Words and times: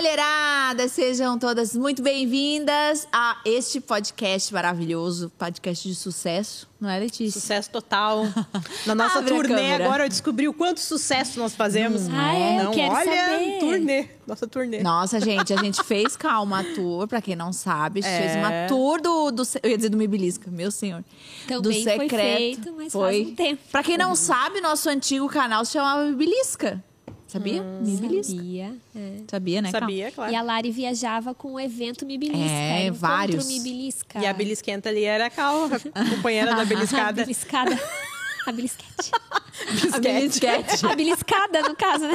mulherada! 0.00 0.88
Sejam 0.88 1.38
todas 1.38 1.76
muito 1.76 2.00
bem-vindas 2.02 3.06
a 3.12 3.36
este 3.44 3.82
podcast 3.82 4.50
maravilhoso, 4.54 5.30
podcast 5.38 5.86
de 5.86 5.94
sucesso, 5.94 6.66
não 6.80 6.88
é, 6.88 6.98
Letícia? 6.98 7.38
Sucesso 7.38 7.68
total. 7.68 8.24
Na 8.86 8.94
nossa 8.94 9.18
Abre 9.18 9.34
turnê 9.34 9.74
agora 9.74 10.06
eu 10.06 10.08
descobri 10.08 10.48
o 10.48 10.54
quanto 10.54 10.80
sucesso 10.80 11.38
nós 11.38 11.54
fazemos. 11.54 12.08
Ah, 12.08 12.34
é? 12.34 12.60
Eu 12.60 12.64
Não, 12.64 12.72
quero 12.72 12.94
olha, 12.94 13.04
saber. 13.26 13.58
turnê. 13.60 14.08
Nossa 14.26 14.46
turnê. 14.46 14.82
Nossa, 14.82 15.20
gente, 15.20 15.52
a 15.52 15.56
gente 15.58 15.84
fez, 15.84 16.16
calma, 16.16 16.60
a 16.60 16.64
tour, 16.74 17.06
pra 17.06 17.20
quem 17.20 17.36
não 17.36 17.52
sabe, 17.52 18.00
a 18.00 18.02
gente 18.02 18.18
fez 18.22 18.32
É. 18.36 18.38
uma 18.38 18.68
tour 18.68 19.02
do, 19.02 19.30
do. 19.30 19.42
Eu 19.62 19.68
ia 19.70 19.76
dizer 19.76 19.90
do 19.90 19.98
Mibilisca, 19.98 20.50
meu 20.50 20.70
senhor. 20.70 21.04
do 21.46 21.60
Também 21.60 21.84
foi 21.84 21.98
secreto. 21.98 22.36
feito, 22.38 22.72
mas 22.74 22.90
foi. 22.90 23.12
faz 23.18 23.28
um 23.28 23.34
tempo. 23.34 23.62
Pra 23.70 23.82
quem 23.82 23.98
não 23.98 24.16
sabe, 24.16 24.62
nosso 24.62 24.88
antigo 24.88 25.28
canal 25.28 25.62
se 25.66 25.72
chamava 25.72 26.04
Mibilisca. 26.06 26.82
Sabia? 27.30 27.62
Mibilisca. 27.62 28.34
Sabia. 28.34 28.74
é. 28.96 29.16
Sabia, 29.30 29.62
né? 29.62 29.70
Sabia, 29.70 30.10
claro. 30.10 30.32
E 30.32 30.36
a 30.36 30.42
Lari 30.42 30.70
viajava 30.72 31.32
com 31.34 31.52
o 31.54 31.60
evento 31.60 32.04
Mibilisca. 32.04 32.44
É, 32.44 32.90
vários. 32.90 33.46
Mibilisca. 33.46 34.18
E 34.20 34.26
a 34.26 34.32
belisquenta 34.32 34.88
ali 34.88 35.04
era 35.04 35.26
a 35.26 35.30
Cal, 35.30 35.66
a 35.94 36.10
companheira 36.10 36.54
da 36.54 36.62
A 36.62 36.64
beliscada. 36.64 37.22
beliscada. 37.22 37.78
A 38.46 38.52
belisquete. 38.52 39.10
A 39.92 39.98
Mibilisquete. 40.00 40.86
A 40.86 40.96
beliscada, 40.96 41.60
no 41.68 41.76
caso, 41.76 42.08
né? 42.08 42.14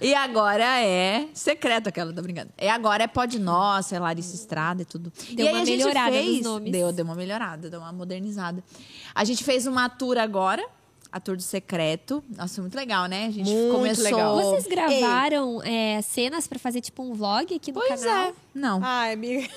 E 0.00 0.14
agora 0.14 0.80
é 0.80 1.28
secreto 1.32 1.88
aquela, 1.88 2.12
tá 2.12 2.20
brincando. 2.20 2.50
E 2.60 2.68
agora 2.68 3.04
é 3.04 3.06
Pod 3.06 3.38
Nossa, 3.38 3.96
é 3.96 3.98
Larissa 3.98 4.34
Estrada 4.34 4.82
e 4.82 4.84
tudo. 4.84 5.12
Deu 5.32 5.46
e 5.46 5.48
aí 5.48 5.54
uma 5.54 5.62
a 5.62 5.64
gente 5.64 5.78
melhorada 5.78 6.12
fez, 6.12 6.36
nos 6.36 6.44
nomes. 6.44 6.72
Deu, 6.72 6.92
deu 6.92 7.04
uma 7.04 7.14
melhorada, 7.14 7.70
deu 7.70 7.80
uma 7.80 7.92
modernizada. 7.92 8.62
A 9.14 9.24
gente 9.24 9.42
fez 9.42 9.66
uma 9.66 9.88
tour 9.88 10.18
agora, 10.18 10.64
a 11.12 11.20
tour 11.20 11.36
do 11.36 11.42
secreto. 11.42 12.24
Nossa, 12.36 12.60
muito 12.62 12.74
legal, 12.74 13.06
né? 13.06 13.26
A 13.26 13.30
gente 13.30 13.50
Muito 13.50 13.74
começou. 13.74 14.04
legal. 14.04 14.36
Vocês 14.36 14.66
gravaram 14.66 15.62
é, 15.62 16.00
cenas 16.02 16.46
pra 16.46 16.58
fazer 16.58 16.80
tipo 16.80 17.02
um 17.02 17.12
vlog 17.12 17.54
aqui 17.54 17.70
no 17.70 17.80
Pois 17.80 18.02
canal? 18.02 18.28
é. 18.30 18.32
Não. 18.54 18.80
Ai, 18.82 19.12
amiga. 19.12 19.48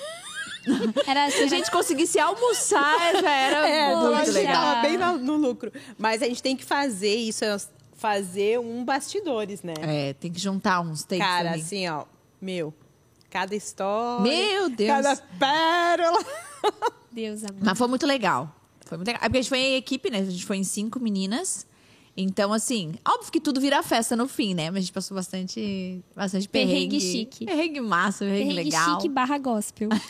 Era 1.06 1.30
Se 1.30 1.42
a 1.42 1.46
gente 1.46 1.70
conseguisse 1.70 2.18
almoçar, 2.18 3.12
já 3.22 3.30
era 3.30 3.68
É, 3.68 3.94
muito 3.94 4.32
legal. 4.32 4.52
tava 4.54 4.82
bem 4.82 4.96
no, 4.98 5.16
no 5.18 5.36
lucro. 5.36 5.72
Mas 5.96 6.22
a 6.22 6.26
gente 6.26 6.42
tem 6.42 6.56
que 6.56 6.64
fazer 6.64 7.14
isso, 7.14 7.44
é 7.44 7.56
fazer 7.94 8.58
um 8.58 8.84
bastidores, 8.84 9.62
né? 9.62 9.74
É, 9.80 10.12
tem 10.14 10.30
que 10.32 10.40
juntar 10.40 10.80
uns 10.80 11.04
takes 11.04 11.24
Cara, 11.24 11.52
ali. 11.52 11.60
assim, 11.62 11.88
ó, 11.88 12.04
meu, 12.40 12.74
cada 13.30 13.54
história. 13.54 14.22
Meu 14.22 14.68
Deus. 14.68 14.90
Cada 14.90 15.16
pérola. 15.38 16.24
Deus 17.12 17.44
amor. 17.44 17.60
Mas 17.62 17.78
foi 17.78 17.86
muito 17.88 18.04
legal. 18.06 18.52
Foi 18.86 18.96
muito 18.96 19.08
legal. 19.08 19.20
É 19.22 19.28
porque 19.28 19.38
a 19.38 19.42
gente 19.42 19.48
foi 19.50 19.58
em 19.58 19.76
equipe, 19.76 20.10
né? 20.10 20.18
A 20.20 20.24
gente 20.24 20.44
foi 20.46 20.56
em 20.56 20.64
cinco 20.64 20.98
meninas. 20.98 21.66
Então, 22.18 22.50
assim, 22.50 22.94
óbvio 23.06 23.30
que 23.30 23.38
tudo 23.38 23.60
vira 23.60 23.82
festa 23.82 24.16
no 24.16 24.26
fim, 24.26 24.54
né? 24.54 24.70
Mas 24.70 24.78
a 24.78 24.80
gente 24.80 24.92
passou 24.92 25.14
bastante, 25.14 26.02
bastante 26.16 26.48
perrengue. 26.48 26.72
Perrengue 26.96 27.00
chique. 27.00 27.44
Perrengue 27.44 27.80
massa, 27.82 28.24
perrengue, 28.24 28.54
Perrengue 28.54 28.64
legal. 28.70 28.94
chique 29.00 29.08
barra 29.10 29.36
gospel. 29.36 29.90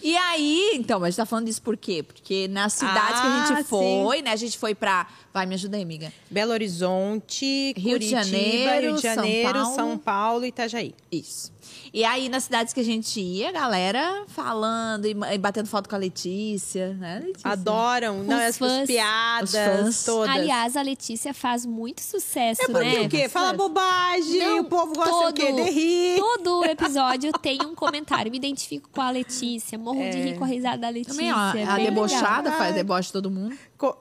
E 0.00 0.16
aí, 0.16 0.72
então, 0.74 1.02
a 1.02 1.10
gente 1.10 1.16
tá 1.16 1.26
falando 1.26 1.46
disso 1.46 1.60
por 1.60 1.76
quê? 1.76 2.04
Porque 2.04 2.46
nas 2.48 2.72
cidades 2.72 3.20
que 3.20 3.26
a 3.26 3.42
Ah, 3.42 3.46
gente 3.48 3.56
sim. 3.58 3.64
foi, 3.64 4.22
né? 4.22 4.30
A 4.30 4.36
gente 4.36 4.56
foi 4.56 4.72
pra... 4.74 5.08
Vai, 5.34 5.44
me 5.44 5.54
ajuda 5.54 5.76
aí, 5.76 5.82
amiga. 5.82 6.12
Belo 6.30 6.52
Horizonte, 6.52 7.74
Rio 7.76 7.98
de 7.98 8.06
Curitiba, 8.08 8.22
Janeiro, 8.24 8.86
Rio 8.86 8.94
de 8.94 9.00
São 9.02 9.14
Janeiro, 9.16 9.52
Paulo. 9.52 9.74
São 9.74 9.98
Paulo 9.98 10.44
e 10.44 10.48
Itajaí. 10.48 10.94
Isso. 11.10 11.52
E 11.92 12.04
aí, 12.04 12.28
nas 12.28 12.44
cidades 12.44 12.72
que 12.72 12.80
a 12.80 12.84
gente 12.84 13.20
ia, 13.20 13.48
a 13.48 13.52
galera 13.52 14.24
falando 14.28 15.06
e 15.06 15.16
e 15.32 15.38
batendo 15.38 15.66
foto 15.66 15.88
com 15.88 15.94
a 15.94 15.98
Letícia, 15.98 16.94
né, 16.94 17.22
Letícia? 17.24 17.50
Adoram, 17.50 18.22
não, 18.22 18.36
Os 18.36 18.42
as, 18.42 18.58
fãs. 18.58 18.80
as 18.82 18.86
piadas 18.86 19.52
fãs. 19.52 20.04
todas. 20.04 20.28
Aliás, 20.34 20.76
a 20.76 20.82
Letícia 20.82 21.32
faz 21.34 21.64
muito 21.66 22.00
sucesso, 22.02 22.62
é 22.62 22.66
porque 22.66 22.84
né? 22.84 23.00
o 23.00 23.08
quê? 23.08 23.28
Fala 23.28 23.52
bobagem, 23.52 24.38
Não, 24.38 24.60
o 24.60 24.64
povo 24.64 24.94
gosta 24.94 25.28
o 25.28 25.32
quê? 25.32 25.46
todo- 25.46 25.64
De 25.64 25.70
rir. 25.70 26.18
Todo 26.18 26.64
episódio 26.64 27.32
tem 27.40 27.58
um 27.64 27.74
comentário. 27.74 28.30
Me 28.30 28.36
identifico 28.36 28.88
com 28.90 29.00
a 29.00 29.10
Letícia, 29.10 29.78
morro 29.78 29.98
de 30.10 30.18
rir 30.20 30.38
com 30.38 30.44
a 30.44 30.46
risada 30.48 30.78
da 30.78 30.88
Letícia. 30.88 31.14
Também, 31.14 31.32
ó, 31.32 31.54
é 31.54 31.64
a 31.64 31.76
debochada 31.76 32.42
legal. 32.50 32.58
faz 32.58 32.74
deboche 32.74 33.06
de 33.08 33.12
todo 33.12 33.30
mundo. 33.30 33.56
Co- 33.76 33.96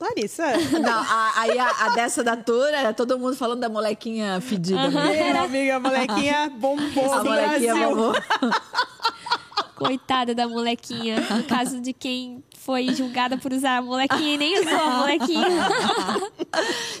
Larissa, 0.00 0.44
Não, 0.80 0.92
a- 1.02 1.32
aí 1.36 1.58
a, 1.58 1.68
a 1.68 1.88
dessa 1.90 2.22
da 2.22 2.36
tour, 2.36 2.68
era 2.68 2.92
todo 2.94 3.18
mundo 3.18 3.34
falando 3.34 3.60
da 3.60 3.68
molequinha 3.68 4.40
fedida. 4.40 4.88
né? 4.90 5.32
meu 5.32 5.42
amiga, 5.44 5.76
a 5.76 5.80
molequinha 5.80 6.50
bombou 6.56 7.12
A 7.12 7.24
molequinha 7.24 7.74
Brasil. 7.74 7.96
mamou. 7.96 8.12
Coitada 9.74 10.34
da 10.34 10.48
molequinha. 10.48 11.20
No 11.30 11.44
caso 11.44 11.80
de 11.80 11.92
quem 11.92 12.42
foi 12.58 12.92
julgada 12.94 13.38
por 13.38 13.52
usar 13.52 13.76
a 13.76 13.82
molequinha 13.82 14.34
e 14.34 14.36
nem 14.36 14.60
usou 14.60 14.76
a 14.76 14.90
molequinha. 14.98 15.68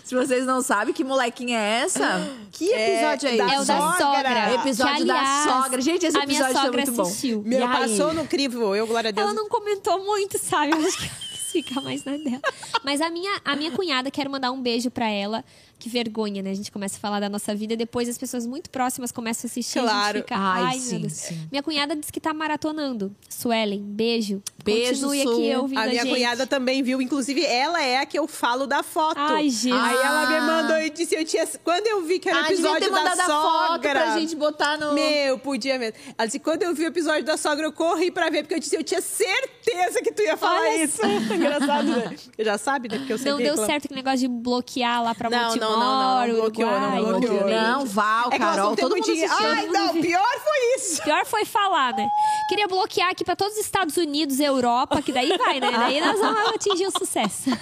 Se 0.04 0.14
vocês 0.14 0.46
não 0.46 0.62
sabem 0.62 0.94
que 0.94 1.02
molequinha 1.02 1.58
é 1.58 1.80
essa, 1.82 2.28
que 2.52 2.72
É, 2.72 2.94
episódio 2.94 3.28
é, 3.28 3.36
da 3.36 3.46
esse? 3.46 3.54
É 3.54 3.60
o 3.60 3.64
da 3.64 3.78
sogra. 3.78 3.98
sogra. 3.98 4.54
Episódio 4.54 4.96
que, 4.96 5.04
da 5.04 5.18
aliás, 5.18 5.50
sogra. 5.50 5.80
Gente, 5.82 6.06
esse 6.06 6.16
a 6.16 6.26
minha 6.26 6.38
episódio 6.40 6.54
foi 6.54 6.64
sogra 6.66 6.82
muito 6.82 6.96
bom. 6.96 7.02
assistiu. 7.02 7.42
Meu, 7.44 7.58
E 7.58 7.62
aí? 7.64 7.68
passou 7.80 8.14
no 8.14 8.26
crivo, 8.26 8.74
eu, 8.76 8.86
glória 8.86 9.08
a 9.08 9.12
Deus. 9.12 9.26
Ela 9.26 9.34
não 9.34 9.48
comentou 9.48 10.04
muito, 10.04 10.38
sabe? 10.38 10.70
Eu 10.72 10.78
acho 10.86 10.98
que 10.98 11.27
ficar 11.62 11.80
mais 11.80 12.04
na 12.04 12.16
dela. 12.16 12.40
Mas 12.84 13.00
a 13.00 13.10
minha, 13.10 13.40
a 13.44 13.56
minha 13.56 13.70
cunhada, 13.70 14.10
quero 14.10 14.30
mandar 14.30 14.50
um 14.50 14.60
beijo 14.60 14.90
pra 14.90 15.08
ela. 15.08 15.44
Que 15.78 15.88
vergonha, 15.88 16.42
né? 16.42 16.50
A 16.50 16.54
gente 16.54 16.72
começa 16.72 16.96
a 16.96 17.00
falar 17.00 17.20
da 17.20 17.28
nossa 17.28 17.54
vida 17.54 17.74
e 17.74 17.76
depois 17.76 18.08
as 18.08 18.18
pessoas 18.18 18.44
muito 18.46 18.68
próximas 18.68 19.12
começam 19.12 19.46
a 19.46 19.48
assistir 19.48 19.78
e 19.78 19.80
a 19.80 19.84
Claro. 19.84 20.18
gente 20.18 20.24
fica, 20.24 20.34
Ai, 20.36 20.62
ai, 20.64 20.78
sim, 20.80 20.90
meu 20.92 21.00
Deus. 21.02 21.12
sim. 21.12 21.48
Minha 21.52 21.62
cunhada 21.62 21.94
disse 21.94 22.12
que 22.12 22.20
tá 22.20 22.34
maratonando. 22.34 23.14
Suelen, 23.28 23.80
beijo. 23.80 24.42
Beijo, 24.64 25.06
Continue 25.06 25.22
Su. 25.22 25.30
aqui 25.32 25.56
ouvindo 25.56 25.78
A 25.78 25.82
a, 25.82 25.86
minha 25.86 26.02
gente. 26.02 26.12
cunhada 26.14 26.46
também 26.48 26.82
viu, 26.82 27.00
inclusive 27.00 27.44
ela 27.44 27.80
é 27.82 27.98
a 27.98 28.06
que 28.06 28.18
eu 28.18 28.26
falo 28.26 28.66
da 28.66 28.82
foto. 28.82 29.18
Ai, 29.20 29.48
Jesus. 29.48 29.72
Aí 29.72 29.96
ela 29.96 30.26
me 30.28 30.40
mandou 30.46 30.78
e 30.78 30.90
disse, 30.90 31.14
eu 31.14 31.24
tinha, 31.24 31.46
quando 31.62 31.86
eu 31.86 32.04
vi 32.04 32.18
que 32.18 32.28
era 32.28 32.38
o 32.38 32.44
Ah, 32.44 32.52
episódio 32.52 32.90
da 32.90 33.02
a 33.12 33.16
sogra. 33.16 33.28
foto 33.28 33.80
pra 33.80 34.18
gente 34.18 34.34
botar 34.34 34.76
no... 34.78 34.92
Meu, 34.94 35.38
podia 35.38 35.78
mesmo. 35.78 35.96
Ela 36.18 36.26
disse, 36.26 36.40
quando 36.40 36.64
eu 36.64 36.74
vi 36.74 36.82
o 36.84 36.88
episódio 36.88 37.24
da 37.24 37.36
sogra, 37.36 37.64
eu 37.64 37.72
corri 37.72 38.10
pra 38.10 38.28
ver, 38.30 38.42
porque 38.42 38.54
eu 38.54 38.58
disse, 38.60 38.74
eu 38.76 38.82
tinha 38.82 39.00
certeza 39.00 40.02
que 40.02 40.12
tu 40.12 40.22
ia 40.22 40.36
falar 40.36 40.60
Olha 40.60 40.84
isso. 40.84 41.00
Engraçado, 41.32 41.86
né? 41.88 42.16
Já 42.40 42.58
sabe, 42.58 42.88
né? 42.88 42.98
Porque 42.98 43.12
eu 43.12 43.18
sempre 43.18 43.30
Não 43.30 43.38
deu 43.38 43.46
reclamo. 43.50 43.66
certo 43.66 43.84
aquele 43.86 44.00
negócio 44.00 44.18
de 44.18 44.28
bloquear 44.28 45.02
lá 45.04 45.14
pra 45.14 45.30
Não, 45.30 45.38
não, 45.38 45.48
Montemor, 45.48 45.67
não, 45.70 45.78
não, 45.78 46.26
não 46.26 46.34
bloqueou, 46.34 46.70
não 46.70 47.04
bloqueou. 47.04 47.48
Não, 47.48 47.86
Val, 47.86 48.30
É 48.32 48.38
Carol, 48.38 48.70
não 48.70 48.76
todo 48.76 48.96
mundo 48.96 49.02
assistiu. 49.02 49.28
Ai, 49.30 49.66
não, 49.66 50.00
pior 50.00 50.40
foi 50.42 50.76
isso. 50.76 51.02
Pior 51.02 51.26
foi 51.26 51.44
falar, 51.44 51.94
né? 51.94 52.08
Queria 52.48 52.68
bloquear 52.68 53.10
aqui 53.10 53.24
pra 53.24 53.36
todos 53.36 53.54
os 53.54 53.60
Estados 53.60 53.96
Unidos, 53.96 54.40
Europa, 54.40 55.02
que 55.02 55.12
daí 55.12 55.36
vai, 55.36 55.60
né? 55.60 55.70
Daí 55.70 56.00
nós 56.00 56.18
vamos 56.18 56.54
atingir 56.54 56.86
o 56.86 56.90
sucesso. 56.90 57.50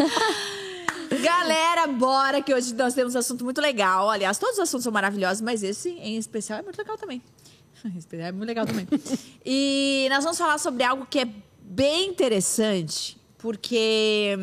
Galera, 1.22 1.86
bora 1.86 2.42
que 2.42 2.52
hoje 2.52 2.74
nós 2.74 2.94
temos 2.94 3.14
um 3.14 3.18
assunto 3.18 3.44
muito 3.44 3.60
legal. 3.60 4.10
Aliás, 4.10 4.38
todos 4.38 4.54
os 4.54 4.60
assuntos 4.60 4.84
são 4.84 4.92
maravilhosos, 4.92 5.40
mas 5.40 5.62
esse 5.62 5.90
em 5.90 6.16
especial 6.16 6.58
é 6.58 6.62
muito 6.62 6.78
legal 6.78 6.96
também. 6.96 7.22
Em 7.84 7.98
especial 7.98 8.28
É 8.28 8.32
muito 8.32 8.48
legal 8.48 8.66
também. 8.66 8.86
e 9.44 10.08
nós 10.10 10.24
vamos 10.24 10.38
falar 10.38 10.58
sobre 10.58 10.82
algo 10.82 11.06
que 11.08 11.20
é 11.20 11.28
bem 11.60 12.08
interessante, 12.08 13.16
porque 13.38 14.36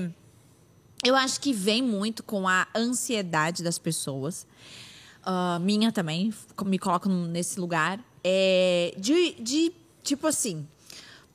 eu 1.04 1.16
acho 1.16 1.40
que 1.40 1.52
vem 1.52 1.82
muito 1.82 2.24
com 2.24 2.48
a 2.48 2.68
ansiedade 2.76 3.62
das 3.62 3.78
pessoas. 3.78 4.48
Ah, 5.24 5.60
minha 5.62 5.92
também, 5.92 6.34
me 6.66 6.78
coloco 6.78 7.10
nesse 7.10 7.60
lugar. 7.60 8.00
É, 8.24 8.94
de, 8.98 9.34
de, 9.34 9.72
tipo 10.02 10.28
assim, 10.28 10.68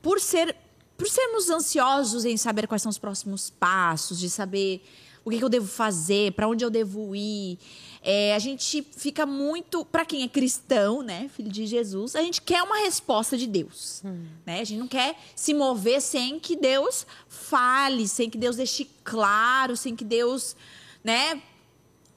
por 0.03 0.21
ser 0.21 0.57
por 0.97 1.07
sermos 1.07 1.49
ansiosos 1.49 2.25
em 2.25 2.37
saber 2.37 2.67
quais 2.67 2.83
são 2.83 2.91
os 2.91 2.99
próximos 2.99 3.51
passos, 3.51 4.19
de 4.19 4.29
saber 4.29 4.83
o 5.25 5.31
que, 5.31 5.39
que 5.39 5.45
eu 5.45 5.49
devo 5.49 5.69
fazer, 5.69 6.33
para 6.33 6.49
onde 6.49 6.65
eu 6.65 6.71
devo 6.71 7.15
ir, 7.15 7.57
é, 8.03 8.35
a 8.35 8.39
gente 8.39 8.87
fica 8.97 9.27
muito, 9.27 9.85
para 9.85 10.05
quem 10.05 10.23
é 10.23 10.29
cristão, 10.29 11.03
né, 11.03 11.29
filho 11.35 11.51
de 11.51 11.67
Jesus, 11.67 12.15
a 12.15 12.23
gente 12.23 12.41
quer 12.41 12.63
uma 12.63 12.79
resposta 12.79 13.37
de 13.37 13.47
Deus, 13.47 14.03
né? 14.47 14.61
A 14.61 14.65
gente 14.65 14.79
não 14.79 14.89
quer 14.89 15.19
se 15.35 15.53
mover 15.53 16.01
sem 16.01 16.39
que 16.39 16.57
Deus 16.57 17.07
fale, 17.29 18.07
sem 18.09 18.31
que 18.31 18.39
Deus 18.39 18.57
deixe 18.57 18.89
claro, 19.03 19.77
sem 19.77 19.97
que 19.97 20.05
Deus, 20.05 20.57
né, 21.03 21.43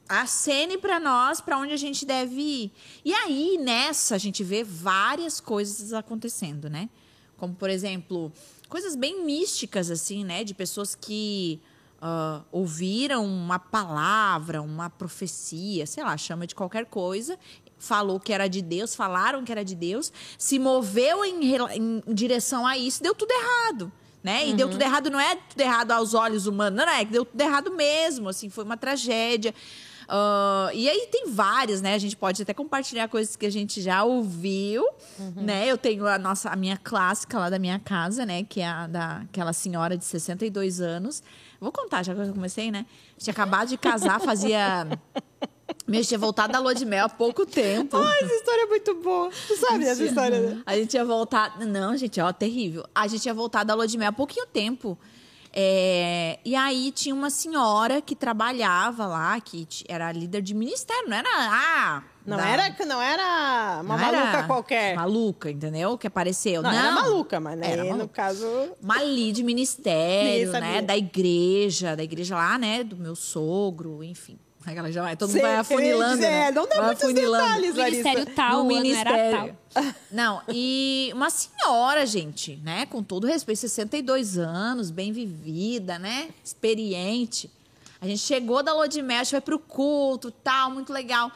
acene 0.07 0.77
para 0.77 0.99
nós 0.99 1.39
para 1.39 1.57
onde 1.57 1.73
a 1.73 1.77
gente 1.77 2.05
deve 2.05 2.41
ir. 2.41 2.71
E 3.03 3.13
aí, 3.13 3.57
nessa, 3.57 4.15
a 4.15 4.17
gente 4.17 4.43
vê 4.43 4.63
várias 4.63 5.39
coisas 5.39 5.93
acontecendo, 5.93 6.69
né? 6.69 6.89
Como, 7.37 7.55
por 7.55 7.69
exemplo, 7.69 8.31
coisas 8.67 8.95
bem 8.95 9.23
místicas, 9.23 9.89
assim, 9.89 10.25
né? 10.25 10.43
De 10.43 10.53
pessoas 10.53 10.95
que 10.95 11.61
ah, 12.01 12.41
ouviram 12.51 13.25
uma 13.25 13.59
palavra, 13.59 14.61
uma 14.61 14.89
profecia, 14.89 15.85
sei 15.85 16.03
lá, 16.03 16.17
chama 16.17 16.47
de 16.47 16.55
qualquer 16.55 16.85
coisa, 16.85 17.37
falou 17.77 18.19
que 18.19 18.33
era 18.33 18.47
de 18.47 18.61
Deus, 18.61 18.95
falaram 18.95 19.43
que 19.43 19.51
era 19.51 19.63
de 19.63 19.75
Deus, 19.75 20.11
se 20.37 20.57
moveu 20.57 21.23
em, 21.23 21.55
em 21.75 22.01
direção 22.13 22.65
a 22.65 22.77
isso, 22.77 23.03
deu 23.03 23.13
tudo 23.13 23.31
errado. 23.31 23.91
Né? 24.23 24.49
E 24.49 24.53
deu 24.53 24.69
tudo 24.69 24.81
errado, 24.83 25.09
não 25.09 25.19
é 25.19 25.35
tudo 25.35 25.61
errado 25.61 25.91
aos 25.91 26.13
olhos 26.13 26.45
humanos, 26.45 26.77
não, 26.77 26.85
não, 26.85 26.93
é 26.93 27.03
que 27.03 27.11
deu 27.11 27.25
tudo 27.25 27.41
errado 27.41 27.71
mesmo, 27.71 28.29
assim, 28.29 28.51
foi 28.51 28.63
uma 28.63 28.77
tragédia. 28.77 29.51
Ah, 30.13 30.69
e 30.73 30.89
aí 30.89 31.07
tem 31.09 31.31
várias, 31.31 31.81
né? 31.81 31.93
A 31.93 31.97
gente 31.97 32.17
pode 32.17 32.41
até 32.41 32.53
compartilhar 32.53 33.07
coisas 33.07 33.37
que 33.37 33.45
a 33.45 33.49
gente 33.49 33.81
já 33.81 34.03
ouviu, 34.03 34.85
né? 35.37 35.65
Eu 35.65 35.77
tenho 35.77 36.05
a 36.05 36.19
nossa, 36.19 36.49
a 36.49 36.55
minha 36.55 36.75
clássica 36.75 37.39
lá 37.39 37.49
da 37.49 37.57
minha 37.57 37.79
casa, 37.79 38.25
né? 38.25 38.43
Que 38.43 38.59
é 38.59 38.67
a 38.67 38.87
daquela 38.87 39.53
senhora 39.53 39.97
de 39.97 40.03
62 40.03 40.81
anos. 40.81 41.23
Vou 41.61 41.71
contar, 41.71 42.03
já 42.03 42.15
que 42.15 42.19
eu 42.19 42.33
comecei, 42.33 42.71
né? 42.71 42.87
Tinha 43.19 43.31
acabado 43.31 43.69
de 43.69 43.77
casar, 43.77 44.19
fazia 44.19 44.87
Meu, 45.87 46.03
tinha 46.03 46.17
voltado 46.17 46.51
da 46.53 46.59
lua 46.59 46.73
de 46.73 46.85
mel 46.85 47.05
há 47.05 47.09
pouco 47.09 47.45
tempo. 47.45 47.97
Ai, 47.97 48.19
essa 48.23 48.33
história 48.33 48.63
é 48.63 48.65
muito 48.65 48.95
boa. 48.95 49.29
Tu 49.47 49.55
sabe 49.57 49.85
essa 49.85 50.03
história, 50.03 50.39
né? 50.39 50.63
A 50.65 50.75
gente 50.75 50.89
tinha 50.89 51.05
voltado. 51.05 51.65
Não, 51.65 51.95
gente, 51.95 52.19
ó, 52.19 52.31
terrível. 52.33 52.83
A 52.95 53.07
gente 53.07 53.21
tinha 53.21 53.33
voltado 53.33 53.67
da 53.67 53.75
lua 53.75 53.87
de 53.87 53.97
mel 53.97 54.09
há 54.09 54.11
pouquinho 54.11 54.47
tempo. 54.47 54.97
É, 55.53 56.39
E 56.45 56.55
aí 56.55 56.91
tinha 56.91 57.13
uma 57.13 57.29
senhora 57.29 58.01
que 58.01 58.15
trabalhava 58.15 59.05
lá, 59.05 59.39
que 59.41 59.67
era 59.87 60.11
líder 60.11 60.41
de 60.41 60.53
ministério, 60.53 61.09
não 61.09 61.17
era. 61.17 61.27
Ah! 61.29 62.03
Não 62.25 62.37
da- 62.37 62.47
era, 62.47 62.85
não 62.85 63.01
era 63.01 63.81
uma 63.83 63.97
não 63.97 64.07
era 64.07 64.17
maluca 64.25 64.43
qualquer. 64.47 64.95
Maluca, 64.95 65.49
entendeu? 65.49 65.97
Que 65.97 66.05
apareceu. 66.07 66.61
Não, 66.61 66.71
Não, 66.71 66.77
era 66.77 66.91
maluca, 66.91 67.39
mas 67.39 67.57
né, 67.57 67.71
Era 67.71 67.83
no 67.83 67.89
maluca. 67.89 68.07
caso... 68.13 68.45
Uma 68.81 68.99
de 69.33 69.43
ministério, 69.43 70.51
né? 70.51 70.81
Da 70.83 70.95
igreja, 70.95 71.95
da 71.95 72.03
igreja 72.03 72.35
lá, 72.35 72.57
né? 72.59 72.83
Do 72.83 72.95
meu 72.95 73.15
sogro, 73.15 74.03
enfim. 74.03 74.37
Aquela 74.65 74.91
já 74.91 75.01
vai, 75.01 75.17
todo 75.17 75.29
mundo 75.29 75.39
Sei, 75.39 75.41
vai 75.41 75.55
afunilando. 75.57 76.15
dizer, 76.17 76.29
né? 76.29 76.51
não 76.51 76.67
dá 76.67 76.75
Vai 76.75 76.85
muitos 76.85 77.13
detalhes, 77.13 77.75
Larissa. 77.75 77.83
Ministério 77.83 78.25
tal, 78.35 78.63
no 78.63 78.71
o 78.71 78.75
ano 78.75 78.93
era 78.93 79.11
ministério. 79.11 79.57
tal. 79.73 79.83
Não, 80.11 80.41
e 80.49 81.09
uma 81.15 81.29
senhora, 81.29 82.05
gente, 82.05 82.57
né? 82.57 82.85
Com 82.85 83.01
todo 83.01 83.25
respeito, 83.25 83.59
62 83.59 84.37
anos, 84.37 84.91
bem 84.91 85.11
vivida, 85.11 85.97
né? 85.97 86.29
Experiente. 86.43 87.49
A 87.99 88.05
gente 88.05 88.19
chegou 88.19 88.61
da 88.61 88.73
lua 88.73 88.87
de 88.87 89.01
mel, 89.01 89.21
a 89.21 89.23
gente 89.23 89.31
foi 89.31 89.41
pro 89.41 89.57
culto, 89.57 90.29
tal, 90.29 90.69
muito 90.71 90.91
legal. 90.93 91.31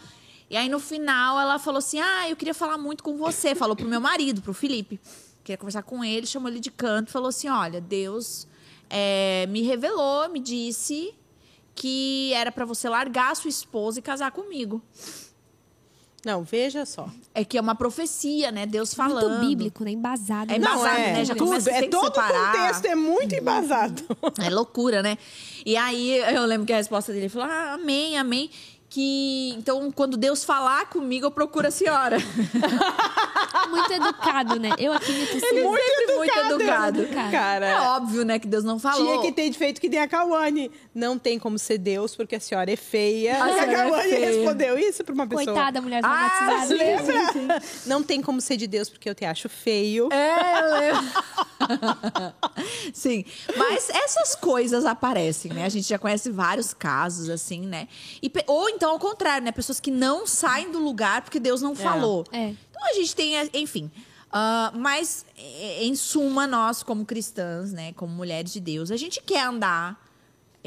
E 0.50 0.56
aí, 0.56 0.70
no 0.70 0.80
final, 0.80 1.40
ela 1.40 1.58
falou 1.58 1.80
assim, 1.80 2.00
ah, 2.00 2.30
eu 2.30 2.36
queria 2.36 2.54
falar 2.54 2.78
muito 2.78 3.04
com 3.04 3.18
você. 3.18 3.56
Falou 3.56 3.76
pro 3.76 3.88
meu 3.88 4.00
marido, 4.02 4.42
pro 4.42 4.54
Felipe. 4.54 5.00
Queria 5.44 5.58
conversar 5.58 5.82
com 5.84 6.04
ele, 6.04 6.28
chamou 6.28 6.50
ele 6.50 6.60
de 6.60 6.70
canto. 6.70 7.12
Falou 7.12 7.30
assim, 7.30 7.50
olha, 7.50 7.82
Deus 7.82 8.48
é, 8.90 9.48
me 9.50 9.62
revelou, 9.64 10.30
me 10.30 10.40
disse 10.40 11.14
que 11.76 12.32
era 12.34 12.52
pra 12.52 12.66
você 12.66 12.88
largar 12.90 13.32
a 13.32 13.36
sua 13.36 13.50
esposa 13.50 14.00
e 14.00 14.02
casar 14.02 14.32
comigo. 14.32 14.82
Não, 16.26 16.44
veja 16.44 16.88
só. 16.88 17.08
É 17.36 17.46
que 17.46 17.56
é 17.56 17.62
uma 17.62 17.76
profecia, 17.76 18.52
né? 18.52 18.66
Deus 18.66 18.96
falando. 18.96 19.30
Muito 19.30 19.48
bíblico, 19.48 19.84
né? 19.84 19.92
Embasado. 19.92 20.52
É 20.52 20.58
né? 20.58 20.66
embasado, 20.66 20.98
né? 20.98 21.26
Já 21.26 21.36
tudo, 21.36 21.48
começa 21.48 21.70
é 21.70 21.88
todo 21.88 22.02
o 22.02 22.06
separar. 22.08 22.52
contexto 22.52 22.86
é 22.86 22.96
muito 22.96 23.36
embasado. 23.36 24.02
É 24.44 24.50
loucura, 24.50 25.04
né? 25.04 25.20
E 25.64 25.78
aí 25.78 26.18
eu 26.34 26.46
lembro 26.48 26.66
que 26.66 26.74
a 26.74 26.78
resposta 26.78 27.14
dele 27.14 27.30
falou: 27.30 27.48
ah, 27.48 27.74
amém, 27.74 28.18
amém. 28.18 28.50
Que 28.90 29.54
então, 29.58 29.92
quando 29.92 30.16
Deus 30.18 30.44
falar 30.44 30.90
comigo, 30.90 31.26
eu 31.28 31.32
procuro 31.32 31.68
a 31.68 31.72
senhora. 31.72 32.18
Muito 33.70 33.92
educado, 33.92 34.60
né? 34.60 34.70
Eu 34.78 34.94
aqui 34.94 35.12
me. 35.12 35.22
Ele 35.22 35.40
sempre 35.40 35.64
muito 35.64 35.82
educado. 36.30 37.02
educado. 37.02 37.32
Cara, 37.32 37.66
É 37.68 37.82
óbvio, 37.82 38.24
né, 38.24 38.38
que 38.40 38.48
Deus 38.48 38.64
não 38.64 38.78
falou. 38.80 39.06
tinha 39.06 39.22
que 39.22 39.32
ter 39.32 39.52
feito 39.54 39.82
que 39.82 39.90
nem 39.90 40.00
a 40.00 40.08
Kawane. 40.08 40.72
Não 40.96 41.20
tem 41.20 41.38
como 41.38 41.60
ser 41.60 41.78
Deus, 41.78 42.16
porque 42.16 42.38
a 42.38 42.40
senhora 42.40 42.72
é 42.72 42.78
feia. 42.78 43.44
A 43.44 43.52
e 43.52 43.54
senhora 43.60 44.00
é 44.00 44.04
feia. 44.04 44.26
respondeu 44.32 44.80
isso 44.80 45.04
pra 45.04 45.14
uma 45.14 45.28
pessoa. 45.28 45.46
Coitada, 45.46 45.82
mulher 45.82 46.02
Ah, 46.02 46.30
traumatizada. 46.30 46.68
sim. 46.68 47.40
Lembra? 47.40 47.62
Não 47.86 48.02
tem 48.02 48.22
como 48.22 48.40
ser 48.40 48.56
de 48.56 48.66
Deus, 48.66 48.90
porque 48.90 49.10
eu 49.10 49.14
te 49.14 49.26
acho 49.26 49.50
feio. 49.50 50.08
É, 50.14 50.62
eu 50.62 50.80
lembro. 50.80 51.12
Sim, 52.94 53.26
mas 53.58 53.90
essas 53.90 54.36
coisas 54.36 54.86
aparecem, 54.86 55.52
né? 55.52 55.66
A 55.66 55.70
gente 55.70 55.88
já 55.88 55.98
conhece 56.00 56.30
vários 56.32 56.74
casos, 56.74 57.30
assim, 57.30 57.62
né? 57.62 57.88
E 58.22 58.32
ou 58.48 58.70
então, 58.70 58.92
ao 58.92 59.00
contrário, 59.00 59.44
né? 59.44 59.52
Pessoas 59.52 59.80
que 59.80 59.92
não 59.92 60.26
saem 60.26 60.72
do 60.72 60.80
lugar 60.80 61.22
porque 61.24 61.40
Deus 61.40 61.62
não 61.62 61.76
falou. 61.76 62.26
É. 62.32 62.54
Então 62.70 62.86
a 62.90 62.94
gente 62.94 63.16
tem, 63.16 63.34
enfim. 63.54 63.92
ah, 64.32 64.72
mas, 64.76 65.26
eh, 65.38 65.84
em 65.86 65.96
suma, 65.96 66.46
nós, 66.48 66.84
como 66.84 67.06
cristãs, 67.06 67.72
né? 67.74 67.94
Como 67.94 68.14
mulheres 68.14 68.54
de 68.54 68.60
Deus, 68.60 68.92
a 68.92 68.98
gente 68.98 69.22
quer 69.22 69.46
andar 69.46 70.05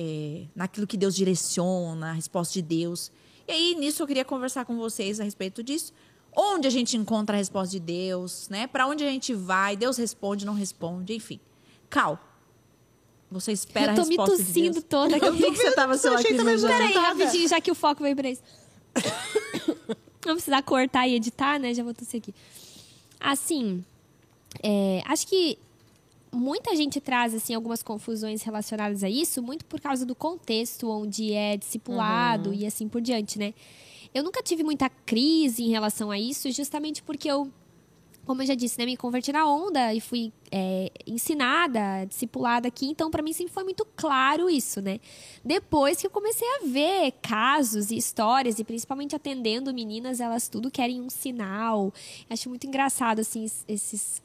eh, 0.01 0.45
naquilo 0.55 0.87
que 0.87 0.97
Deus 0.97 1.17
direciona, 1.17 2.11
a 2.11 2.13
resposta 2.13 2.55
de 2.55 2.63
Deus. 2.63 3.11
E 3.49 3.53
aí, 3.53 3.75
nisso, 3.75 4.01
eu 4.01 4.07
queria 4.07 4.25
conversar 4.25 4.65
com 4.65 4.77
vocês 4.77 5.19
a 5.19 5.25
respeito 5.25 5.61
disso. 5.61 5.93
Onde 6.37 6.69
a 6.69 6.71
gente 6.71 6.97
encontra 6.97 7.35
a 7.37 7.39
resposta 7.39 7.73
de 7.73 7.81
Deus, 7.81 8.49
né? 8.49 8.69
Para 8.69 8.87
onde 8.87 9.03
a 9.03 9.11
gente 9.11 9.35
vai? 9.35 9.77
Deus 9.77 9.97
responde, 9.97 10.47
não 10.47 10.55
responde, 10.55 11.15
enfim. 11.15 11.41
Cal, 11.91 12.17
você 13.29 13.51
espera 13.51 13.93
Eu 13.93 13.97
tô 13.97 14.03
a 14.03 14.05
me 14.05 14.17
resposta 14.17 14.37
de 14.37 14.45
tossindo 14.45 14.73
Deus? 14.75 14.85
toda 14.89 15.17
aqui. 15.17 15.27
Eu 15.27 15.33
vi 15.33 15.51
que 15.51 15.57
você 15.57 15.73
tava 15.73 15.99
se 15.99 16.07
Eu 16.07 16.15
achei 16.15 16.37
também 16.37 16.57
lacrimejando. 16.57 16.93
Peraí, 16.93 17.05
rapidinho, 17.05 17.49
já 17.49 17.61
que 17.61 17.71
o 17.73 17.75
foco 17.75 18.05
veio 18.05 18.15
pra 18.15 18.31
isso. 18.31 18.43
Vamos 20.25 20.43
precisar 20.45 20.63
cortar 20.63 21.09
e 21.09 21.15
editar, 21.17 21.59
né? 21.59 21.75
Já 21.75 21.83
vou 21.83 21.93
tossir 21.93 22.21
aqui. 22.21 22.33
Assim, 23.19 23.85
é, 24.63 25.03
acho 25.07 25.27
que 25.27 25.59
muita 26.33 26.75
gente 26.77 27.01
traz 27.01 27.35
assim 27.35 27.55
algumas 27.55 27.83
confusões 27.83 28.43
relacionadas 28.43 29.03
a 29.05 29.09
isso, 29.11 29.43
muito 29.43 29.65
por 29.65 29.81
causa 29.81 30.05
do 30.07 30.15
contexto 30.15 30.89
onde 30.91 31.33
é 31.33 31.57
discipulado 31.57 32.51
e 32.55 32.67
assim 32.67 32.89
por 32.89 33.01
diante, 33.01 33.39
né? 33.39 33.55
Eu 34.15 34.23
nunca 34.23 34.43
tive 34.43 34.63
muita 34.63 34.89
crise 34.89 35.63
em 35.63 35.69
relação 35.71 36.11
a 36.11 36.19
isso, 36.19 36.51
justamente 36.51 37.03
porque 37.03 37.31
eu 37.31 37.51
como 38.25 38.43
eu 38.43 38.47
já 38.47 38.55
disse, 38.55 38.79
né, 38.79 38.85
me 38.85 38.95
converti 38.95 39.33
na 39.33 39.51
onda 39.51 39.95
e 39.95 40.01
fui 40.03 40.31
é, 40.53 40.93
ensinada, 41.07 42.05
discipulada 42.07 42.69
aqui, 42.69 42.85
então 42.85 43.11
para 43.11 43.23
mim 43.23 43.33
sempre 43.33 43.55
foi 43.55 43.65
muito 43.65 43.87
claro 43.97 44.51
isso, 44.51 44.83
né? 44.83 45.01
Depois 45.43 45.99
que 45.99 46.07
eu 46.07 46.11
comecei 46.11 46.47
a 46.47 46.67
ver 46.67 47.13
casos 47.23 47.91
e 47.91 47.97
histórias, 47.97 48.59
e 48.59 48.65
principalmente 48.65 49.17
atendendo 49.17 49.73
meninas, 49.73 50.21
elas 50.21 50.47
tudo 50.47 50.71
querem 50.71 51.01
um 51.01 51.09
sinal. 51.09 51.91
Acho 52.29 52.51
muito 52.51 52.67
engraçado, 52.67 53.21
assim, 53.21 53.45
es- 53.45 53.65
esses 53.67 54.23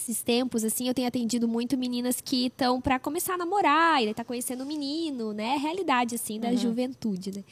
esses 0.00 0.22
tempos, 0.22 0.64
assim, 0.64 0.88
eu 0.88 0.94
tenho 0.94 1.08
atendido 1.08 1.46
muito 1.48 1.76
meninas 1.76 2.20
que 2.20 2.46
estão 2.46 2.80
para 2.80 2.98
começar 2.98 3.34
a 3.34 3.38
namorar, 3.38 4.02
e 4.02 4.14
tá 4.14 4.24
conhecendo 4.24 4.62
um 4.62 4.66
menino, 4.66 5.32
né? 5.32 5.48
É 5.48 5.54
a 5.54 5.58
realidade, 5.58 6.14
assim, 6.14 6.38
da 6.40 6.54
juventude, 6.54 7.32
né? 7.36 7.44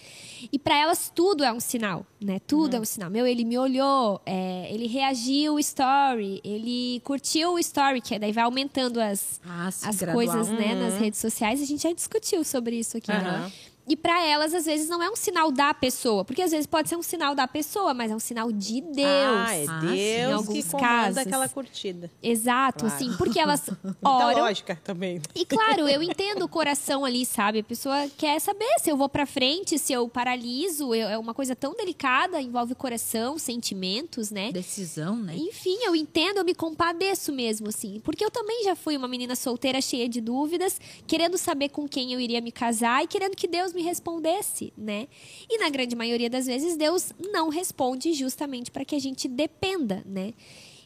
E 0.53 0.59
para 0.59 0.77
elas 0.79 1.11
tudo 1.15 1.45
é 1.45 1.53
um 1.53 1.61
sinal, 1.61 2.07
né? 2.21 2.41
Tudo 2.47 2.77
é 2.77 2.81
um 2.81 2.85
sinal. 2.85 3.11
Meu, 3.11 3.27
ele 3.27 3.45
me 3.45 3.59
olhou, 3.59 4.21
é, 4.25 4.73
ele 4.73 4.87
reagiu 4.87 5.55
o 5.55 5.59
story, 5.59 6.41
ele 6.45 7.01
curtiu 7.05 7.55
o 7.55 7.59
story, 7.59 8.01
que 8.01 8.19
daí 8.19 8.33
vai 8.33 8.45
aumentando 8.45 9.01
as, 9.01 9.41
Ah, 9.45 9.67
as 9.69 9.97
gradual. 9.97 10.15
coisas, 10.15 10.49
né, 10.49 10.75
nas 10.75 10.99
redes 10.99 11.21
sociais. 11.21 11.61
A 11.61 11.65
gente 11.65 11.83
já 11.83 11.93
discutiu 11.93 12.45
sobre 12.45 12.79
isso 12.79 12.97
aqui, 12.97 13.11
né? 13.11 13.51
E 13.89 13.97
para 13.97 14.25
elas, 14.27 14.53
às 14.53 14.65
vezes, 14.67 14.89
não 14.89 15.03
é 15.03 15.09
um 15.11 15.15
sinal 15.17 15.51
da 15.53 15.73
pessoa. 15.73 16.25
Porque 16.25 16.43
às 16.43 16.51
vezes 16.51 16.67
pode 16.67 16.89
ser 16.89 16.97
um 16.97 17.03
sinal 17.03 17.35
da 17.35 17.47
pessoa, 17.47 17.95
mas 17.95 18.11
é 18.11 18.17
um 18.17 18.19
sinal 18.21 18.51
de 18.51 18.81
Deus. 18.81 19.07
Ah, 19.07 19.55
é 19.55 19.67
Ah, 19.69 19.81
em 19.85 19.87
Deus 19.87 20.27
que 20.27 20.33
alguns 20.33 20.65
comanda 20.71 20.89
casos. 20.89 21.19
aquela 21.19 21.49
curtida. 21.49 22.11
Exato, 22.23 22.81
Claro. 22.85 22.95
assim, 22.95 23.13
porque 23.17 23.39
elas 23.39 23.63
Muita 23.85 24.09
oram. 24.27 24.41
lógica 24.41 24.81
também. 24.83 25.21
E 25.35 25.45
claro, 25.45 25.89
eu 25.89 26.03
entendo 26.03 26.43
o 26.45 26.49
coração 26.49 27.05
ali, 27.05 27.25
sabe? 27.25 27.61
A 27.61 27.65
pessoa 27.65 28.09
quer 28.17 28.41
saber 28.41 28.67
se 28.81 28.91
eu 28.91 28.97
vou 28.97 29.09
pra 29.09 29.25
frente, 29.27 29.79
se 29.79 29.93
eu 29.93 30.09
paraliso. 30.09 30.95
eu- 30.95 31.09
é 31.09 31.17
uma 31.19 31.33
coisa 31.35 31.55
tão 31.55 31.75
delicada, 31.75 32.41
envolve 32.41 32.75
coração, 32.75 33.39
sentimentos, 33.39 34.31
né? 34.31 34.51
Decisão, 34.53 35.17
né? 35.17 35.35
Enfim, 35.37 35.77
eu 35.83 35.95
entendo, 35.95 36.39
eu 36.39 36.45
me 36.45 36.55
compadeço 36.55 37.33
mesmo, 37.33 37.69
assim. 37.69 38.01
Porque 38.05 38.25
eu 38.25 38.31
também 38.31 38.65
já 38.65 38.75
fui 38.75 38.97
uma 38.97 39.07
menina 39.09 39.37
solteira 39.37 39.81
cheia 39.81 40.09
de 40.09 40.21
dúvidas, 40.21 40.81
querendo 41.07 41.39
saber 41.39 41.69
com 41.69 41.87
quem 41.89 42.13
eu 42.13 42.21
iria 42.21 42.41
me 42.41 42.51
casar 42.51 43.05
e 43.05 43.07
querendo 43.07 43.37
que 43.37 43.47
Deus 43.47 43.73
me 43.77 43.83
respondesse, 43.83 44.73
né? 44.77 45.07
E 45.49 45.59
na 45.59 45.69
grande 45.69 45.95
maioria 45.95 46.29
das 46.29 46.47
vezes, 46.47 46.77
Deus 46.77 47.13
não 47.33 47.49
responde 47.49 48.13
justamente 48.13 48.71
para 48.71 48.85
que 48.85 48.97
a 48.97 48.99
gente 48.99 49.29
dependa, 49.29 50.03
né? 50.05 50.35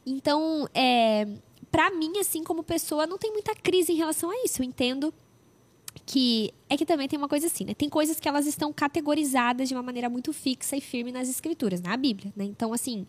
Então, 0.05 0.69
é, 0.75 1.27
para 1.71 1.91
mim, 1.91 2.19
assim, 2.19 2.43
como 2.43 2.63
pessoa, 2.63 3.07
não 3.07 3.17
tem 3.17 3.33
muita 3.33 3.55
crise 3.55 3.93
em 3.93 3.97
relação 3.97 4.31
a 4.31 4.45
isso. 4.45 4.61
Eu 4.61 4.67
entendo 4.67 5.15
que 6.07 6.53
é 6.69 6.77
que 6.77 6.87
também 6.87 7.09
tem 7.09 7.19
uma 7.19 7.29
coisa 7.29 7.47
assim, 7.47 7.65
né? 7.65 7.75
Tem 7.75 7.89
coisas 7.89 8.19
que 8.21 8.29
elas 8.29 8.47
estão 8.47 8.73
categorizadas 8.73 9.69
de 9.69 9.75
uma 9.75 9.83
maneira 9.83 10.09
muito 10.09 10.33
fixa 10.33 10.77
e 10.77 10.81
firme 10.81 11.11
nas 11.11 11.29
escrituras, 11.29 11.81
na 11.81 11.97
Bíblia, 11.97 12.33
né? 12.37 12.45
Então, 12.45 12.73
assim, 12.73 13.07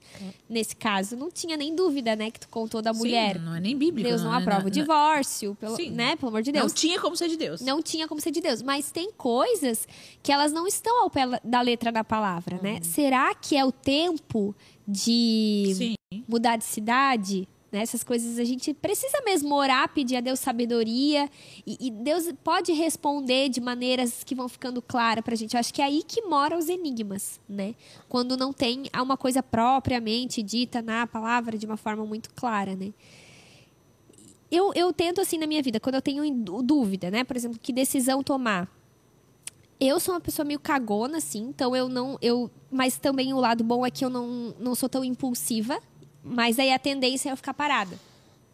nesse 0.50 0.76
caso, 0.76 1.16
não 1.16 1.30
tinha 1.30 1.56
nem 1.56 1.76
dúvida, 1.76 2.16
né, 2.16 2.32
que 2.32 2.40
tu 2.40 2.50
contou 2.50 2.82
da 2.82 2.92
mulher. 2.94 3.38
Sim, 3.38 3.46
não 3.46 3.56
é 3.56 3.60
nem 3.60 3.78
bíblico. 3.78 4.08
Deus 4.10 4.24
não 4.24 4.34
é- 4.34 4.38
aprova 4.38 4.62
o 4.62 4.64
não- 4.64 4.70
divórcio, 4.72 5.56
pelo, 5.60 5.76
Sim. 5.76 5.92
né? 5.92 6.16
Pelo 6.16 6.30
amor 6.30 6.42
de 6.42 6.52
Não 6.52 6.62
Deus. 6.62 6.74
tinha 6.74 7.00
como 7.00 7.16
ser 7.16 7.28
de 7.28 7.38
Deus. 7.38 7.62
Não 7.62 7.82
tinha 7.82 8.08
como 8.08 8.20
ser 8.20 8.32
de 8.32 8.42
Deus. 8.42 8.62
Mas 8.62 8.92
tem 8.92 9.12
coisas 9.12 9.88
que 10.24 10.32
elas 10.32 10.52
não 10.52 10.66
estão 10.68 11.04
ao 11.04 11.10
pé 11.10 11.24
da 11.44 11.62
letra 11.62 11.92
da 11.92 12.04
palavra, 12.04 12.60
né? 12.62 12.80
Será 12.82 13.34
que 13.36 13.56
é 13.56 13.64
o 13.64 13.72
tempo 13.72 14.56
de 14.88 15.74
Sim. 15.76 15.96
mudar 16.28 16.58
de 16.58 16.64
cidade? 16.66 17.48
Né? 17.72 17.82
Essas 17.82 18.04
coisas 18.04 18.38
a 18.38 18.44
gente 18.44 18.74
precisa 18.74 19.22
mesmo 19.24 19.56
orar, 19.56 19.94
pedir 19.94 20.18
a 20.18 20.22
Deus 20.22 20.40
sabedoria. 20.40 21.30
E, 21.66 21.88
e 21.88 21.92
Deus 21.92 22.26
pode 22.44 22.72
responder 22.74 23.50
de 23.50 23.62
maneiras 23.62 24.24
que 24.24 24.36
vão 24.36 24.50
ficando 24.50 24.82
claras 24.82 25.24
pra 25.24 25.36
gente. 25.36 25.54
Eu 25.54 25.60
acho 25.60 25.74
que 25.74 25.82
é 25.82 25.86
aí 25.86 26.04
que 26.04 26.22
moram 26.24 26.58
os 26.58 26.68
enigmas, 26.68 27.40
né? 27.48 27.76
Quando 28.10 28.36
não 28.36 28.52
tem 28.52 28.84
uma 29.02 29.16
coisa 29.16 29.42
propriamente 29.42 30.44
dita 30.44 30.82
na 30.82 31.08
palavra 31.08 31.58
de 31.58 31.66
uma 31.66 31.78
forma 31.78 32.06
muito 32.06 32.30
clara, 32.34 32.76
né? 32.76 32.94
eu, 34.52 34.74
eu 34.76 34.92
tento 34.92 35.22
assim 35.22 35.38
na 35.38 35.48
minha 35.48 35.64
vida, 35.64 35.80
quando 35.80 35.96
eu 35.96 36.02
tenho 36.02 36.30
dúvida, 36.62 37.10
né? 37.10 37.24
Por 37.24 37.38
exemplo, 37.38 37.58
que 37.58 37.72
decisão 37.72 38.22
tomar. 38.22 38.70
Eu 39.80 40.00
sou 40.00 40.14
uma 40.14 40.22
pessoa 40.22 40.46
meio 40.46 40.60
cagona, 40.60 41.18
assim, 41.18 41.40
então 41.40 41.76
eu 41.76 41.88
não. 41.88 42.18
Eu, 42.22 42.52
mas 42.70 42.98
também 43.00 43.34
o 43.34 43.40
lado 43.40 43.64
bom 43.64 43.86
é 43.86 43.90
que 43.90 44.04
eu 44.04 44.10
não, 44.10 44.54
não 44.60 44.76
sou 44.76 44.90
tão 44.90 45.04
impulsiva. 45.06 45.82
Mas 46.24 46.60
aí 46.60 46.72
a 46.72 46.80
tendência 46.80 47.30
é 47.30 47.32
eu 47.32 47.38
ficar 47.38 47.54
parada. 47.54 47.98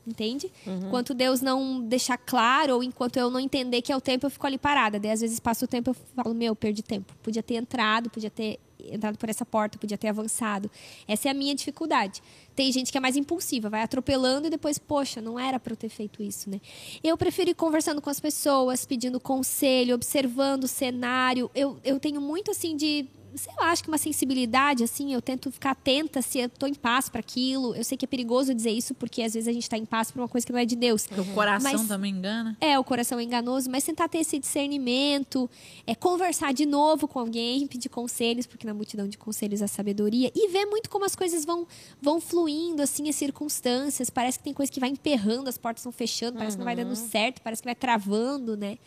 entende? 0.05 0.49
Enquanto 0.65 1.13
Deus 1.13 1.41
não 1.41 1.81
deixar 1.81 2.17
claro, 2.17 2.75
ou 2.75 2.83
enquanto 2.83 3.17
eu 3.17 3.29
não 3.29 3.39
entender 3.39 3.81
que 3.81 3.91
é 3.91 3.97
o 3.97 3.99
tempo, 4.01 4.25
eu 4.25 4.29
fico 4.29 4.47
ali 4.47 4.57
parada. 4.57 4.97
Daí, 4.97 5.11
às 5.11 5.19
vezes, 5.19 5.39
passa 5.39 5.65
o 5.65 5.67
tempo 5.67 5.89
eu 5.89 5.95
falo, 6.15 6.33
meu, 6.33 6.55
perdi 6.55 6.81
tempo. 6.81 7.13
Podia 7.21 7.43
ter 7.43 7.55
entrado, 7.55 8.09
podia 8.09 8.29
ter 8.29 8.57
entrado 8.79 9.17
por 9.17 9.29
essa 9.29 9.45
porta, 9.45 9.77
podia 9.77 9.97
ter 9.97 10.07
avançado. 10.07 10.69
Essa 11.07 11.27
é 11.27 11.31
a 11.31 11.33
minha 11.33 11.53
dificuldade. 11.53 12.21
Tem 12.55 12.71
gente 12.71 12.91
que 12.91 12.97
é 12.97 13.01
mais 13.01 13.15
impulsiva, 13.15 13.69
vai 13.69 13.81
atropelando 13.81 14.47
e 14.47 14.49
depois, 14.49 14.77
poxa, 14.77 15.19
não 15.19 15.37
era 15.37 15.59
para 15.59 15.73
eu 15.73 15.77
ter 15.77 15.89
feito 15.89 16.23
isso, 16.23 16.49
né? 16.49 16.61
Eu 17.03 17.17
prefiro 17.17 17.49
ir 17.49 17.53
conversando 17.53 18.01
com 18.01 18.09
as 18.09 18.19
pessoas, 18.19 18.85
pedindo 18.85 19.19
conselho, 19.19 19.95
observando 19.95 20.63
o 20.63 20.67
cenário. 20.67 21.51
Eu, 21.53 21.77
eu 21.83 21.99
tenho 21.99 22.21
muito 22.21 22.51
assim 22.51 22.75
de 22.75 23.05
sei 23.37 23.53
lá, 23.57 23.71
acho 23.71 23.83
que 23.83 23.89
uma 23.89 23.97
sensibilidade, 23.97 24.83
assim, 24.83 25.13
eu 25.13 25.21
tento 25.21 25.51
ficar 25.51 25.71
atenta 25.71 26.21
se 26.21 26.39
eu 26.39 26.49
tô 26.49 26.65
em 26.67 26.73
paz 26.73 27.09
para 27.09 27.19
aquilo. 27.19 27.75
Eu 27.75 27.83
sei 27.83 27.97
que 27.97 28.05
é 28.05 28.07
perigoso 28.07 28.53
dizer 28.53 28.71
isso, 28.71 28.93
porque 28.93 29.21
às 29.21 29.33
vezes 29.33 29.47
a 29.47 29.51
gente 29.53 29.69
tá 29.69 29.77
em 29.77 29.85
paz 29.85 30.11
por 30.11 30.19
uma 30.19 30.27
coisa 30.27 30.45
que 30.45 30.51
não 30.51 30.59
é 30.59 30.65
de 30.65 30.75
Deus. 30.75 31.05
O 31.17 31.25
coração 31.33 31.71
Mas- 31.73 31.87
também 31.87 32.13
engana. 32.13 32.57
É, 32.59 32.77
o 32.77 32.83
coração 32.83 33.19
é 33.19 33.23
enganoso, 33.23 33.69
mas 33.69 33.83
tentar 33.83 34.07
ter 34.07 34.19
esse 34.19 34.39
discernimento, 34.39 35.49
é 35.85 35.93
conversar 35.95 36.53
de 36.53 36.65
novo 36.65 37.07
com 37.07 37.19
alguém, 37.19 37.67
pedir 37.67 37.89
conselhos, 37.89 38.45
porque 38.45 38.65
na 38.65 38.73
multidão 38.73 39.07
de 39.07 39.17
conselhos 39.17 39.61
há 39.61 39.67
sabedoria, 39.67 40.31
e 40.35 40.49
ver 40.49 40.65
muito 40.65 40.89
como 40.89 41.05
as 41.05 41.15
coisas 41.15 41.45
vão, 41.45 41.67
vão 42.01 42.19
fluindo, 42.19 42.81
assim, 42.81 43.09
as 43.09 43.15
circunstâncias. 43.15 44.09
Parece 44.09 44.37
que 44.37 44.43
tem 44.43 44.53
coisa 44.53 44.71
que 44.71 44.79
vai 44.79 44.89
emperrando, 44.89 45.49
as 45.49 45.57
portas 45.57 45.83
vão 45.83 45.93
fechando, 45.93 46.37
parece 46.37 46.55
que 46.55 46.59
não 46.59 46.65
vai 46.65 46.75
dando 46.75 46.95
certo, 46.95 47.41
parece 47.41 47.61
que 47.61 47.67
vai 47.67 47.75
travando, 47.75 48.57
né? 48.57 48.77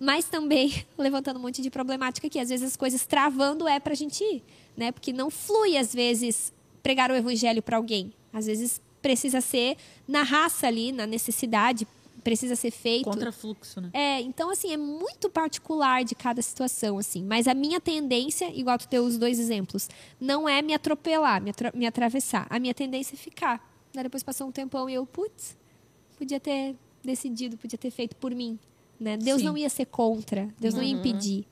Mas 0.00 0.24
também 0.26 0.72
levantando 0.96 1.38
um 1.38 1.42
monte 1.42 1.60
de 1.60 1.70
problemática 1.70 2.26
aqui. 2.26 2.38
Às 2.38 2.48
vezes 2.48 2.66
as 2.66 2.76
coisas 2.76 3.04
travando 3.06 3.66
é 3.66 3.80
pra 3.80 3.94
gente 3.98 4.22
ir, 4.24 4.42
né? 4.76 4.92
Porque 4.92 5.12
não 5.12 5.28
flui, 5.30 5.76
às 5.76 5.92
vezes, 5.94 6.52
pregar 6.82 7.10
o 7.10 7.14
evangelho 7.14 7.62
para 7.62 7.76
alguém. 7.76 8.12
Às 8.32 8.46
vezes 8.46 8.80
precisa 9.02 9.40
ser 9.40 9.76
na 10.06 10.22
raça 10.22 10.66
ali, 10.66 10.90
na 10.92 11.06
necessidade, 11.06 11.86
precisa 12.24 12.56
ser 12.56 12.70
feito. 12.70 13.04
Contra 13.04 13.30
fluxo, 13.32 13.80
né? 13.80 13.90
É, 13.92 14.20
então 14.20 14.50
assim, 14.50 14.72
é 14.72 14.76
muito 14.76 15.30
particular 15.30 16.04
de 16.04 16.14
cada 16.14 16.42
situação, 16.42 16.98
assim. 16.98 17.22
Mas 17.24 17.46
a 17.46 17.54
minha 17.54 17.80
tendência, 17.80 18.50
igual 18.54 18.76
tu 18.78 18.88
deu 18.88 19.04
os 19.04 19.16
dois 19.16 19.38
exemplos, 19.38 19.88
não 20.20 20.48
é 20.48 20.60
me 20.60 20.74
atropelar, 20.74 21.40
me, 21.42 21.50
atra- 21.50 21.72
me 21.74 21.86
atravessar. 21.86 22.46
A 22.50 22.58
minha 22.58 22.74
tendência 22.74 23.14
é 23.14 23.16
ficar. 23.16 23.66
Daí 23.94 24.02
depois 24.02 24.22
passou 24.22 24.46
um 24.46 24.52
tempão 24.52 24.90
e 24.90 24.94
eu, 24.94 25.06
putz, 25.06 25.56
podia 26.18 26.38
ter 26.40 26.74
decidido, 27.02 27.56
podia 27.56 27.78
ter 27.78 27.90
feito 27.90 28.14
por 28.16 28.34
mim. 28.34 28.58
Né? 29.00 29.16
Deus 29.16 29.38
Sim. 29.40 29.46
não 29.46 29.56
ia 29.56 29.68
ser 29.70 29.86
contra, 29.86 30.52
Deus 30.58 30.74
não 30.74 30.82
ia 30.82 30.92
impedir. 30.92 31.46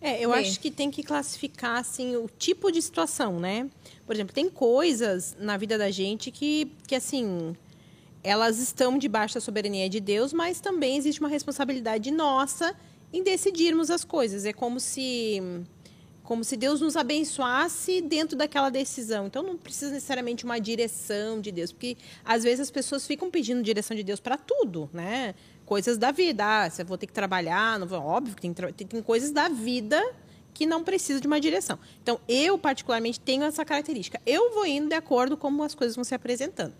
É, 0.00 0.22
eu 0.22 0.32
acho 0.32 0.60
que 0.60 0.70
tem 0.70 0.90
que 0.90 1.02
classificar 1.02 1.78
assim 1.78 2.16
o 2.16 2.28
tipo 2.38 2.70
de 2.70 2.80
situação, 2.82 3.40
né? 3.40 3.68
Por 4.04 4.14
exemplo, 4.14 4.34
tem 4.34 4.48
coisas 4.48 5.36
na 5.38 5.56
vida 5.56 5.78
da 5.78 5.90
gente 5.90 6.30
que, 6.30 6.70
que 6.86 6.94
assim, 6.94 7.56
elas 8.22 8.58
estão 8.58 8.98
debaixo 8.98 9.34
da 9.34 9.40
soberania 9.40 9.88
de 9.88 10.00
Deus, 10.00 10.32
mas 10.32 10.60
também 10.60 10.96
existe 10.96 11.20
uma 11.20 11.28
responsabilidade 11.28 12.10
nossa 12.10 12.74
em 13.12 13.22
decidirmos 13.22 13.90
as 13.90 14.04
coisas. 14.04 14.44
É 14.44 14.52
como 14.52 14.78
se 14.78 15.40
como 16.26 16.42
se 16.42 16.56
Deus 16.56 16.80
nos 16.80 16.96
abençoasse 16.96 18.00
dentro 18.00 18.36
daquela 18.36 18.68
decisão. 18.68 19.26
Então 19.26 19.44
não 19.44 19.56
precisa 19.56 19.92
necessariamente 19.92 20.44
uma 20.44 20.58
direção 20.58 21.40
de 21.40 21.52
Deus, 21.52 21.70
porque 21.70 21.96
às 22.24 22.42
vezes 22.42 22.60
as 22.60 22.70
pessoas 22.70 23.06
ficam 23.06 23.30
pedindo 23.30 23.62
direção 23.62 23.96
de 23.96 24.02
Deus 24.02 24.18
para 24.18 24.36
tudo, 24.36 24.90
né? 24.92 25.36
Coisas 25.66 25.98
da 25.98 26.12
vida, 26.12 26.64
ah, 26.64 26.70
se 26.70 26.80
eu 26.80 26.86
vou 26.86 26.96
ter 26.96 27.06
que 27.06 27.12
trabalhar, 27.12 27.78
não 27.78 27.86
vou, 27.86 27.98
óbvio 27.98 28.34
que 28.34 28.40
tem, 28.40 28.54
tem, 28.54 28.86
tem 28.86 29.02
coisas 29.02 29.32
da 29.32 29.48
vida 29.48 30.02
que 30.54 30.64
não 30.64 30.82
precisa 30.82 31.20
de 31.20 31.26
uma 31.26 31.38
direção. 31.38 31.78
Então 32.02 32.18
eu 32.26 32.56
particularmente 32.56 33.20
tenho 33.20 33.44
essa 33.44 33.64
característica. 33.64 34.18
Eu 34.24 34.54
vou 34.54 34.64
indo 34.64 34.88
de 34.88 34.94
acordo 34.94 35.36
com 35.36 35.48
como 35.48 35.62
as 35.62 35.74
coisas 35.74 35.94
vão 35.94 36.04
se 36.04 36.14
apresentando. 36.14 36.72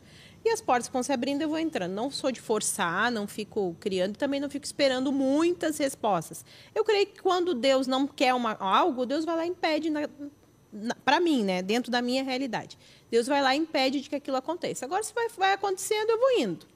E 0.45 0.49
as 0.49 0.61
portas 0.61 0.89
vão 0.89 1.03
se 1.03 1.13
abrindo, 1.13 1.43
eu 1.43 1.49
vou 1.49 1.59
entrando. 1.59 1.93
Não 1.93 2.11
sou 2.11 2.31
de 2.31 2.41
forçar, 2.41 3.11
não 3.11 3.27
fico 3.27 3.77
criando, 3.81 4.15
e 4.15 4.17
também 4.17 4.39
não 4.39 4.49
fico 4.49 4.65
esperando 4.65 5.11
muitas 5.11 5.77
respostas. 5.77 6.45
Eu 6.75 6.85
creio 6.85 7.09
que 7.09 7.21
quando 7.21 7.53
Deus 7.53 7.89
não 7.89 8.07
quer 8.07 8.33
uma, 8.33 8.53
algo, 8.61 9.05
Deus 9.05 9.25
vai 9.25 9.37
lá 9.37 9.45
e 9.45 9.49
impede 9.49 9.91
para 11.05 11.19
mim, 11.19 11.43
né? 11.43 11.63
Dentro 11.63 11.91
da 11.91 12.01
minha 12.01 12.23
realidade. 12.23 12.79
Deus 13.11 13.27
vai 13.27 13.43
lá 13.43 13.57
e 13.57 13.59
impede 13.59 14.01
de 14.01 14.09
que 14.09 14.15
aquilo 14.15 14.37
aconteça. 14.37 14.85
Agora, 14.85 15.03
se 15.03 15.13
vai, 15.13 15.29
vai 15.31 15.53
acontecendo, 15.53 16.11
eu 16.11 16.19
vou 16.19 16.39
indo. 16.39 16.67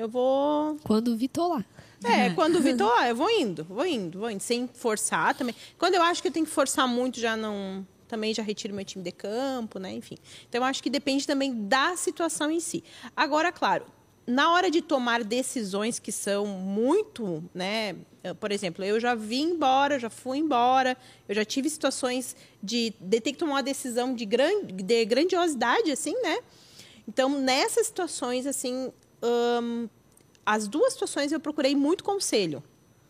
Eu 0.00 0.08
vou 0.08 0.78
Quando 0.82 1.14
vi, 1.14 1.28
tô 1.28 1.46
lá. 1.48 1.62
é, 2.02 2.30
quando 2.30 2.56
o 2.56 2.62
Vitor, 2.62 2.90
ó, 2.90 3.04
eu 3.04 3.14
vou 3.14 3.28
indo, 3.28 3.64
vou 3.64 3.84
indo, 3.84 4.18
vou 4.18 4.30
indo, 4.30 4.40
sem 4.42 4.66
forçar 4.66 5.34
também. 5.34 5.54
Quando 5.78 5.94
eu 5.94 6.02
acho 6.02 6.22
que 6.22 6.28
eu 6.28 6.32
tenho 6.32 6.46
que 6.46 6.52
forçar 6.52 6.88
muito, 6.88 7.20
já 7.20 7.36
não. 7.36 7.86
Também 8.08 8.32
já 8.32 8.42
retiro 8.42 8.74
meu 8.74 8.82
time 8.82 9.04
de 9.04 9.12
campo, 9.12 9.78
né? 9.78 9.92
Enfim. 9.92 10.16
Então, 10.48 10.62
eu 10.62 10.64
acho 10.64 10.82
que 10.82 10.88
depende 10.88 11.26
também 11.26 11.66
da 11.68 11.96
situação 11.96 12.50
em 12.50 12.60
si. 12.60 12.82
Agora, 13.14 13.52
claro, 13.52 13.84
na 14.26 14.50
hora 14.50 14.70
de 14.70 14.80
tomar 14.80 15.22
decisões 15.22 15.98
que 15.98 16.10
são 16.10 16.46
muito, 16.46 17.44
né? 17.54 17.94
Por 18.40 18.50
exemplo, 18.52 18.82
eu 18.82 18.98
já 18.98 19.14
vim 19.14 19.50
embora, 19.50 19.98
já 19.98 20.08
fui 20.08 20.38
embora, 20.38 20.96
eu 21.28 21.34
já 21.34 21.44
tive 21.44 21.68
situações 21.68 22.34
de, 22.62 22.94
de 22.98 23.20
ter 23.20 23.32
que 23.32 23.38
tomar 23.38 23.56
uma 23.56 23.62
decisão 23.62 24.14
de, 24.14 24.24
gran, 24.24 24.64
de 24.64 25.04
grandiosidade, 25.04 25.92
assim, 25.92 26.14
né? 26.22 26.38
Então, 27.06 27.28
nessas 27.28 27.86
situações, 27.86 28.46
assim, 28.46 28.90
as 30.44 30.66
duas 30.66 30.92
situações 30.94 31.32
eu 31.32 31.40
procurei 31.40 31.74
muito 31.74 32.02
conselho, 32.02 32.62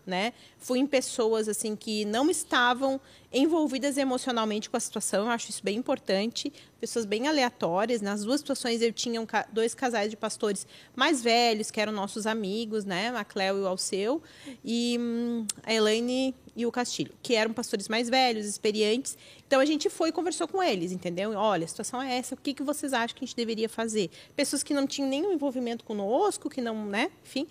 né? 0.07 0.33
Fui 0.59 0.79
em 0.79 0.87
pessoas 0.87 1.49
assim 1.49 1.77
que 1.77 2.05
não 2.05 2.31
estavam 2.31 3.01
envolvidas 3.33 3.97
emocionalmente 3.97 4.69
com 4.69 4.77
a 4.77 4.81
situação, 4.81 5.25
eu 5.25 5.31
acho 5.31 5.51
isso 5.51 5.63
bem 5.63 5.79
importante. 5.79 6.53
Pessoas 6.81 7.05
bem 7.05 7.29
aleatórias. 7.29 8.01
Nas 8.01 8.25
duas 8.25 8.41
situações 8.41 8.83
eu 8.83 8.93
tinha 8.93 9.21
um 9.21 9.27
dois 9.53 9.75
casais 9.75 10.11
de 10.11 10.17
pastores 10.17 10.67
mais 10.97 11.23
velhos, 11.23 11.71
que 11.71 11.81
eram 11.81 11.93
nossos 11.93 12.27
amigos, 12.27 12.85
né? 12.85 13.15
A 13.15 13.25
Cléo 13.25 13.59
e 13.59 13.61
o 13.61 13.67
Alceu, 13.67 14.23
e 14.65 14.97
hum, 14.99 15.47
a 15.63 15.73
Elaine 15.73 16.35
e 16.61 16.67
o 16.67 16.73
Castilho, 16.73 17.13
que 17.23 17.35
eram 17.35 17.53
pastores 17.53 17.89
mais 17.89 18.09
velhos, 18.09 18.47
experientes. 18.47 19.17
Então 19.47 19.61
a 19.61 19.65
gente 19.65 19.89
foi 19.89 20.11
e 20.11 20.13
conversou 20.13 20.47
com 20.47 20.63
eles, 20.63 20.93
entendeu? 20.93 21.33
Olha, 21.33 21.65
a 21.65 21.69
situação 21.69 22.01
é 22.01 22.19
essa, 22.19 22.35
o 22.35 22.39
que, 22.39 22.55
que 22.55 22.63
vocês 22.63 22.93
acham 22.93 23.17
que 23.17 23.25
a 23.25 23.27
gente 23.27 23.37
deveria 23.37 23.69
fazer? 23.69 24.11
Pessoas 24.37 24.63
que 24.63 24.75
não 24.75 24.87
tinham 24.87 25.09
nenhum 25.09 25.33
envolvimento 25.33 25.85
conosco, 25.85 26.49
que 26.49 26.61
não, 26.61 26.85
né? 26.85 27.11
Enfim. 27.25 27.47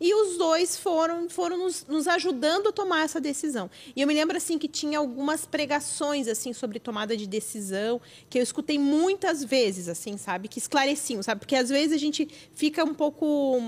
E 0.00 0.14
os 0.14 0.38
dois 0.38 0.76
foram, 0.76 1.28
foram 1.28 1.56
nos, 1.56 1.84
nos 1.86 2.08
ajudando 2.08 2.68
a 2.68 2.72
tomar 2.72 3.04
essa 3.04 3.20
decisão. 3.20 3.70
E 3.94 4.00
eu 4.00 4.06
me 4.06 4.14
lembro 4.14 4.36
assim 4.36 4.58
que 4.58 4.68
tinha 4.68 4.98
algumas 4.98 5.44
pregações 5.44 6.28
assim 6.28 6.52
sobre 6.52 6.78
tomada 6.78 7.16
de 7.16 7.26
decisão 7.26 8.00
que 8.30 8.38
eu 8.38 8.42
escutei 8.42 8.78
muitas 8.78 9.44
vezes, 9.44 9.88
assim, 9.88 10.16
sabe, 10.16 10.48
que 10.48 10.58
esclareciam, 10.58 11.22
sabe, 11.22 11.40
porque 11.40 11.56
às 11.56 11.68
vezes 11.68 11.92
a 11.92 11.98
gente 11.98 12.28
fica 12.52 12.84
um 12.84 12.94
pouco 12.94 13.60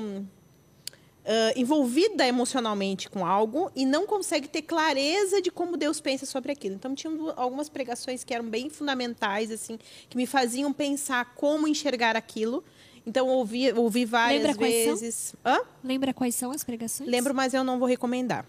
ah, 1.27 1.53
envolvida 1.57 2.27
emocionalmente 2.27 3.09
com 3.09 3.25
algo 3.27 3.71
e 3.75 3.85
não 3.87 4.07
consegue 4.07 4.47
ter 4.49 4.63
clareza 4.63 5.41
de 5.41 5.51
como 5.51 5.77
Deus 5.77 6.01
pensa 6.01 6.27
sobre 6.27 6.53
aquilo. 6.53 6.75
Então 6.75 6.95
tinham 6.95 7.17
du- 7.17 7.33
algumas 7.37 7.69
pregações 7.69 8.23
que 8.25 8.35
eram 8.35 8.45
bem 8.45 8.69
fundamentais 8.71 9.51
assim, 9.51 9.79
que 10.09 10.17
me 10.17 10.27
faziam 10.27 10.73
pensar 10.73 11.35
como 11.35 11.67
enxergar 11.69 12.17
aquilo. 12.17 12.63
Então 13.07 13.29
ouvi, 13.29 13.71
ouvi 13.73 14.05
várias 14.05 14.43
Lembra 14.43 14.55
quais 14.59 14.75
são? 14.85 14.95
vezes. 14.97 15.35
Hã? 15.45 15.61
Lembra 15.83 16.15
quais 16.15 16.35
são 16.35 16.51
as 16.51 16.65
pregações? 16.65 17.09
Lembro, 17.11 17.35
mas 17.35 17.53
eu 17.53 17.63
não 17.63 17.79
vou 17.79 17.87
recomendar. 17.89 18.47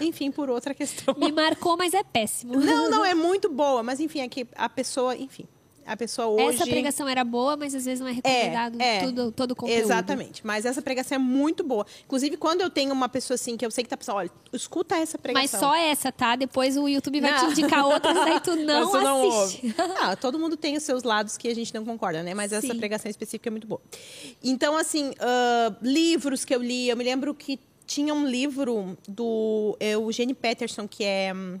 Enfim, 0.00 0.30
por 0.30 0.50
outra 0.50 0.74
questão. 0.74 1.14
Me 1.16 1.32
marcou, 1.32 1.76
mas 1.76 1.94
é 1.94 2.02
péssimo. 2.02 2.58
Não, 2.60 2.90
não, 2.90 3.04
é 3.04 3.14
muito 3.14 3.48
boa, 3.48 3.82
mas 3.82 4.00
enfim, 4.00 4.20
é 4.20 4.28
que 4.28 4.46
a 4.54 4.68
pessoa, 4.68 5.16
enfim, 5.16 5.46
a 5.86 5.96
pessoa 5.96 6.28
hoje. 6.28 6.56
Essa 6.56 6.66
pregação 6.66 7.08
era 7.08 7.24
boa, 7.24 7.56
mas 7.56 7.74
às 7.74 7.84
vezes 7.84 8.00
não 8.00 8.08
é 8.08 8.12
recomendado 8.12 8.80
é, 8.80 9.00
tudo, 9.00 9.32
todo 9.32 9.50
o 9.52 9.56
conteúdo. 9.56 9.80
Exatamente. 9.80 10.46
Mas 10.46 10.64
essa 10.64 10.80
pregação 10.80 11.16
é 11.16 11.18
muito 11.18 11.64
boa. 11.64 11.86
Inclusive, 12.04 12.36
quando 12.36 12.60
eu 12.60 12.70
tenho 12.70 12.92
uma 12.92 13.08
pessoa 13.08 13.34
assim 13.34 13.56
que 13.56 13.64
eu 13.64 13.70
sei 13.70 13.84
que 13.84 13.90
tá 13.90 13.96
pensando, 13.96 14.16
olha, 14.16 14.30
escuta 14.52 14.94
essa 14.96 15.18
Mas 15.18 15.22
pregação. 15.22 15.60
só 15.60 15.74
essa, 15.74 16.12
tá? 16.12 16.36
Depois 16.36 16.76
o 16.76 16.88
YouTube 16.88 17.20
vai 17.20 17.34
te 17.36 17.42
Não. 17.42 17.50
indicar 17.52 17.86
outras, 17.86 18.14
daí 18.14 18.40
tu 18.40 18.54
não 18.56 18.90
Mas 18.92 19.02
tu 19.02 19.06
assiste. 19.08 19.66
ouve. 19.66 19.74
Ah, 20.00 20.16
todo 20.16 20.38
mundo 20.38 20.56
tem 20.56 20.76
os 20.76 20.82
seus 20.82 21.02
lados 21.02 21.36
que 21.36 21.48
a 21.48 21.54
gente 21.54 21.74
não 21.74 21.84
concorda, 21.84 22.22
né? 22.22 22.34
Mas 22.34 22.52
essa 22.52 22.66
Sim. 22.66 22.78
pregação 22.78 23.10
específica 23.10 23.48
é 23.48 23.50
muito 23.52 23.66
boa. 23.66 23.80
Então, 24.42 24.76
assim, 24.76 25.12
ah, 25.20 25.74
livros 25.82 26.44
que 26.44 26.54
eu 26.54 26.62
li, 26.62 26.88
eu 26.88 26.96
me 26.96 27.04
lembro 27.04 27.34
que 27.34 27.58
tinha 27.86 28.14
um 28.14 28.26
livro 28.26 28.96
do 29.06 29.76
Eugene 29.80 30.32
Peterson, 30.32 30.86
que 30.88 31.04
é 31.04 31.32
hum, 31.34 31.60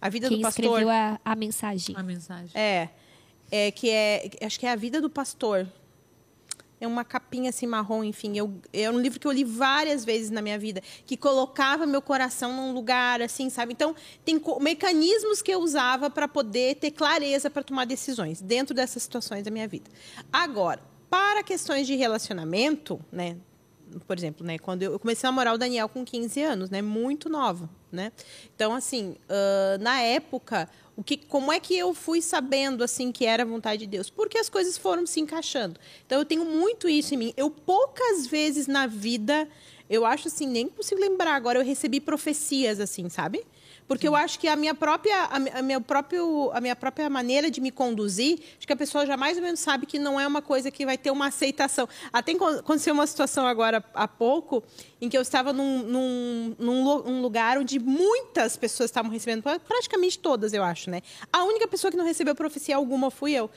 A 0.00 0.08
Vida 0.08 0.28
Quem 0.28 0.38
do 0.38 0.42
Pastor. 0.42 0.64
escreveu 0.64 0.88
a, 0.90 1.20
a 1.24 1.36
mensagem. 1.36 1.94
A 1.96 2.02
mensagem. 2.02 2.50
É, 2.54 2.88
é 3.50 3.70
que 3.70 3.90
é, 3.90 4.30
acho 4.42 4.58
que 4.58 4.66
é 4.66 4.70
a 4.70 4.76
vida 4.76 5.00
do 5.00 5.10
pastor. 5.10 5.66
É 6.80 6.86
uma 6.86 7.04
capinha 7.04 7.50
assim 7.50 7.66
marrom, 7.66 8.04
enfim. 8.04 8.36
Eu, 8.36 8.54
é 8.72 8.88
um 8.88 9.00
livro 9.00 9.18
que 9.18 9.26
eu 9.26 9.32
li 9.32 9.42
várias 9.42 10.04
vezes 10.04 10.30
na 10.30 10.40
minha 10.40 10.58
vida, 10.58 10.80
que 11.04 11.16
colocava 11.16 11.84
meu 11.86 12.00
coração 12.00 12.54
num 12.54 12.72
lugar 12.72 13.20
assim, 13.20 13.50
sabe? 13.50 13.72
Então, 13.72 13.96
tem 14.24 14.40
mecanismos 14.60 15.42
que 15.42 15.52
eu 15.52 15.60
usava 15.60 16.08
para 16.08 16.28
poder 16.28 16.76
ter 16.76 16.92
clareza 16.92 17.50
para 17.50 17.64
tomar 17.64 17.84
decisões 17.84 18.40
dentro 18.40 18.74
dessas 18.74 19.02
situações 19.02 19.42
da 19.42 19.50
minha 19.50 19.66
vida. 19.66 19.90
Agora, 20.32 20.80
para 21.10 21.42
questões 21.42 21.86
de 21.86 21.96
relacionamento, 21.96 23.00
né? 23.10 23.36
Por 24.06 24.18
exemplo, 24.18 24.46
né, 24.46 24.58
quando 24.58 24.82
eu 24.82 24.98
comecei 24.98 25.26
a 25.26 25.32
namorar 25.32 25.54
o 25.54 25.58
Daniel 25.58 25.88
com 25.88 26.04
15 26.04 26.42
anos, 26.42 26.68
né, 26.68 26.82
muito 26.82 27.30
nova, 27.30 27.70
né? 27.90 28.12
Então, 28.54 28.74
assim, 28.74 29.16
ah, 29.30 29.78
na 29.80 30.02
época, 30.02 30.68
O 30.98 31.04
que, 31.04 31.16
como 31.16 31.52
é 31.52 31.60
que 31.60 31.78
eu 31.78 31.94
fui 31.94 32.20
sabendo 32.20 32.82
assim 32.82 33.12
que 33.12 33.24
era 33.24 33.44
a 33.44 33.46
vontade 33.46 33.82
de 33.82 33.86
Deus? 33.86 34.10
Porque 34.10 34.36
as 34.36 34.48
coisas 34.48 34.76
foram 34.76 35.06
se 35.06 35.20
encaixando. 35.20 35.78
Então 36.04 36.18
eu 36.18 36.24
tenho 36.24 36.44
muito 36.44 36.88
isso 36.88 37.14
em 37.14 37.16
mim. 37.16 37.34
Eu 37.36 37.52
poucas 37.52 38.26
vezes 38.26 38.66
na 38.66 38.84
vida, 38.88 39.48
eu 39.88 40.04
acho 40.04 40.26
assim, 40.26 40.44
nem 40.44 40.66
consigo 40.66 41.00
lembrar 41.00 41.36
agora, 41.36 41.60
eu 41.60 41.64
recebi 41.64 42.00
profecias 42.00 42.80
assim, 42.80 43.08
sabe? 43.08 43.46
Porque 43.88 44.02
Sim. 44.02 44.08
eu 44.08 44.16
acho 44.16 44.38
que 44.38 44.46
a 44.46 44.54
minha 44.54 44.74
própria 44.74 45.24
a, 45.24 45.62
minha 45.62 45.80
próprio 45.80 46.50
a 46.52 46.60
minha 46.60 46.76
própria 46.76 47.08
maneira 47.08 47.50
de 47.50 47.60
me 47.60 47.70
conduzir, 47.70 48.38
acho 48.58 48.66
que 48.66 48.72
a 48.72 48.76
pessoa 48.76 49.06
já 49.06 49.16
mais 49.16 49.38
ou 49.38 49.42
menos 49.42 49.58
sabe 49.58 49.86
que 49.86 49.98
não 49.98 50.20
é 50.20 50.26
uma 50.26 50.42
coisa 50.42 50.70
que 50.70 50.84
vai 50.84 50.98
ter 50.98 51.10
uma 51.10 51.28
aceitação. 51.28 51.88
Até 52.12 52.32
aconteceu 52.32 52.92
uma 52.92 53.06
situação 53.06 53.46
agora 53.46 53.82
há 53.94 54.06
pouco 54.06 54.62
em 55.00 55.08
que 55.08 55.16
eu 55.16 55.22
estava 55.22 55.52
num, 55.52 55.82
num, 55.82 56.54
num 56.58 57.22
lugar 57.22 57.56
onde 57.56 57.78
muitas 57.78 58.56
pessoas 58.56 58.90
estavam 58.90 59.10
recebendo, 59.10 59.42
praticamente 59.42 60.18
todas, 60.18 60.52
eu 60.52 60.62
acho, 60.62 60.90
né? 60.90 61.02
A 61.32 61.44
única 61.44 61.66
pessoa 61.68 61.90
que 61.90 61.96
não 61.96 62.04
recebeu 62.04 62.34
profecia 62.34 62.76
alguma 62.76 63.10
fui 63.10 63.32
eu. 63.32 63.48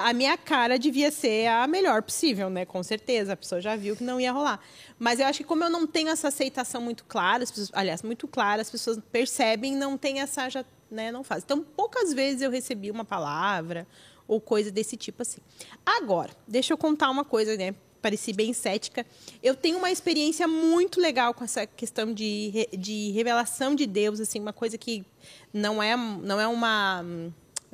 A 0.00 0.12
minha 0.12 0.36
cara 0.36 0.78
devia 0.78 1.10
ser 1.10 1.48
a 1.48 1.66
melhor 1.66 2.02
possível, 2.02 2.48
né? 2.48 2.64
Com 2.64 2.82
certeza, 2.82 3.32
a 3.32 3.36
pessoa 3.36 3.60
já 3.60 3.76
viu 3.76 3.96
que 3.96 4.04
não 4.04 4.20
ia 4.20 4.32
rolar. 4.32 4.60
Mas 5.04 5.20
eu 5.20 5.26
acho 5.26 5.40
que 5.40 5.44
como 5.44 5.62
eu 5.62 5.68
não 5.68 5.86
tenho 5.86 6.08
essa 6.08 6.28
aceitação 6.28 6.80
muito 6.80 7.04
clara, 7.04 7.42
as 7.42 7.50
pessoas, 7.50 7.70
aliás, 7.74 8.02
muito 8.02 8.26
clara, 8.26 8.62
as 8.62 8.70
pessoas 8.70 8.98
percebem, 9.12 9.76
não 9.76 9.98
tem 9.98 10.22
essa, 10.22 10.48
já, 10.48 10.64
né, 10.90 11.12
não 11.12 11.22
faz. 11.22 11.44
Então, 11.44 11.62
poucas 11.62 12.14
vezes 12.14 12.40
eu 12.40 12.50
recebi 12.50 12.90
uma 12.90 13.04
palavra 13.04 13.86
ou 14.26 14.40
coisa 14.40 14.70
desse 14.70 14.96
tipo 14.96 15.20
assim. 15.20 15.42
Agora, 15.84 16.30
deixa 16.48 16.72
eu 16.72 16.78
contar 16.78 17.10
uma 17.10 17.22
coisa, 17.22 17.54
né? 17.54 17.74
Pareci 18.00 18.32
bem 18.32 18.54
cética. 18.54 19.04
Eu 19.42 19.54
tenho 19.54 19.76
uma 19.76 19.90
experiência 19.90 20.48
muito 20.48 20.98
legal 20.98 21.34
com 21.34 21.44
essa 21.44 21.66
questão 21.66 22.10
de, 22.10 22.66
de 22.72 23.10
revelação 23.10 23.74
de 23.74 23.84
Deus, 23.84 24.20
assim, 24.20 24.40
uma 24.40 24.54
coisa 24.54 24.78
que 24.78 25.04
não 25.52 25.82
é, 25.82 25.94
não 25.94 26.40
é 26.40 26.48
uma. 26.48 27.04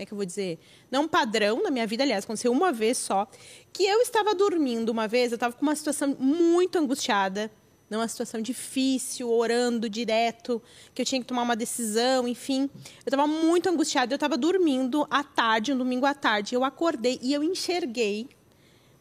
É 0.00 0.06
que 0.06 0.12
eu 0.12 0.16
vou 0.16 0.24
dizer? 0.24 0.58
Não 0.90 1.06
padrão 1.06 1.62
na 1.62 1.70
minha 1.70 1.86
vida, 1.86 2.02
aliás, 2.02 2.24
aconteceu 2.24 2.50
uma 2.50 2.72
vez 2.72 2.96
só. 2.96 3.28
Que 3.70 3.84
eu 3.84 4.00
estava 4.00 4.34
dormindo 4.34 4.88
uma 4.88 5.06
vez, 5.06 5.30
eu 5.30 5.36
estava 5.36 5.54
com 5.54 5.60
uma 5.60 5.76
situação 5.76 6.16
muito 6.18 6.78
angustiada, 6.78 7.50
numa 7.90 8.08
situação 8.08 8.40
difícil, 8.40 9.30
orando 9.30 9.90
direto, 9.90 10.62
que 10.94 11.02
eu 11.02 11.06
tinha 11.06 11.20
que 11.20 11.26
tomar 11.26 11.42
uma 11.42 11.54
decisão, 11.54 12.26
enfim. 12.26 12.70
Eu 13.04 13.10
estava 13.10 13.26
muito 13.26 13.68
angustiada, 13.68 14.14
eu 14.14 14.16
estava 14.16 14.38
dormindo 14.38 15.06
à 15.10 15.22
tarde, 15.22 15.74
um 15.74 15.76
domingo 15.76 16.06
à 16.06 16.14
tarde. 16.14 16.54
Eu 16.54 16.64
acordei 16.64 17.18
e 17.20 17.34
eu 17.34 17.42
enxerguei 17.42 18.26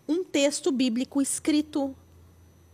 um 0.06 0.22
texto 0.22 0.70
bíblico 0.70 1.22
escrito. 1.22 1.96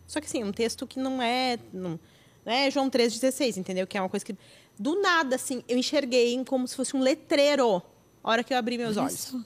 Só 0.08 0.20
que 0.20 0.26
assim, 0.26 0.44
um 0.44 0.52
texto 0.52 0.88
que 0.88 1.00
não 1.00 1.22
é, 1.22 1.60
não, 1.72 2.00
não 2.44 2.52
é 2.52 2.72
João 2.72 2.90
3,16, 2.90 3.58
entendeu? 3.58 3.86
Que 3.86 4.00
é 4.00 4.02
uma 4.02 4.10
coisa 4.10 4.26
que. 4.26 4.36
Do 4.80 5.00
nada, 5.02 5.36
assim, 5.36 5.64
eu 5.70 5.78
enxerguei 5.78 6.44
como 6.44 6.68
se 6.68 6.76
fosse 6.76 6.98
um 6.98 7.00
letreiro, 7.00 7.82
a 8.26 8.32
hora 8.32 8.44
que 8.44 8.52
eu 8.52 8.58
abri 8.58 8.76
meus 8.76 8.98
olhos. 8.98 9.14
Isso. 9.14 9.46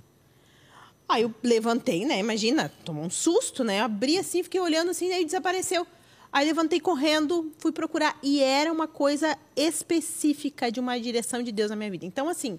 Aí 1.08 1.24
eu 1.24 1.36
levantei, 1.44 2.06
né? 2.06 2.18
Imagina, 2.18 2.72
tomou 2.86 3.04
um 3.04 3.10
susto, 3.10 3.62
né? 3.62 3.82
Eu 3.82 3.84
abri 3.84 4.18
assim, 4.18 4.42
fiquei 4.42 4.62
olhando 4.62 4.92
assim, 4.92 5.12
aí 5.12 5.26
desapareceu. 5.26 5.86
Aí 6.32 6.46
levantei 6.46 6.80
correndo, 6.80 7.52
fui 7.58 7.74
procurar. 7.74 8.18
E 8.24 8.42
era 8.42 8.72
uma 8.72 8.88
coisa 8.88 9.38
específica 9.54 10.72
de 10.72 10.80
uma 10.80 10.98
direção 10.98 11.44
de 11.44 11.52
Deus 11.52 11.70
na 11.70 11.76
minha 11.76 11.92
vida. 11.92 12.06
Então, 12.06 12.30
assim, 12.30 12.56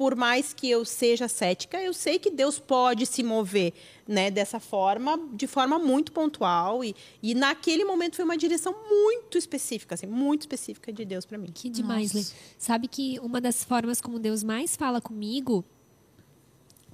por 0.00 0.16
mais 0.16 0.54
que 0.54 0.70
eu 0.70 0.82
seja 0.82 1.28
cética, 1.28 1.78
eu 1.78 1.92
sei 1.92 2.18
que 2.18 2.30
Deus 2.30 2.58
pode 2.58 3.04
se 3.04 3.22
mover 3.22 3.74
né, 4.08 4.30
dessa 4.30 4.58
forma, 4.58 5.28
de 5.34 5.46
forma 5.46 5.78
muito 5.78 6.10
pontual. 6.10 6.82
E, 6.82 6.96
e 7.22 7.34
naquele 7.34 7.84
momento 7.84 8.16
foi 8.16 8.24
uma 8.24 8.38
direção 8.38 8.74
muito 8.88 9.36
específica, 9.36 9.96
assim, 9.96 10.06
muito 10.06 10.40
específica 10.40 10.90
de 10.90 11.04
Deus 11.04 11.26
para 11.26 11.36
mim. 11.36 11.50
Que 11.52 11.68
demais, 11.68 12.14
Lê. 12.14 12.24
Sabe 12.58 12.88
que 12.88 13.20
uma 13.20 13.42
das 13.42 13.62
formas 13.62 14.00
como 14.00 14.18
Deus 14.18 14.42
mais 14.42 14.74
fala 14.74 15.02
comigo, 15.02 15.62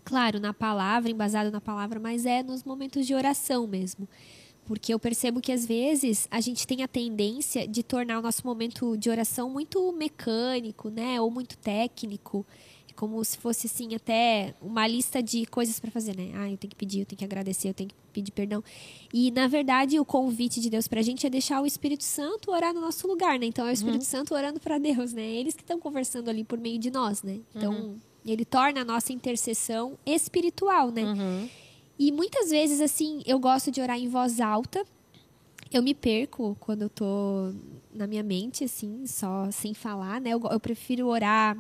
claro, 0.05 0.41
na 0.41 0.53
palavra, 0.53 1.09
embasado 1.09 1.53
na 1.53 1.61
palavra, 1.61 2.01
mas 2.01 2.27
é 2.27 2.43
nos 2.43 2.65
momentos 2.65 3.07
de 3.07 3.15
oração 3.15 3.69
mesmo. 3.69 4.09
Porque 4.65 4.93
eu 4.93 4.99
percebo 4.99 5.41
que 5.41 5.53
às 5.53 5.65
vezes 5.65 6.27
a 6.29 6.41
gente 6.41 6.67
tem 6.67 6.83
a 6.83 6.89
tendência 6.89 7.69
de 7.69 7.85
tornar 7.85 8.19
o 8.19 8.23
nosso 8.23 8.45
momento 8.45 8.97
de 8.97 9.09
oração 9.09 9.49
muito 9.49 9.93
mecânico, 9.93 10.91
né? 10.91 11.21
Ou 11.21 11.31
muito 11.31 11.57
técnico 11.57 12.45
como 12.97 13.23
se 13.23 13.37
fosse 13.37 13.67
assim 13.67 13.95
até 13.95 14.55
uma 14.61 14.87
lista 14.89 15.23
de 15.23 15.45
coisas 15.47 15.79
para 15.79 15.91
fazer, 15.91 16.17
né? 16.17 16.33
Ah, 16.35 16.51
eu 16.51 16.57
tenho 16.57 16.71
que 16.71 16.77
pedir, 16.77 17.01
eu 17.01 17.07
tenho 17.07 17.19
que 17.19 17.25
agradecer, 17.25 17.69
eu 17.69 17.75
tenho 17.75 17.91
que 17.91 17.95
pedir 18.13 18.33
perdão. 18.33 18.65
E 19.13 19.31
na 19.31 19.47
verdade 19.47 20.01
o 20.01 20.05
convite 20.05 20.61
de 20.61 20.71
Deus 20.71 20.89
para 20.89 21.01
a 21.01 21.03
gente 21.03 21.27
é 21.27 21.31
deixar 21.31 21.61
o 21.61 21.67
Espírito 21.67 22.03
Santo 22.03 22.51
orar 22.51 22.73
no 22.73 22.81
nosso 22.81 23.07
lugar, 23.07 23.39
né? 23.39 23.47
Então 23.47 23.67
é 23.67 23.71
o 23.71 23.73
Espírito 23.73 24.01
uhum. 24.01 24.07
Santo 24.07 24.35
orando 24.35 24.59
para 24.59 24.79
Deus, 24.79 25.13
né? 25.13 25.23
Eles 25.23 25.55
que 25.55 25.63
estão 25.63 25.79
conversando 25.79 26.31
ali 26.31 26.43
por 26.43 26.59
meio 26.59 26.79
de 26.79 26.91
nós, 26.91 27.23
né? 27.23 27.39
Então 27.55 27.73
uhum. 27.73 27.97
ele 28.25 28.45
torna 28.45 28.81
a 28.81 28.85
nossa 28.85 29.13
intercessão 29.13 29.99
espiritual, 30.07 30.91
né? 30.91 31.05
Uhum. 31.05 31.49
E 31.99 32.11
muitas 32.11 32.51
vezes 32.51 32.81
assim 32.81 33.23
eu 33.27 33.39
gosto 33.39 33.71
de 33.71 33.81
orar 33.81 33.99
em 33.99 34.09
voz 34.09 34.41
alta. 34.41 34.85
Eu 35.71 35.83
me 35.83 35.95
perco 35.95 36.57
quando 36.61 36.83
eu 36.83 36.89
tô 36.89 37.53
na 37.93 38.07
minha 38.07 38.23
mente, 38.23 38.63
assim, 38.63 39.05
só 39.05 39.51
sem 39.51 39.75
falar, 39.75 40.21
né? 40.21 40.31
Eu, 40.31 40.41
eu 40.51 40.61
prefiro 40.61 41.09
orar 41.09 41.59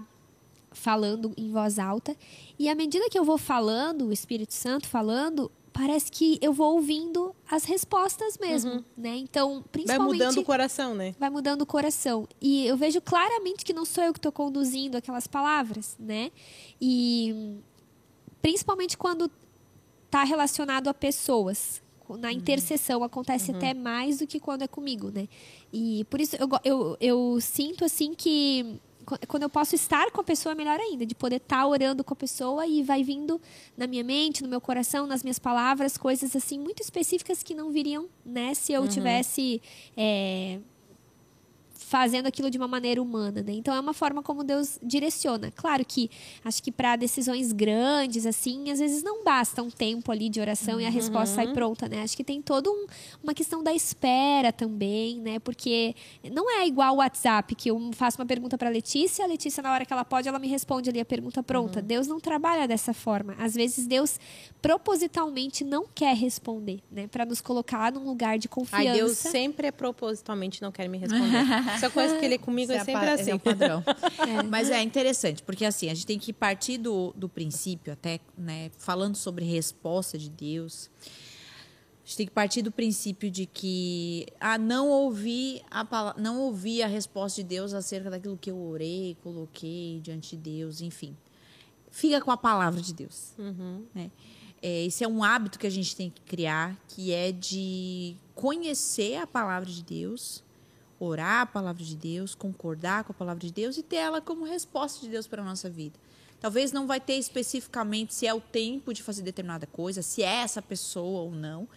falando 0.77 1.33
em 1.37 1.51
voz 1.51 1.79
alta. 1.79 2.17
E 2.59 2.69
à 2.69 2.75
medida 2.75 3.09
que 3.09 3.19
eu 3.19 3.25
vou 3.25 3.39
falando, 3.39 4.07
o 4.07 4.13
Espírito 4.13 4.53
Santo 4.53 4.87
falando, 4.87 5.51
parece 5.73 6.11
que 6.11 6.39
eu 6.41 6.53
vou 6.53 6.75
ouvindo 6.75 7.35
as 7.51 7.65
respostas 7.65 8.39
mesmo, 8.39 8.73
uhum. 8.73 8.85
né? 8.97 9.17
Então, 9.17 9.65
principalmente... 9.73 10.19
Vai 10.19 10.27
mudando 10.27 10.39
o 10.39 10.45
coração, 10.45 10.95
né? 10.95 11.15
Vai 11.19 11.31
mudando 11.31 11.63
o 11.63 11.67
coração. 11.67 12.29
E 12.41 12.67
eu 12.67 12.77
vejo 12.77 13.01
claramente 13.01 13.65
que 13.65 13.73
não 13.73 13.85
sou 13.85 14.05
eu 14.05 14.13
que 14.13 14.19
estou 14.19 14.33
conduzindo 14.33 14.97
aquelas 14.97 15.27
palavras, 15.27 15.97
né? 15.99 16.31
E 16.81 17.59
principalmente 18.41 18.97
quando 18.97 19.31
está 20.05 20.25
relacionado 20.25 20.89
a 20.89 20.95
pessoas. 20.95 21.83
Na 22.09 22.29
uhum. 22.29 22.35
intercessão 22.35 23.03
acontece 23.03 23.51
uhum. 23.51 23.57
até 23.57 23.75
mais 23.75 24.19
do 24.19 24.27
que 24.27 24.39
quando 24.39 24.63
é 24.63 24.69
comigo, 24.69 25.11
né? 25.11 25.29
E 25.73 26.05
por 26.05 26.21
isso 26.21 26.37
eu, 26.37 26.49
eu, 26.65 26.97
eu 27.01 27.41
sinto 27.41 27.85
assim 27.85 28.15
que 28.15 28.81
quando 29.29 29.45
eu 29.45 29.51
posso 29.51 29.75
estar 29.75 30.11
com 30.11 30.21
a 30.21 30.25
pessoa, 30.25 30.55
melhor 30.55 30.79
ainda, 30.81 31.07
de 31.07 31.15
poder 31.15 31.37
estar 31.37 31.59
tá 31.59 31.67
orando 31.67 32.03
com 32.03 32.13
a 32.13 32.17
pessoa 32.17 32.67
e 32.67 32.83
vai 32.83 33.03
vindo 33.05 33.41
na 33.77 33.87
minha 33.87 34.03
mente, 34.03 34.43
no 34.43 34.49
meu 34.49 34.61
coração, 34.61 35.07
nas 35.07 35.23
minhas 35.23 35.39
palavras, 35.39 35.97
coisas 35.97 36.35
assim 36.35 36.59
muito 36.59 36.83
específicas 36.83 37.43
que 37.43 37.55
não 37.55 37.71
viriam, 37.71 38.07
né, 38.25 38.55
se 38.55 38.73
eu 38.73 38.83
uhum. 38.83 38.89
tivesse. 38.89 39.63
É, 39.97 40.59
fazendo 41.79 42.27
aquilo 42.27 42.51
de 42.51 42.59
uma 42.59 42.69
maneira 42.69 43.01
humana, 43.01 43.43
né? 43.43 43.53
Então 43.53 43.75
é 43.75 43.81
uma 43.81 43.93
forma 43.93 44.23
como 44.23 44.43
Deus 44.43 44.79
direciona. 44.83 45.51
Claro 45.55 45.85
que 45.85 46.11
acho 46.45 46.63
que 46.63 46.73
para 46.73 46.97
decisões 46.97 47.53
grandes 47.53 48.27
assim, 48.27 48.71
às 48.71 48.79
vezes 48.79 49.03
não 49.03 49.23
basta 49.23 49.63
um 49.63 49.71
tempo 49.71 50.11
ali 50.11 50.29
de 50.29 50.41
oração 50.41 50.75
uhum. 50.75 50.81
e 50.81 50.87
a 50.87 50.91
resposta 50.91 51.37
sai 51.37 51.47
uhum. 51.47 51.55
pronta, 51.55 51.89
né? 51.89 52.03
Acho 52.03 52.17
que 52.17 52.25
tem 52.25 52.41
toda 52.41 52.71
um, 52.71 52.87
uma 53.23 53.35
questão 53.35 53.63
da 53.63 53.73
espera 53.73 54.53
também, 54.53 55.21
né? 55.21 55.39
Porque 55.39 55.95
não 56.33 56.51
é 56.51 56.67
igual 56.67 56.95
o 56.95 56.99
WhatsApp 56.99 57.55
que 57.55 57.71
eu 57.71 57.91
faço 57.93 58.19
uma 58.19 58.27
pergunta 58.27 58.57
para 58.57 58.69
Letícia, 58.69 59.25
a 59.25 59.29
Letícia 59.29 59.63
na 59.63 59.73
hora 59.73 59.85
que 59.85 59.93
ela 59.93 60.05
pode, 60.05 60.29
ela 60.29 60.39
me 60.39 60.49
responde 60.49 60.91
ali 60.91 61.01
a 61.01 61.05
pergunta 61.05 61.43
pronta. 61.43 61.81
Uhum. 61.81 61.87
Deus 61.87 62.07
não 62.07 62.19
trabalha 62.21 62.67
dessa 62.67 62.93
forma. 62.93 63.35
Às 63.39 63.55
vezes 63.55 63.87
Deus 63.87 64.19
propositalmente 64.61 65.65
não 65.65 65.87
quer 65.95 66.17
responder, 66.17 66.81
né? 66.91 67.07
Para 67.07 67.25
nos 67.25 67.41
colocar 67.41 67.93
num 67.93 68.05
lugar 68.05 68.39
de 68.39 68.49
confiança. 68.49 68.91
Ai, 68.91 68.97
Deus 68.97 69.19
sempre 69.19 69.69
é 69.69 69.73
propositalmente 69.73 70.63
não 70.63 70.73
quer 70.73 70.89
me 70.89 70.99
responder. 70.99 71.45
Essa 71.75 71.91
coisa 71.91 72.19
que 72.19 72.25
ele 72.25 72.35
é 72.35 72.39
comigo 72.39 72.73
é, 72.73 72.77
é 72.77 72.85
sempre 72.85 73.09
assim. 73.09 73.31
É 73.31 73.35
o 73.35 73.39
padrão. 73.39 73.83
é. 74.19 74.43
Mas 74.43 74.71
é 74.71 74.83
interessante, 74.83 75.43
porque 75.43 75.65
assim, 75.65 75.89
a 75.91 75.95
gente 75.95 76.07
tem 76.07 76.19
que 76.19 76.33
partir 76.33 76.79
do, 76.79 77.13
do 77.17 77.29
princípio, 77.29 77.93
até, 77.93 78.21
né, 78.37 78.71
falando 78.79 79.17
sobre 79.17 79.45
resposta 79.45 80.19
de 80.19 80.31
Deus, 80.31 80.91
a 81.03 82.07
gente 82.07 82.17
tem 82.17 82.27
que 82.27 82.33
partir 82.33 82.63
do 82.63 82.71
princípio 82.71 83.31
de 83.31 83.47
que 83.47 84.27
ah, 84.41 84.57
não 84.57 84.89
ouvi 84.89 85.61
a 85.71 86.15
não 86.17 86.41
ouvi 86.41 86.83
a 86.83 86.87
resposta 86.87 87.43
de 87.43 87.49
Deus 87.49 87.75
acerca 87.75 88.11
daquilo 88.11 88.37
que 88.37 88.51
eu 88.51 88.57
orei, 88.57 89.17
coloquei 89.23 90.01
diante 90.01 90.37
de 90.37 90.59
Deus, 90.59 90.81
enfim. 90.81 91.17
Fica 91.91 92.21
com 92.21 92.31
a 92.31 92.37
palavra 92.37 92.81
de 92.81 92.93
Deus. 92.93 93.35
Uhum. 93.39 93.85
Né? 93.95 94.11
É, 94.63 94.85
esse 94.85 95.03
é 95.03 95.09
um 95.09 95.25
hábito 95.25 95.59
que 95.59 95.67
a 95.67 95.71
gente 95.71 95.97
tem 95.97 96.11
que 96.11 96.21
criar, 96.23 96.77
que 96.89 97.13
é 97.13 97.33
de 97.33 98.17
conhecer 98.35 99.17
a 99.17 99.27
palavra 99.27 99.69
de 99.69 99.83
Deus 99.83 100.45
orar 100.99 101.43
a 101.43 101.47
palavra 101.47 101.83
de 101.83 101.97
Deus, 101.97 102.35
concordar 102.35 103.05
com 103.05 103.13
a 103.13 103.15
palavra 103.15 103.41
de 103.41 103.53
Deus 103.53 103.77
e 103.77 103.83
ter 103.83 103.97
ela 103.97 104.21
como 104.21 104.45
resposta 104.45 105.01
de 105.01 105.09
Deus 105.09 105.27
para 105.27 105.43
a 105.43 105.45
nossa 105.45 105.69
vida. 105.69 105.99
Talvez 106.41 106.73
não 106.73 106.87
vai 106.87 107.01
ter 107.01 107.15
especificamente 107.15 108.15
se 108.15 108.27
é 108.27 108.35
o 108.35 108.41
tempo 108.41 108.93
de 108.93 109.03
fazer 109.03 109.23
determinada 109.23 109.67
coisa, 109.67 110.03
se 110.03 110.23
é 110.23 110.43
essa 110.43 110.61
pessoa 110.61 111.23
ou 111.23 111.31
não, 111.31 111.69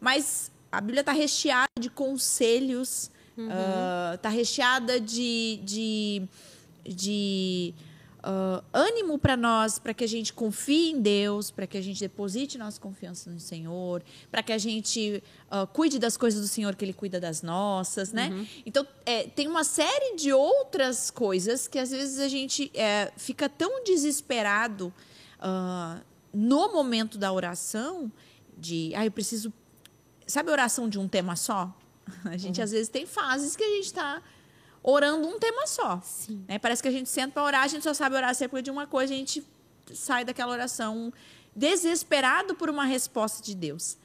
mas 0.00 0.52
a 0.70 0.80
Bíblia 0.80 1.00
está 1.00 1.12
recheada 1.12 1.70
de 1.78 1.88
conselhos, 1.88 3.10
está 3.36 4.28
uhum. 4.28 4.34
uh, 4.34 4.36
recheada 4.36 5.00
de, 5.00 5.60
de, 5.64 6.22
de 6.84 7.74
ah, 8.26 8.64
ânimo 8.72 9.18
para 9.18 9.36
nós, 9.36 9.78
para 9.78 9.92
que 9.92 10.02
a 10.02 10.08
gente 10.08 10.32
confie 10.32 10.92
em 10.92 11.00
Deus, 11.00 11.50
para 11.50 11.66
que 11.66 11.76
a 11.76 11.82
gente 11.82 12.00
deposite 12.00 12.56
nossa 12.56 12.80
confiança 12.80 13.30
no 13.30 13.38
Senhor, 13.38 14.02
para 14.30 14.42
que 14.42 14.50
a 14.50 14.56
gente 14.56 15.22
ah, 15.50 15.66
cuide 15.66 15.98
das 15.98 16.16
coisas 16.16 16.40
do 16.40 16.48
Senhor, 16.48 16.74
que 16.74 16.86
Ele 16.86 16.94
cuida 16.94 17.20
das 17.20 17.42
nossas, 17.42 18.12
né? 18.12 18.30
Então, 18.64 18.86
é, 19.04 19.24
tem 19.24 19.46
uma 19.46 19.62
série 19.62 20.16
de 20.16 20.32
outras 20.32 21.10
coisas 21.10 21.68
que 21.68 21.78
às 21.78 21.90
vezes 21.90 22.18
a 22.18 22.28
gente 22.28 22.70
é, 22.72 23.12
fica 23.14 23.46
tão 23.46 23.84
desesperado 23.84 24.92
ah, 25.38 26.00
no 26.32 26.72
momento 26.72 27.18
da 27.18 27.30
oração, 27.30 28.10
de, 28.56 28.90
ah, 28.96 29.04
eu 29.04 29.12
preciso. 29.12 29.52
Sabe 30.26 30.48
a 30.48 30.52
oração 30.52 30.88
de 30.88 30.98
um 30.98 31.06
tema 31.06 31.36
só? 31.36 31.70
A 32.24 32.38
gente 32.38 32.62
às 32.62 32.70
vezes 32.70 32.88
tem 32.88 33.04
fases 33.06 33.54
que 33.56 33.62
a 33.62 33.68
gente 33.68 33.86
está 33.86 34.22
orando 34.84 35.26
um 35.26 35.38
tema 35.38 35.66
só. 35.66 36.00
Sim. 36.04 36.44
Né? 36.46 36.58
Parece 36.58 36.82
que 36.82 36.88
a 36.88 36.92
gente 36.92 37.08
senta 37.08 37.32
para 37.32 37.42
orar, 37.42 37.62
a 37.62 37.66
gente 37.66 37.82
só 37.82 37.94
sabe 37.94 38.14
orar 38.14 38.30
acerca 38.30 38.62
de 38.62 38.70
uma 38.70 38.86
coisa, 38.86 39.14
a 39.14 39.16
gente 39.16 39.42
sai 39.92 40.24
daquela 40.24 40.52
oração 40.52 41.12
desesperado 41.56 42.54
por 42.54 42.68
uma 42.68 42.84
resposta 42.84 43.42
de 43.42 43.54
Deus. 43.54 43.96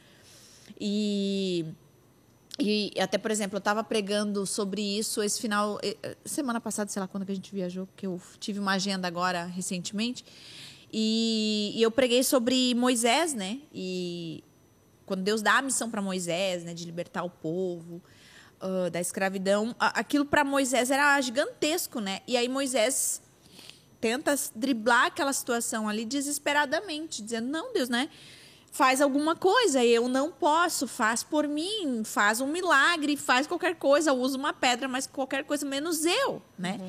E, 0.79 1.65
e 2.57 2.93
até, 2.99 3.17
por 3.17 3.29
exemplo, 3.29 3.57
eu 3.57 3.59
estava 3.59 3.83
pregando 3.83 4.45
sobre 4.45 4.81
isso 4.81 5.21
esse 5.21 5.41
final, 5.41 5.77
eh, 5.83 5.97
eh, 6.01 6.17
semana 6.23 6.61
passada, 6.61 6.89
sei 6.89 7.01
lá 7.01 7.07
quando 7.07 7.25
que 7.25 7.31
a 7.33 7.35
gente 7.35 7.53
viajou, 7.53 7.85
porque 7.87 8.07
eu 8.07 8.21
tive 8.39 8.59
uma 8.59 8.73
agenda 8.73 9.07
agora 9.07 9.45
recentemente. 9.45 10.23
E, 10.93 11.73
e 11.75 11.81
eu 11.81 11.91
preguei 11.91 12.23
sobre 12.23 12.73
Moisés, 12.75 13.33
né? 13.33 13.59
E 13.73 14.43
quando 15.05 15.23
Deus 15.23 15.41
dá 15.41 15.57
a 15.57 15.61
missão 15.61 15.89
para 15.89 16.01
Moisés, 16.01 16.63
né, 16.63 16.73
de 16.73 16.85
libertar 16.85 17.23
o 17.23 17.29
povo 17.29 18.01
ah, 18.61 18.89
da 18.89 18.99
escravidão, 18.99 19.75
aquilo 19.79 20.25
para 20.25 20.43
Moisés 20.43 20.91
era 20.91 21.19
gigantesco, 21.21 21.99
né? 21.99 22.21
E 22.27 22.35
aí 22.35 22.49
Moisés 22.49 23.21
tenta 24.01 24.35
driblar 24.55 25.05
aquela 25.05 25.33
situação 25.33 25.87
ali 25.87 26.05
desesperadamente, 26.05 27.21
dizendo: 27.21 27.47
"Não, 27.47 27.73
Deus, 27.73 27.89
né? 27.89 28.09
Faz 28.71 29.01
alguma 29.01 29.35
coisa, 29.35 29.83
eu 29.83 30.07
não 30.07 30.31
posso, 30.31 30.87
faz 30.87 31.23
por 31.23 31.47
mim, 31.47 32.03
faz 32.03 32.39
um 32.39 32.47
milagre, 32.47 33.17
faz 33.17 33.47
qualquer 33.47 33.75
coisa, 33.75 34.13
usa 34.13 34.37
uma 34.37 34.53
pedra, 34.53 34.87
mas 34.87 35.07
qualquer 35.07 35.43
coisa 35.43 35.65
menos 35.65 36.05
eu, 36.05 36.41
né? 36.57 36.79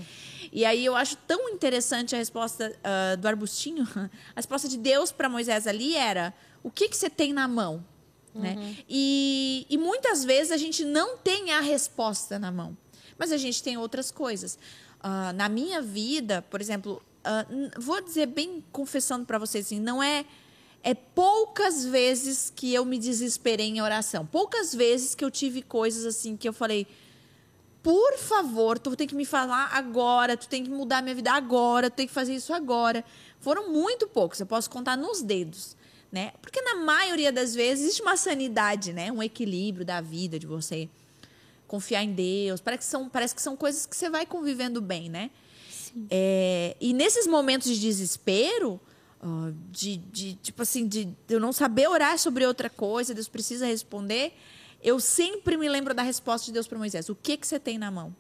E 0.52 0.64
aí 0.64 0.84
eu 0.84 0.94
acho 0.94 1.16
tão 1.16 1.48
interessante 1.48 2.14
a 2.14 2.18
resposta 2.18 2.76
ah, 2.84 3.16
do 3.16 3.26
arbustinho. 3.26 3.86
A 4.34 4.36
resposta 4.36 4.68
de 4.68 4.76
Deus 4.76 5.12
para 5.12 5.28
Moisés 5.28 5.66
ali 5.66 5.94
era: 5.94 6.34
o 6.62 6.70
que, 6.70 6.88
que 6.88 6.96
você 6.96 7.08
tem 7.08 7.32
na 7.32 7.46
mão? 7.46 7.84
Né? 8.34 8.76
E, 8.88 9.66
e 9.68 9.76
muitas 9.76 10.24
vezes 10.24 10.52
a 10.52 10.56
gente 10.56 10.84
não 10.84 11.16
tem 11.18 11.52
a 11.52 11.60
resposta 11.60 12.38
na 12.38 12.50
mão, 12.52 12.76
mas 13.18 13.32
a 13.32 13.36
gente 13.36 13.62
tem 13.62 13.76
outras 13.76 14.10
coisas. 14.10 14.58
Ah, 15.00 15.32
na 15.32 15.48
minha 15.48 15.82
vida, 15.82 16.42
por 16.48 16.60
exemplo, 16.60 17.02
n- 17.50 17.70
vou 17.78 18.00
dizer 18.00 18.26
bem 18.26 18.62
confessando 18.70 19.24
para 19.26 19.38
vocês 19.38 19.66
assim, 19.66 19.80
não 19.80 20.02
é 20.02 20.24
é 20.82 20.94
poucas 20.94 21.84
vezes 21.84 22.50
que 22.56 22.72
eu 22.72 22.86
me 22.86 22.98
desesperei 22.98 23.66
em 23.68 23.82
oração, 23.82 24.24
poucas 24.24 24.74
vezes 24.74 25.14
que 25.14 25.22
eu 25.22 25.30
tive 25.30 25.60
coisas 25.60 26.06
assim 26.06 26.36
que 26.38 26.48
eu 26.48 26.54
falei, 26.54 26.86
por 27.82 28.16
favor, 28.16 28.78
tu 28.78 28.94
tem 28.94 29.06
que 29.06 29.14
me 29.14 29.24
falar 29.24 29.70
agora, 29.74 30.36
tu 30.36 30.48
tem 30.48 30.62
que 30.64 30.70
mudar 30.70 31.02
minha 31.02 31.14
vida 31.14 31.32
agora, 31.32 31.90
tu 31.90 31.94
tem 31.96 32.06
que 32.06 32.12
fazer 32.12 32.34
isso 32.34 32.52
agora. 32.54 33.04
Foram 33.40 33.70
muito 33.70 34.06
poucos, 34.06 34.38
eu 34.40 34.46
posso 34.46 34.70
contar 34.70 34.96
nos 34.96 35.20
dedos, 35.22 35.76
né? 36.10 36.32
Porque 36.42 36.60
na 36.62 36.76
maioria 36.76 37.32
das 37.32 37.54
vezes 37.54 37.84
existe 37.84 38.02
uma 38.02 38.16
sanidade, 38.16 38.92
né? 38.92 39.12
Um 39.12 39.22
equilíbrio 39.22 39.84
da 39.84 40.00
vida, 40.00 40.38
de 40.38 40.46
você 40.46 40.88
confiar 41.66 42.02
em 42.02 42.12
Deus. 42.12 42.60
Parece 42.60 42.84
que 42.84 42.90
são, 42.90 43.08
parece 43.08 43.34
que 43.34 43.42
são 43.42 43.56
coisas 43.56 43.86
que 43.86 43.96
você 43.96 44.10
vai 44.10 44.26
convivendo 44.26 44.80
bem, 44.80 45.08
né? 45.08 45.30
É, 46.10 46.76
e 46.80 46.92
nesses 46.92 47.26
momentos 47.26 47.68
de 47.68 47.80
desespero, 47.80 48.80
de, 49.70 49.96
de 49.96 50.34
tipo 50.34 50.62
assim, 50.62 50.86
de 50.86 51.08
eu 51.28 51.40
não 51.40 51.52
saber 51.52 51.88
orar 51.88 52.18
sobre 52.18 52.46
outra 52.46 52.70
coisa, 52.70 53.14
Deus 53.14 53.28
precisa 53.28 53.66
responder, 53.66 54.32
eu 54.82 54.98
sempre 54.98 55.56
me 55.56 55.68
lembro 55.68 55.92
da 55.92 56.02
resposta 56.02 56.46
de 56.46 56.52
Deus 56.52 56.66
para 56.66 56.78
Moisés: 56.78 57.08
o 57.08 57.14
que 57.14 57.36
que 57.36 57.46
você 57.46 57.58
tem 57.58 57.78
na 57.78 57.90
mão? 57.90 58.14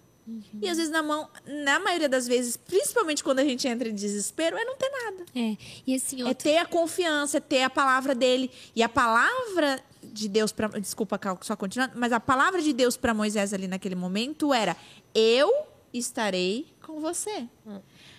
E 0.60 0.68
às 0.68 0.76
vezes 0.76 0.92
na 0.92 1.02
mão, 1.02 1.28
na 1.64 1.78
maioria 1.78 2.08
das 2.08 2.26
vezes, 2.26 2.56
principalmente 2.56 3.22
quando 3.24 3.38
a 3.40 3.44
gente 3.44 3.66
entra 3.66 3.88
em 3.88 3.94
desespero, 3.94 4.56
é 4.56 4.64
não 4.64 4.76
ter 4.76 4.90
nada. 4.90 5.24
É. 5.34 5.56
E 5.86 5.94
assim, 5.94 6.20
É 6.22 6.24
outro... 6.26 6.44
ter 6.44 6.56
a 6.58 6.66
confiança, 6.66 7.38
é 7.38 7.40
ter 7.40 7.62
a 7.62 7.70
palavra 7.70 8.14
dele. 8.14 8.50
E 8.74 8.82
a 8.82 8.88
palavra 8.88 9.82
de 10.02 10.28
Deus 10.28 10.52
para. 10.52 10.68
Desculpa, 10.80 11.18
Cal, 11.18 11.38
só 11.42 11.56
continuando. 11.56 11.92
Mas 11.96 12.12
a 12.12 12.20
palavra 12.20 12.60
de 12.62 12.72
Deus 12.72 12.96
para 12.96 13.12
Moisés 13.14 13.52
ali 13.52 13.66
naquele 13.68 13.94
momento 13.94 14.52
era: 14.52 14.76
Eu 15.14 15.50
estarei 15.92 16.66
com 16.82 17.00
você. 17.00 17.46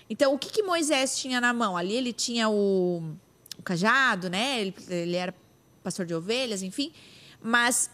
Então, 0.10 0.34
o 0.34 0.38
que, 0.40 0.50
que 0.50 0.62
Moisés 0.64 1.18
tinha 1.18 1.40
na 1.40 1.54
mão? 1.54 1.78
Ali 1.78 1.96
ele 1.96 2.12
tinha 2.12 2.50
o, 2.50 3.16
o 3.58 3.64
cajado, 3.64 4.30
né? 4.30 4.60
Ele, 4.60 4.76
ele 4.90 5.16
era 5.16 5.34
pastor 5.84 6.06
de 6.06 6.14
ovelhas, 6.14 6.62
enfim. 6.62 6.92
Mas 7.42 7.90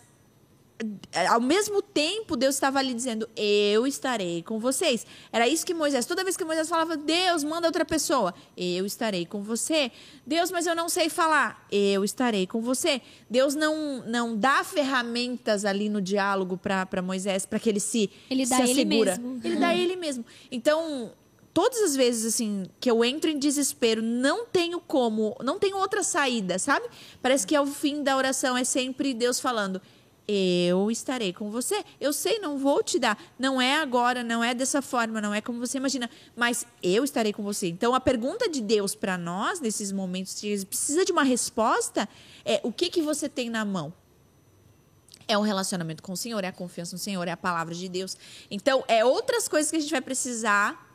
ao 1.30 1.42
mesmo 1.42 1.82
tempo, 1.82 2.36
Deus 2.36 2.56
estava 2.56 2.80
ali 2.80 2.94
dizendo: 2.94 3.28
Eu 3.36 3.88
estarei 3.88 4.44
com 4.44 4.60
vocês. 4.60 5.06
Era 5.32 5.48
isso 5.48 5.66
que 5.66 5.74
Moisés, 5.74 6.06
toda 6.06 6.24
vez 6.24 6.38
que 6.38 6.46
Moisés 6.46 6.70
falava, 6.70 6.96
Deus, 6.96 7.44
manda 7.44 7.68
outra 7.68 7.84
pessoa, 7.84 8.34
eu 8.56 8.86
estarei 8.86 9.26
com 9.26 9.42
você. 9.42 9.92
Deus, 10.26 10.52
mas 10.52 10.68
eu 10.68 10.76
não 10.76 10.88
sei 10.88 11.10
falar, 11.10 11.66
eu 11.72 12.04
estarei 12.04 12.46
com 12.46 12.62
você. 12.62 13.02
Deus 13.30 13.56
não, 13.56 14.04
não 14.06 14.38
dá 14.38 14.64
ferramentas 14.64 15.66
ali 15.66 15.90
no 15.90 16.02
diálogo 16.02 16.58
para 16.58 17.02
Moisés 17.02 17.46
para 17.46 17.60
que 17.60 17.70
ele 17.70 17.80
se, 17.80 18.10
Ele 18.30 18.46
se 18.46 18.52
dá 18.52 18.62
ele 18.62 18.72
assegura. 18.72 19.18
mesmo. 19.18 19.42
Ele 19.44 19.56
dá 19.56 19.76
ele 19.76 19.96
mesmo. 19.96 20.26
Então. 20.52 21.12
Todas 21.54 21.82
as 21.82 21.96
vezes 21.96 22.36
assim 22.36 22.68
que 22.80 22.88
eu 22.88 23.04
entro 23.04 23.32
em 23.32 23.40
desespero, 23.40 24.00
não 24.00 24.46
tenho 24.46 24.80
como, 24.80 25.36
não 25.44 25.58
tenho 25.58 25.76
outra 25.78 26.04
saída, 26.04 26.60
sabe? 26.60 26.86
Parece 27.20 27.48
que 27.48 27.56
ao 27.56 27.66
fim 27.66 28.04
da 28.04 28.16
oração 28.16 28.56
é 28.56 28.64
sempre 28.64 29.12
Deus 29.12 29.40
falando: 29.40 29.82
eu 30.28 30.92
estarei 30.92 31.32
com 31.32 31.50
você. 31.50 31.84
Eu 32.02 32.12
sei, 32.12 32.40
não 32.40 32.58
vou 32.58 32.84
te 32.84 33.00
dar. 33.00 33.18
Não 33.40 33.62
é 33.62 33.78
agora, 33.78 34.24
não 34.24 34.44
é 34.44 34.54
dessa 34.54 34.82
forma, 34.82 35.22
não 35.22 35.34
é 35.34 35.40
como 35.40 35.60
você 35.60 35.78
imagina, 35.78 36.10
mas 36.36 36.66
eu 36.84 37.04
estarei 37.04 37.32
com 37.32 37.42
você. 37.44 37.68
Então, 37.68 37.96
a 37.96 38.00
pergunta 38.00 38.50
de 38.50 38.62
Deus 38.62 38.94
para 38.94 39.18
nós, 39.18 39.62
nesses 39.62 39.92
momentos 39.92 40.42
precisa 40.68 41.06
de 41.06 41.12
uma 41.12 41.24
resposta, 41.24 42.10
é: 42.44 42.60
o 42.64 42.72
que, 42.72 42.90
que 42.90 43.02
você 43.02 43.30
tem 43.30 43.50
na 43.50 43.64
mão? 43.64 43.94
É 45.30 45.38
um 45.38 45.42
relacionamento 45.42 46.04
com 46.04 46.14
o 46.14 46.18
Senhor, 46.18 46.44
é 46.44 46.48
a 46.48 46.54
confiança 46.54 46.96
no 46.96 47.00
Senhor, 47.00 47.28
é 47.28 47.32
a 47.32 47.38
palavra 47.38 47.74
de 47.74 47.88
Deus. 47.88 48.18
Então, 48.52 48.84
é 48.88 49.04
outras 49.04 49.48
coisas 49.48 49.70
que 49.70 49.78
a 49.78 49.80
gente 49.80 49.92
vai 49.92 50.02
precisar 50.02 50.86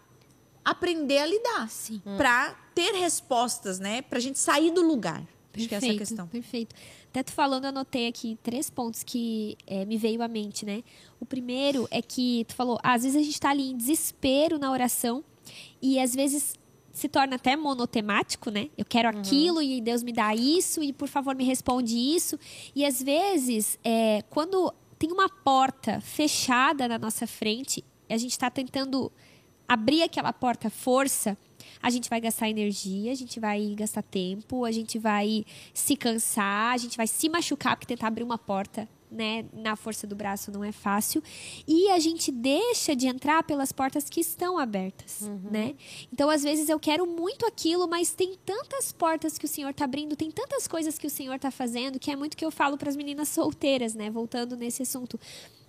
aprender 0.64 1.18
a 1.18 1.26
lidar. 1.26 1.68
Sim. 1.68 2.00
Para 2.16 2.54
ter 2.74 2.92
respostas, 2.92 3.78
né? 3.78 4.02
Pra 4.02 4.20
gente 4.20 4.38
sair 4.38 4.70
do 4.70 4.82
lugar. 4.82 5.22
Acho 5.54 5.68
que 5.68 5.74
é 5.74 5.78
essa 5.78 5.92
a 5.92 5.98
questão. 5.98 6.26
Perfeito. 6.28 6.74
Até 7.12 7.22
tu 7.22 7.32
falando, 7.32 7.64
eu 7.64 7.68
anotei 7.68 8.08
aqui 8.08 8.38
três 8.42 8.70
pontos 8.70 9.02
que 9.02 9.54
é, 9.66 9.84
me 9.84 9.98
veio 9.98 10.22
à 10.22 10.28
mente, 10.28 10.64
né? 10.64 10.82
O 11.20 11.26
primeiro 11.26 11.86
é 11.90 12.00
que 12.00 12.46
tu 12.48 12.54
falou, 12.54 12.78
às 12.82 13.02
vezes 13.02 13.20
a 13.20 13.22
gente 13.22 13.38
tá 13.38 13.50
ali 13.50 13.70
em 13.70 13.76
desespero 13.76 14.58
na 14.58 14.72
oração 14.72 15.22
e 15.82 16.00
às 16.00 16.14
vezes 16.14 16.54
se 16.90 17.10
torna 17.10 17.36
até 17.36 17.54
monotemático, 17.54 18.50
né? 18.50 18.70
Eu 18.78 18.86
quero 18.86 19.10
aquilo 19.10 19.60
e 19.60 19.78
Deus 19.82 20.02
me 20.02 20.10
dá 20.10 20.34
isso 20.34 20.82
e 20.82 20.90
por 20.90 21.06
favor 21.06 21.34
me 21.34 21.44
responde 21.44 21.94
isso. 21.94 22.38
E 22.74 22.82
às 22.82 23.02
vezes, 23.02 23.78
é, 23.84 24.22
quando 24.30 24.72
tem 24.98 25.12
uma 25.12 25.28
porta 25.28 26.00
fechada 26.00 26.88
na 26.88 26.98
nossa 26.98 27.26
frente, 27.26 27.84
a 28.08 28.16
gente 28.16 28.30
está 28.30 28.48
tentando 28.48 29.12
abrir 29.68 30.02
aquela 30.02 30.32
porta 30.32 30.70
força, 30.70 31.36
a 31.80 31.90
gente 31.90 32.10
vai 32.10 32.20
gastar 32.20 32.48
energia, 32.48 33.12
a 33.12 33.14
gente 33.14 33.38
vai 33.38 33.74
gastar 33.76 34.02
tempo, 34.02 34.64
a 34.64 34.72
gente 34.72 34.98
vai 34.98 35.44
se 35.72 35.96
cansar, 35.96 36.74
a 36.74 36.76
gente 36.76 36.96
vai 36.96 37.06
se 37.06 37.28
machucar 37.28 37.76
porque 37.76 37.86
tentar 37.86 38.08
abrir 38.08 38.24
uma 38.24 38.38
porta, 38.38 38.88
né, 39.10 39.44
na 39.52 39.76
força 39.76 40.06
do 40.06 40.16
braço 40.16 40.50
não 40.50 40.64
é 40.64 40.72
fácil, 40.72 41.22
e 41.68 41.90
a 41.90 41.98
gente 41.98 42.32
deixa 42.32 42.96
de 42.96 43.06
entrar 43.06 43.42
pelas 43.42 43.70
portas 43.70 44.08
que 44.08 44.20
estão 44.20 44.58
abertas, 44.58 45.30
né? 45.50 45.74
Então, 46.10 46.30
às 46.30 46.42
vezes 46.42 46.70
eu 46.70 46.80
quero 46.80 47.06
muito 47.06 47.44
aquilo, 47.44 47.86
mas 47.86 48.14
tem 48.14 48.38
tantas 48.44 48.90
portas 48.90 49.36
que 49.36 49.44
o 49.44 49.48
Senhor 49.48 49.68
está 49.70 49.84
abrindo, 49.84 50.16
tem 50.16 50.30
tantas 50.30 50.66
coisas 50.66 50.98
que 50.98 51.06
o 51.06 51.10
Senhor 51.10 51.34
está 51.34 51.50
fazendo, 51.50 51.98
que 51.98 52.10
é 52.10 52.16
muito 52.16 52.36
que 52.36 52.44
eu 52.44 52.50
falo 52.50 52.78
para 52.78 52.88
as 52.88 52.96
meninas 52.96 53.28
solteiras, 53.28 53.94
né, 53.94 54.10
voltando 54.10 54.56
nesse 54.56 54.82
assunto. 54.82 55.20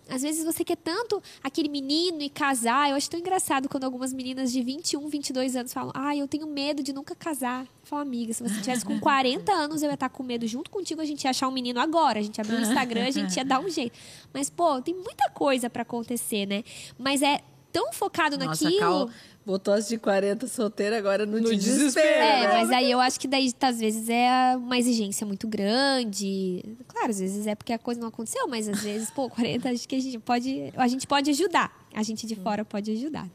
Às 0.09 0.21
vezes 0.21 0.43
você 0.43 0.63
quer 0.63 0.75
tanto 0.75 1.21
aquele 1.41 1.69
menino 1.69 2.21
e 2.21 2.29
casar. 2.29 2.89
Eu 2.89 2.95
acho 2.95 3.09
tão 3.09 3.19
engraçado 3.19 3.69
quando 3.69 3.85
algumas 3.85 4.11
meninas 4.11 4.51
de 4.51 4.61
21, 4.61 5.07
22 5.07 5.55
anos 5.55 5.73
falam: 5.73 5.91
Ah, 5.95 6.15
eu 6.15 6.27
tenho 6.27 6.45
medo 6.45 6.83
de 6.83 6.91
nunca 6.93 7.15
casar. 7.15 7.63
Eu 7.63 7.87
falo, 7.87 8.01
amiga, 8.01 8.33
se 8.33 8.43
você 8.43 8.55
tivesse 8.61 8.85
com 8.85 8.99
40 8.99 9.51
anos, 9.51 9.81
eu 9.81 9.89
ia 9.89 9.93
estar 9.93 10.09
com 10.09 10.23
medo 10.23 10.47
junto 10.47 10.69
contigo. 10.69 11.01
A 11.01 11.05
gente 11.05 11.23
ia 11.23 11.29
achar 11.29 11.47
um 11.47 11.51
menino 11.51 11.79
agora. 11.79 12.19
A 12.19 12.21
gente 12.21 12.39
abrir 12.39 12.55
o 12.55 12.61
Instagram, 12.61 13.05
a 13.07 13.11
gente 13.11 13.35
ia 13.35 13.45
dar 13.45 13.59
um 13.59 13.69
jeito. 13.69 13.97
Mas, 14.33 14.49
pô, 14.49 14.81
tem 14.81 14.93
muita 14.93 15.29
coisa 15.29 15.69
para 15.69 15.83
acontecer, 15.83 16.45
né? 16.45 16.63
Mas 16.97 17.21
é 17.21 17.41
tão 17.71 17.91
focado 17.91 18.37
Nossa, 18.37 18.63
naquilo. 18.63 18.79
Cal 18.79 19.09
botou 19.45 19.73
as 19.73 19.87
de 19.87 19.97
40 19.97 20.47
solteira 20.47 20.97
agora 20.97 21.25
no, 21.25 21.39
No 21.39 21.55
desespero. 21.55 21.77
desespero. 21.79 22.07
É, 22.07 22.47
né? 22.47 22.53
mas 22.53 22.71
aí 22.71 22.89
eu 22.91 22.99
acho 22.99 23.19
que 23.19 23.27
daí, 23.27 23.53
às 23.61 23.79
vezes, 23.79 24.09
é 24.09 24.55
uma 24.55 24.77
exigência 24.77 25.25
muito 25.25 25.47
grande. 25.47 26.63
Claro, 26.87 27.09
às 27.09 27.19
vezes 27.19 27.45
é 27.47 27.55
porque 27.55 27.73
a 27.73 27.79
coisa 27.79 27.99
não 27.99 28.07
aconteceu, 28.07 28.47
mas 28.47 28.67
às 28.67 28.81
vezes, 28.81 29.11
pô, 29.11 29.29
40, 29.29 29.69
acho 29.69 29.87
que 29.87 29.95
a 29.95 29.99
gente 29.99 30.19
pode. 30.19 30.71
A 30.75 30.87
gente 30.87 31.05
pode 31.05 31.29
ajudar. 31.29 31.71
A 31.93 32.03
gente 32.03 32.25
de 32.25 32.35
fora 32.35 32.63
pode 32.63 32.91
ajudar. 32.91 33.27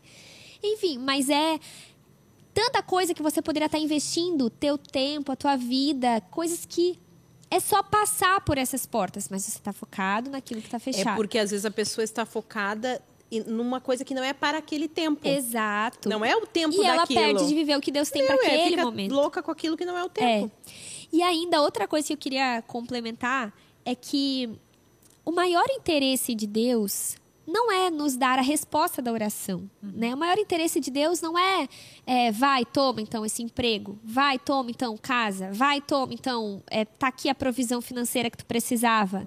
Enfim, 0.63 0.99
mas 0.99 1.31
é 1.31 1.59
tanta 2.53 2.83
coisa 2.83 3.15
que 3.15 3.23
você 3.23 3.41
poderia 3.41 3.67
estar 3.67 3.79
investindo, 3.79 4.51
teu 4.51 4.77
tempo, 4.77 5.31
a 5.31 5.37
tua 5.37 5.57
vida, 5.57 6.21
coisas 6.31 6.67
que 6.67 6.99
é 7.51 7.61
só 7.61 7.83
passar 7.83 8.41
por 8.41 8.59
essas 8.59 8.85
portas, 8.85 9.29
mas 9.31 9.45
você 9.45 9.59
está 9.59 9.73
focado 9.73 10.31
naquilo 10.31 10.61
que 10.61 10.67
está 10.67 10.79
fechado. 10.79 11.15
É 11.15 11.17
porque 11.17 11.39
às 11.39 11.51
vezes 11.51 11.65
a 11.65 11.71
pessoa 11.71 12.05
está 12.05 12.27
focada 12.27 13.01
numa 13.47 13.81
coisa 13.81 14.05
que 14.05 14.15
não 14.15 14.23
é 14.25 14.33
para 14.33 14.59
aquele 14.59 14.89
tempo. 14.89 15.27
Exato. 15.27 16.09
Não 16.09 16.25
é 16.25 16.35
o 16.37 16.47
tempo 16.47 16.75
e 16.75 16.85
ela 16.85 16.99
daquilo. 17.03 17.21
perde 17.21 17.47
de 17.47 17.55
viver 17.55 17.77
o 17.77 17.81
que 17.81 17.91
Deus 17.91 18.11
tem 18.11 18.25
para 18.27 18.37
é, 18.37 18.39
aquele 18.39 18.71
fica 18.71 18.85
momento. 18.85 19.13
louca 19.15 19.43
com 19.43 19.51
aquilo 19.51 19.77
que 19.77 19.85
não 19.85 19.97
é 19.97 20.03
o 20.03 20.07
É. 20.07 20.09
tempo. 20.09 20.51
E 21.13 21.23
ainda 21.23 21.61
outra 21.63 21.87
coisa 21.89 22.07
que 22.07 22.13
eu 22.13 22.19
queria 22.19 22.63
complementar 22.67 23.53
é 23.85 23.95
que 23.95 24.51
o 25.25 25.31
maior 25.33 25.65
interesse 25.71 26.35
de 26.35 26.47
Deus 26.47 27.17
não 27.47 27.73
é 27.73 27.89
nos 27.89 28.15
dar 28.15 28.39
a 28.39 28.43
resposta 28.43 29.01
da 29.01 29.11
oração, 29.11 29.71
né? 29.83 30.15
O 30.15 30.19
maior 30.19 30.37
interesse 30.39 30.81
de 30.81 30.91
Deus 30.91 31.23
não 31.23 31.39
é, 31.39 31.67
é, 32.07 32.31
vai, 32.31 32.63
toma 32.67 33.01
então 33.01 33.25
esse 33.25 33.43
emprego, 33.43 33.99
vai, 34.05 34.39
toma 34.39 34.71
então 34.71 34.95
casa, 34.99 35.51
vai, 35.51 35.81
toma 35.81 36.13
então 36.13 36.63
é, 36.71 36.85
tá 36.85 37.09
aqui 37.09 37.27
a 37.31 37.35
provisão 37.35 37.81
financeira 37.81 38.29
que 38.29 38.37
tu 38.37 38.45
precisava. 38.45 39.27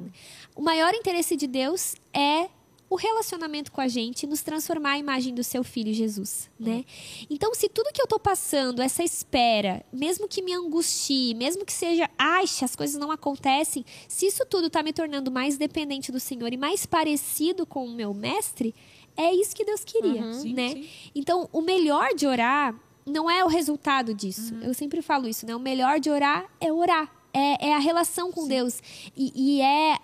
O 0.56 0.62
maior 0.62 0.94
interesse 0.94 1.36
de 1.36 1.48
Deus 1.48 1.96
é 2.14 2.48
o 2.92 2.96
relacionamento 2.98 3.72
com 3.72 3.80
a 3.80 3.88
gente, 3.88 4.28
nos 4.28 4.42
transformar 4.42 4.92
à 4.92 4.98
imagem 4.98 5.34
do 5.34 5.46
seu 5.46 5.64
filho 5.64 5.94
Jesus, 5.94 6.50
né? 6.60 6.84
Então, 7.30 7.56
se 7.56 7.70
tudo 7.70 7.94
que 7.94 8.02
eu 8.02 8.06
tô 8.06 8.20
passando, 8.20 8.82
essa 8.82 9.02
espera, 9.02 9.82
mesmo 9.94 10.28
que 10.28 10.42
me 10.42 10.54
angustie, 10.54 11.34
mesmo 11.34 11.66
que 11.66 11.72
seja, 11.72 12.10
ai, 12.20 12.44
as 12.44 12.76
coisas 12.76 13.00
não 13.00 13.10
acontecem, 13.10 13.86
se 14.10 14.26
isso 14.26 14.46
tudo 14.46 14.70
tá 14.70 14.84
me 14.84 14.92
tornando 14.92 15.32
mais 15.32 15.58
dependente 15.58 16.12
do 16.12 16.20
Senhor 16.20 16.52
e 16.52 16.58
mais 16.58 16.86
parecido 16.86 17.66
com 17.66 17.86
o 17.86 17.92
meu 17.94 18.14
mestre, 18.14 18.76
é 19.16 19.34
isso 19.34 19.56
que 19.56 19.64
Deus 19.64 19.86
queria, 19.86 20.34
Sim, 20.34 20.54
né? 20.54 20.72
sim. 20.72 20.90
Então, 21.16 21.48
o 21.54 21.62
melhor 21.62 22.14
de 22.14 22.28
orar 22.28 22.76
não 23.06 23.32
é 23.32 23.42
o 23.42 23.48
resultado 23.48 24.14
disso. 24.14 24.54
Eu 24.62 24.74
sempre 24.74 25.02
falo 25.02 25.30
isso, 25.30 25.46
né? 25.46 25.56
O 25.56 25.60
melhor 25.60 25.98
de 25.98 26.10
orar 26.10 26.46
é 26.60 26.74
orar. 26.74 27.10
É, 27.34 27.70
é 27.70 27.74
a 27.74 27.80
relação 27.80 28.30
com 28.30 28.46
Deus. 28.46 28.82
E, 29.16 29.32
e 29.34 29.62
é 29.62 29.98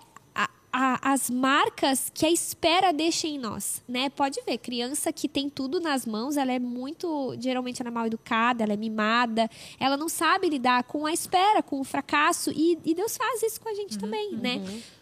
a- 0.72 1.12
as 1.12 1.30
marcas 1.30 2.10
que 2.12 2.26
a 2.26 2.30
espera 2.30 2.92
deixa 2.92 3.26
em 3.26 3.38
nós, 3.38 3.82
né? 3.88 4.10
Pode 4.10 4.40
ver, 4.46 4.58
criança 4.58 5.12
que 5.12 5.28
tem 5.28 5.48
tudo 5.48 5.80
nas 5.80 6.04
mãos, 6.06 6.36
ela 6.36 6.52
é 6.52 6.58
muito, 6.58 7.34
geralmente 7.40 7.80
ela 7.80 7.88
é 7.90 7.92
mal 7.92 8.06
educada, 8.06 8.62
ela 8.64 8.72
é 8.72 8.76
mimada, 8.76 9.48
ela 9.80 9.96
não 9.96 10.08
sabe 10.08 10.48
lidar 10.48 10.84
com 10.84 11.06
a 11.06 11.12
espera, 11.12 11.62
com 11.62 11.80
o 11.80 11.84
fracasso, 11.84 12.50
e, 12.54 12.78
e 12.84 12.94
Deus 12.94 13.16
faz 13.16 13.42
isso 13.42 13.60
com 13.60 13.68
a 13.68 13.74
gente 13.74 13.98
também, 13.98 14.32
né? 14.36 14.58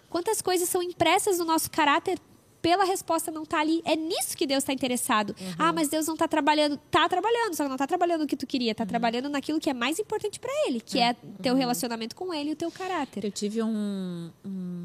Quantas 0.09 0.41
coisas 0.41 0.69
são 0.69 0.83
impressas 0.83 1.39
no 1.39 1.45
nosso 1.45 1.71
caráter 1.71 2.19
pela 2.63 2.85
resposta 2.85 3.31
não 3.31 3.45
tá 3.45 3.61
ali. 3.61 3.81
É 3.85 3.95
nisso 3.95 4.37
que 4.37 4.45
Deus 4.45 4.65
está 4.65 4.73
interessado. 4.73 5.37
Ah, 5.57 5.73
mas 5.73 5.89
Deus 5.89 6.05
não 6.09 6.15
está 6.15 6.27
trabalhando. 6.27 6.77
Tá 6.91 7.09
trabalhando, 7.09 7.55
só 7.55 7.63
que 7.63 7.69
não 7.71 7.77
tá 7.77 7.87
trabalhando 7.87 8.23
o 8.23 8.27
que 8.27 8.37
tu 8.37 8.45
queria. 8.45 8.75
Tá 8.75 8.85
trabalhando 8.85 9.29
naquilo 9.29 9.61
que 9.61 9.71
é 9.71 9.75
mais 9.75 10.01
importante 10.01 10.41
para 10.41 10.51
ele, 10.67 10.81
que 10.81 10.99
é 10.99 11.15
teu 11.41 11.55
relacionamento 11.55 12.17
com 12.17 12.35
ele 12.35 12.51
e 12.51 12.53
o 12.55 12.57
teu 12.57 12.69
caráter. 12.73 13.25
Eu 13.25 13.31
tive 13.31 13.63
um, 13.63 14.33
um- 14.45 14.76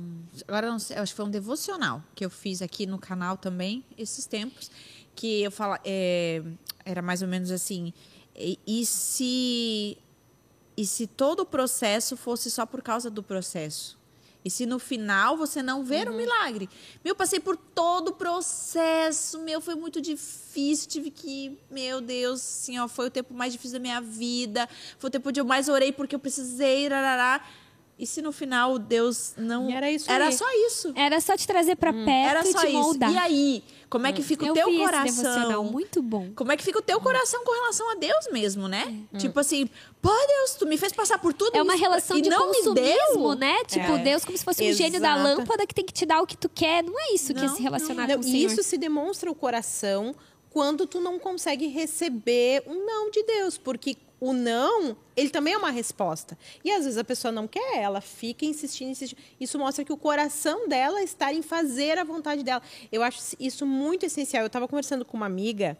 Agora 0.48 0.70
não 0.70 0.80
sei, 0.80 0.98
acho 0.98 1.14
que 1.14 1.18
foi 1.18 1.26
um 1.26 1.30
devocional 1.32 2.04
que 2.16 2.24
eu 2.26 2.30
fiz 2.30 2.62
aqui 2.62 2.86
no 2.86 2.98
canal 2.98 3.38
também, 3.38 3.84
esses 3.98 4.26
tempos. 4.26 4.72
Que 5.16 5.44
eu 5.44 5.52
falo. 5.52 5.78
é, 5.84 6.42
era 6.86 7.02
mais 7.02 7.22
ou 7.22 7.28
menos 7.28 7.52
assim. 7.52 7.94
E, 8.36 8.58
e 8.66 8.86
se. 8.86 9.98
E 10.78 10.86
se 10.86 11.06
todo 11.06 11.42
o 11.42 11.46
processo 11.46 12.16
fosse 12.16 12.50
só 12.50 12.66
por 12.66 12.82
causa 12.82 13.10
do 13.10 13.22
processo? 13.22 14.00
E 14.44 14.50
se 14.50 14.66
no 14.66 14.80
final 14.80 15.38
você 15.38 15.62
não 15.62 15.84
ver 15.84 16.10
o 16.10 16.14
milagre? 16.14 16.68
Meu, 17.04 17.12
eu 17.12 17.16
passei 17.16 17.40
por 17.40 17.56
todo 17.56 18.10
o 18.10 18.14
processo, 18.14 19.40
meu, 19.40 19.62
foi 19.62 19.76
muito 19.76 20.02
difícil, 20.02 20.90
tive 20.90 21.12
que, 21.12 21.60
meu 21.70 22.02
Deus, 22.02 22.42
assim, 22.42 22.80
ó, 22.80 22.88
foi 22.88 23.08
o 23.08 23.12
tempo 23.12 23.36
mais 23.36 23.54
difícil 23.54 23.78
da 23.78 23.82
minha 23.82 24.02
vida, 24.02 24.68
foi 24.98 25.10
o 25.10 25.12
tempo 25.12 25.30
onde 25.30 25.40
eu 25.40 25.46
mais 25.46 25.70
orei 25.70 25.92
porque 25.92 26.16
eu 26.16 26.20
precisei, 26.20 26.88
rarará. 26.88 27.46
E 28.02 28.08
se 28.08 28.20
no 28.20 28.32
final 28.32 28.80
Deus 28.80 29.34
não. 29.38 29.70
E 29.70 29.74
era 29.74 29.92
isso 29.92 30.12
Era 30.12 30.26
aí. 30.26 30.34
só 30.34 30.46
isso. 30.68 30.92
Era 30.96 31.22
só 31.22 31.38
te 31.38 31.46
trazer 31.46 31.76
para 31.76 31.94
perto 31.94 32.10
Era 32.10 32.42
e 32.42 32.52
só 32.52 32.60
te 32.62 32.66
isso. 32.68 32.74
moldar. 32.78 33.12
E 33.14 33.18
aí, 33.18 33.64
como 33.88 34.08
é 34.08 34.12
que 34.12 34.24
fica 34.24 34.44
Eu 34.44 34.52
o 34.54 34.56
teu 34.56 34.66
vi 34.70 34.82
esse 34.82 34.92
devocional, 34.92 35.34
coração? 35.44 35.64
muito 35.66 36.02
bom. 36.02 36.32
Como 36.36 36.52
é 36.52 36.58
que 36.58 36.64
fica 36.64 36.80
o 36.80 36.82
teu 36.82 37.00
coração 37.00 37.44
com 37.46 37.52
relação 37.52 37.92
a 37.92 37.96
Deus 37.96 38.28
mesmo, 38.32 38.68
né? 38.68 38.98
É. 39.14 39.18
Tipo 39.20 39.40
assim, 39.40 39.70
pô, 40.02 40.10
Deus, 40.10 40.56
tu 40.56 40.66
me 40.66 40.78
fez 40.80 40.92
passar 40.92 41.20
por 41.20 41.32
tudo 41.32 41.56
É 41.56 41.62
uma 41.62 41.76
isso 41.76 41.84
relação 41.84 42.18
e 42.18 42.22
de 42.24 42.30
não 42.32 42.50
me 42.50 42.58
consumismo, 42.58 43.30
deu. 43.30 43.36
né? 43.36 43.64
Tipo, 43.66 43.92
É. 43.94 43.98
Deus 44.00 44.26
como 44.26 44.36
se 44.36 44.44
fosse 44.44 44.64
um 44.68 44.74
gênio 44.74 45.00
da 45.00 45.12
Exato. 45.16 45.38
lâmpada 45.38 45.68
que 45.68 45.76
tem 45.76 45.86
que 45.86 45.94
te 45.94 46.06
dar 46.08 46.22
o 46.24 46.26
que 46.26 46.36
tu 46.36 46.50
quer. 46.50 46.84
Não 46.84 47.00
é 47.00 47.14
isso 47.14 47.36
que 47.36 47.40
é 47.40 47.48
Não, 47.48 47.56
se 47.56 47.62
relacionar 47.62 48.08
Não, 48.08 48.16
com 48.16 48.22
o 48.24 48.28
e 48.28 48.32
Senhor. 48.32 48.52
isso 48.52 48.64
se 48.64 48.80
demonstra 48.80 49.30
o 49.30 49.36
coração 49.36 50.16
quando 50.50 50.88
tu 50.88 51.00
não 51.00 51.20
consegue 51.20 51.68
receber 51.68 52.64
um 52.66 52.84
não 52.84 53.12
de 53.12 53.22
Deus, 53.24 53.60
porque 53.60 53.96
o 54.22 54.34
não, 54.34 54.96
ele 55.18 55.32
também 55.32 55.56
é 55.56 55.58
uma 55.58 55.72
resposta. 55.72 56.38
E 56.64 56.72
às 56.72 56.84
vezes 56.84 56.98
a 57.00 57.04
pessoa 57.04 57.32
não 57.32 57.48
quer, 57.48 57.80
ela 57.80 58.00
fica 58.00 58.46
insistindo, 58.46 58.92
insistindo. 58.92 59.20
Isso 59.40 59.58
mostra 59.58 59.84
que 59.84 59.92
o 59.92 59.98
coração 59.98 60.70
dela 60.70 61.02
está 61.02 61.34
em 61.34 61.42
fazer 61.42 61.98
a 61.98 62.04
vontade 62.04 62.44
dela. 62.44 62.62
Eu 62.92 63.02
acho 63.02 63.36
isso 63.40 63.66
muito 63.66 64.06
essencial. 64.06 64.44
Eu 64.44 64.48
estava 64.48 64.68
conversando 64.68 65.04
com 65.04 65.18
uma 65.18 65.26
amiga, 65.26 65.76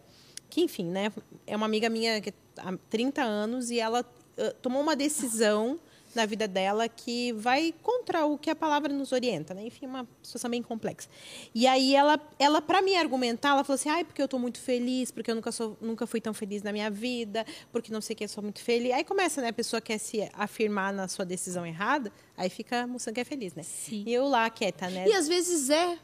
que 0.50 0.60
enfim, 0.60 0.86
né, 0.86 1.12
é 1.46 1.56
uma 1.56 1.66
amiga 1.66 1.88
minha 1.88 2.20
que 2.20 2.34
há 2.56 2.76
30 2.90 3.22
anos 3.22 3.70
e 3.70 3.78
ela 3.78 4.04
eh, 4.36 4.50
tomou 4.60 4.82
uma 4.82 4.96
decisão 4.96 5.78
na 6.14 6.26
vida 6.26 6.46
dela 6.46 6.88
que 6.88 7.32
vai 7.32 7.74
contra 7.82 8.24
o 8.26 8.38
que 8.38 8.50
a 8.50 8.54
palavra 8.54 8.92
nos 8.92 9.12
orienta, 9.12 9.54
né? 9.54 9.66
Enfim, 9.66 9.86
uma 9.86 10.06
situação 10.22 10.50
bem 10.50 10.62
complexa. 10.62 11.08
E 11.54 11.66
aí 11.66 11.94
ela, 11.94 12.20
ela 12.38 12.60
para 12.60 12.82
me 12.82 12.96
argumentar, 12.96 13.50
ela 13.50 13.64
falou 13.64 13.74
assim: 13.74 13.88
"Ai, 13.88 14.04
porque 14.04 14.20
eu 14.20 14.26
estou 14.26 14.38
muito 14.38 14.58
feliz, 14.58 15.10
porque 15.10 15.30
eu 15.30 15.34
nunca 15.34 15.52
sou, 15.52 15.76
nunca 15.80 16.06
fui 16.06 16.20
tão 16.20 16.34
feliz 16.34 16.62
na 16.62 16.72
minha 16.72 16.90
vida, 16.90 17.44
porque 17.70 17.92
não 17.92 18.00
sei 18.00 18.14
o 18.14 18.16
que 18.16 18.24
eu 18.24 18.28
sou 18.28 18.42
muito 18.42 18.60
feliz". 18.60 18.92
Aí 18.92 19.04
começa, 19.04 19.40
né, 19.40 19.48
a 19.48 19.52
pessoa 19.52 19.80
quer 19.80 19.98
se 19.98 20.28
afirmar 20.32 20.92
na 20.92 21.08
sua 21.08 21.24
decisão 21.24 21.66
errada, 21.66 22.12
aí 22.36 22.48
fica 22.50 22.86
mostrando 22.86 23.14
que 23.14 23.20
é 23.20 23.24
feliz, 23.24 23.54
né? 23.54 23.62
Sim. 23.62 24.04
E 24.06 24.12
eu 24.12 24.26
lá 24.26 24.48
quieta, 24.50 24.88
né? 24.88 25.08
E 25.08 25.12
às 25.12 25.28
vezes 25.28 25.70
é, 25.70 25.98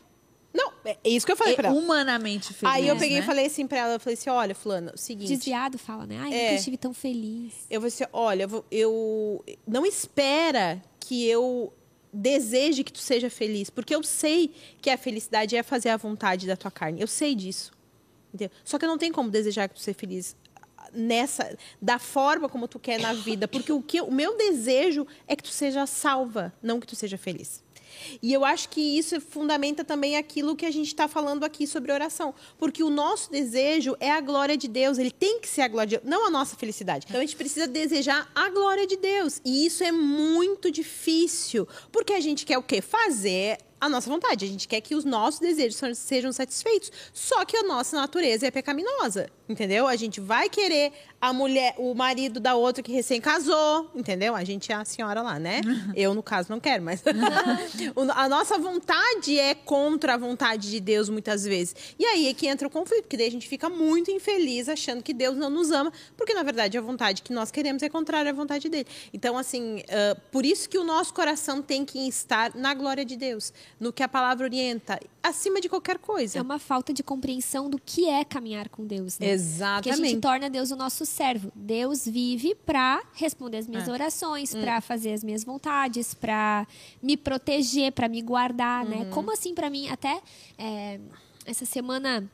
é 0.90 1.09
isso 1.09 1.27
que 1.27 1.33
eu 1.33 1.37
falei 1.37 1.55
é 1.55 1.57
para 1.57 1.68
ela. 1.68 1.79
humanamente 1.79 2.53
feliz. 2.55 2.74
Aí 2.74 2.88
eu 2.88 2.96
peguei 2.96 3.18
né? 3.18 3.22
e 3.22 3.27
falei 3.27 3.46
assim 3.46 3.66
para 3.66 3.79
ela, 3.79 3.94
eu 3.94 4.01
falei 4.01 4.14
assim: 4.14 4.31
"Olha, 4.31 4.55
fulana, 4.55 4.92
o 4.94 4.98
seguinte, 4.98 5.29
Desviado 5.29 5.79
fala, 5.79 6.07
né? 6.07 6.18
Ai, 6.20 6.33
É. 6.33 6.42
nunca 6.44 6.55
estive 6.55 6.77
tão 6.77 6.94
feliz. 6.94 7.55
Eu 7.70 7.81
vou 7.81 7.88
dizer, 7.88 8.09
olha, 8.12 8.42
eu, 8.44 8.64
eu 8.70 9.44
não 9.66 9.85
espera 9.85 10.83
que 11.01 11.27
eu 11.27 11.72
deseje 12.12 12.83
que 12.83 12.92
tu 12.92 13.01
seja 13.01 13.29
feliz, 13.29 13.70
porque 13.70 13.94
eu 13.94 14.03
sei 14.03 14.53
que 14.81 14.90
a 14.90 14.96
felicidade 14.96 15.57
é 15.57 15.62
fazer 15.62 15.90
a 15.90 15.96
vontade 15.96 16.46
da 16.46 16.57
tua 16.57 16.70
carne. 16.70 17.01
Eu 17.01 17.07
sei 17.07 17.35
disso. 17.35 17.72
Entendeu? 18.29 18.51
Só 18.64 18.79
que 18.79 18.85
eu 18.85 18.88
não 18.88 18.98
tenho 18.98 19.12
como 19.12 19.31
desejar 19.31 19.68
que 19.68 19.74
tu 19.74 19.81
seja 19.81 19.96
feliz 19.98 20.37
nessa 20.92 21.57
da 21.81 21.98
forma 21.98 22.48
como 22.48 22.66
tu 22.66 22.79
quer 22.79 22.98
na 22.98 23.12
vida, 23.12 23.46
porque 23.46 23.72
o 23.72 23.83
que 23.83 24.01
o 24.01 24.11
meu 24.11 24.37
desejo 24.37 25.07
é 25.27 25.37
que 25.37 25.42
tu 25.42 25.51
seja 25.51 25.87
salva, 25.87 26.53
não 26.62 26.81
que 26.81 26.87
tu 26.87 26.96
seja 26.96 27.18
feliz. 27.18 27.62
E 28.22 28.32
eu 28.32 28.44
acho 28.44 28.68
que 28.68 28.80
isso 28.80 29.20
fundamenta 29.20 29.84
também 29.84 30.16
aquilo 30.16 30.56
que 30.56 30.66
a 30.66 30.70
gente 30.70 30.88
está 30.88 31.08
falando 31.08 31.44
aqui 31.44 31.66
sobre 31.66 31.92
oração. 31.92 32.34
Porque 32.58 32.82
o 32.82 32.90
nosso 32.90 33.30
desejo 33.30 33.96
é 34.00 34.11
a 34.11 34.20
glória 34.20 34.56
de 34.56 34.68
Deus. 34.68 34.98
Ele 34.98 35.11
tem 35.11 35.40
que 35.40 35.48
ser 35.48 35.62
a 35.62 35.68
glória 35.68 35.88
de 35.88 35.96
Deus, 35.98 36.08
não 36.08 36.26
a 36.26 36.30
nossa 36.30 36.56
felicidade. 36.56 37.06
Então 37.08 37.20
a 37.20 37.24
gente 37.24 37.37
precisa 37.37 37.66
desejar 37.66 38.30
a 38.34 38.50
glória 38.50 38.87
de 38.87 38.96
Deus. 38.96 39.40
E 39.44 39.66
isso 39.66 39.84
é 39.84 39.92
muito 39.92 40.70
difícil. 40.70 41.66
Porque 41.92 42.12
a 42.12 42.20
gente 42.20 42.44
quer 42.44 42.58
o 42.58 42.62
quê? 42.62 42.80
Fazer 42.80 43.58
a 43.80 43.88
nossa 43.88 44.08
vontade. 44.10 44.44
A 44.44 44.48
gente 44.48 44.66
quer 44.68 44.80
que 44.80 44.94
os 44.94 45.04
nossos 45.04 45.40
desejos 45.40 45.80
sejam- 45.98 46.32
satisfeitos. 46.32 46.90
Só 47.12 47.44
que 47.44 47.56
a 47.56 47.62
nossa 47.62 47.96
natureza 47.96 48.46
é 48.46 48.50
pecaminosa, 48.50 49.30
entendeu? 49.48 49.86
A 49.86 49.96
gente 49.96 50.20
vai 50.20 50.48
querer 50.48 50.92
a 51.20 51.32
mulher, 51.32 51.74
o 51.78 51.94
marido 51.94 52.38
da 52.38 52.54
outra 52.54 52.82
que 52.82 52.92
recém 52.92 53.20
casou, 53.20 53.90
entendeu? 53.94 54.34
A 54.36 54.44
gente 54.44 54.70
é 54.70 54.74
a 54.74 54.84
senhora 54.84 55.20
lá, 55.22 55.38
né? 55.38 55.60
Eu, 55.96 56.14
no 56.14 56.22
caso, 56.22 56.48
não 56.50 56.60
quero, 56.60 56.82
mas 56.82 57.02
a 58.14 58.28
nossa 58.28 58.58
vontade 58.58 59.38
é 59.38 59.54
contra 59.54 60.14
a 60.14 60.16
vontade 60.16 60.70
de 60.70 60.80
Deus 60.80 61.08
muitas 61.08 61.44
vezes. 61.44 61.74
E 61.98 62.04
aí 62.04 62.28
é 62.28 62.34
que 62.34 62.46
entra 62.46 62.66
o 62.68 62.70
conflito, 62.70 63.02
porque 63.02 63.16
daí 63.16 63.26
a 63.26 63.30
gente 63.30 63.48
fica 63.48 63.68
muito 63.68 64.10
infeliz 64.10 64.68
achando 64.68 65.02
que 65.02 65.12
Deus 65.12 65.36
não 65.36 65.50
nos 65.50 65.70
ama, 65.70 65.92
porque 66.16 66.34
na 66.34 66.42
verdade 66.42 66.76
a 66.78 66.80
vontade 66.80 67.22
que 67.22 67.32
nós 67.32 67.50
queremos 67.50 67.82
é 67.82 67.88
contrária 67.88 68.30
à 68.30 68.34
vontade 68.34 68.68
dele. 68.68 68.86
Então, 69.12 69.36
assim, 69.36 69.82
ah, 69.90 70.16
por 70.30 70.44
isso 70.46 70.68
que 70.68 70.78
o 70.78 70.84
nosso 70.84 71.12
coração 71.14 71.60
tem 71.62 71.84
que 71.84 72.06
estar 72.08 72.54
na 72.54 72.74
glória 72.74 73.04
de 73.04 73.16
Deus, 73.16 73.52
no 73.80 73.92
que 73.92 74.02
a 74.02 74.08
palavra 74.08 74.44
orienta, 74.44 74.98
acima 75.22 75.60
de 75.60 75.68
qualquer 75.68 75.98
coisa. 75.98 76.38
É 76.38 76.42
uma 76.42 76.58
falta 76.58 76.92
de 76.92 77.02
compreensão 77.02 77.70
do 77.70 77.78
que 77.78 78.08
é 78.08 78.24
caminhar 78.24 78.68
com 78.68 78.84
Deus, 78.86 79.18
né? 79.18 79.26
Que 79.26 79.32
a 79.32 79.36
gente 79.36 79.40
Exatamente. 79.42 80.20
torna 80.20 80.50
Deus 80.50 80.70
o 80.70 80.76
nosso 80.76 81.06
servo. 81.06 81.52
Deus 81.54 82.04
vive 82.06 82.54
para 82.54 83.02
responder 83.14 83.58
as 83.58 83.66
minhas 83.68 83.86
É. 83.86 83.92
orações, 83.92 84.54
para 84.54 84.80
fazer 84.80 85.12
as 85.12 85.22
minhas 85.22 85.44
vontades, 85.44 86.14
para 86.14 86.66
me 87.02 87.16
proteger, 87.16 87.92
para 87.92 88.08
me 88.08 88.20
guardar, 88.22 88.84
né? 88.84 89.04
Como 89.12 89.32
assim 89.32 89.54
para 89.54 89.70
mim? 89.70 89.88
Até 89.88 90.20
é, 90.58 90.98
essa 91.46 91.64
semana 91.64 92.28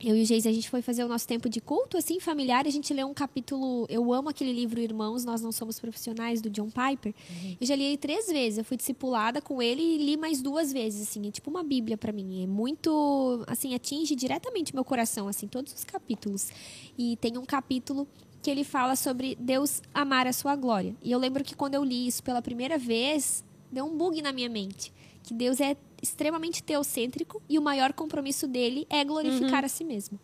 eu 0.00 0.16
e 0.16 0.22
o 0.22 0.24
Geise, 0.24 0.48
a 0.48 0.52
gente 0.52 0.70
foi 0.70 0.80
fazer 0.80 1.02
o 1.02 1.08
nosso 1.08 1.26
tempo 1.26 1.48
de 1.48 1.60
culto, 1.60 1.96
assim, 1.96 2.20
familiar, 2.20 2.66
a 2.66 2.70
gente 2.70 2.94
leu 2.94 3.08
um 3.08 3.14
capítulo. 3.14 3.84
Eu 3.88 4.12
amo 4.12 4.28
aquele 4.28 4.52
livro 4.52 4.80
Irmãos, 4.80 5.24
Nós 5.24 5.42
Não 5.42 5.50
Somos 5.50 5.80
Profissionais, 5.80 6.40
do 6.40 6.48
John 6.48 6.68
Piper. 6.70 7.12
Eu 7.60 7.66
já 7.66 7.74
li 7.74 7.82
ele 7.82 7.96
três 7.96 8.28
vezes. 8.28 8.58
Eu 8.58 8.64
fui 8.64 8.76
discipulada 8.76 9.42
com 9.42 9.60
ele 9.60 9.82
e 9.82 9.98
li 9.98 10.16
mais 10.16 10.40
duas 10.40 10.72
vezes, 10.72 11.08
assim. 11.08 11.26
É 11.26 11.30
tipo 11.32 11.50
uma 11.50 11.64
bíblia 11.64 11.96
para 11.96 12.12
mim. 12.12 12.44
É 12.44 12.46
muito, 12.46 13.44
assim, 13.48 13.74
atinge 13.74 14.14
diretamente 14.14 14.72
meu 14.72 14.84
coração, 14.84 15.26
assim, 15.26 15.48
todos 15.48 15.72
os 15.72 15.82
capítulos. 15.82 16.50
E 16.96 17.16
tem 17.16 17.36
um 17.36 17.44
capítulo 17.44 18.06
que 18.40 18.50
ele 18.50 18.62
fala 18.62 18.94
sobre 18.94 19.34
Deus 19.34 19.82
amar 19.92 20.28
a 20.28 20.32
sua 20.32 20.54
glória. 20.54 20.94
E 21.02 21.10
eu 21.10 21.18
lembro 21.18 21.42
que 21.42 21.56
quando 21.56 21.74
eu 21.74 21.82
li 21.82 22.06
isso 22.06 22.22
pela 22.22 22.40
primeira 22.40 22.78
vez, 22.78 23.42
deu 23.72 23.84
um 23.84 23.96
bug 23.96 24.22
na 24.22 24.30
minha 24.30 24.48
mente. 24.48 24.92
Que 25.24 25.34
Deus 25.34 25.60
é 25.60 25.76
extremamente 26.02 26.62
teocêntrico 26.62 27.42
e 27.48 27.58
o 27.58 27.62
maior 27.62 27.92
compromisso 27.92 28.46
dele 28.46 28.86
é 28.88 29.04
glorificar 29.04 29.64
a 29.64 29.68
si 29.68 29.84
mesmo. 29.84 30.18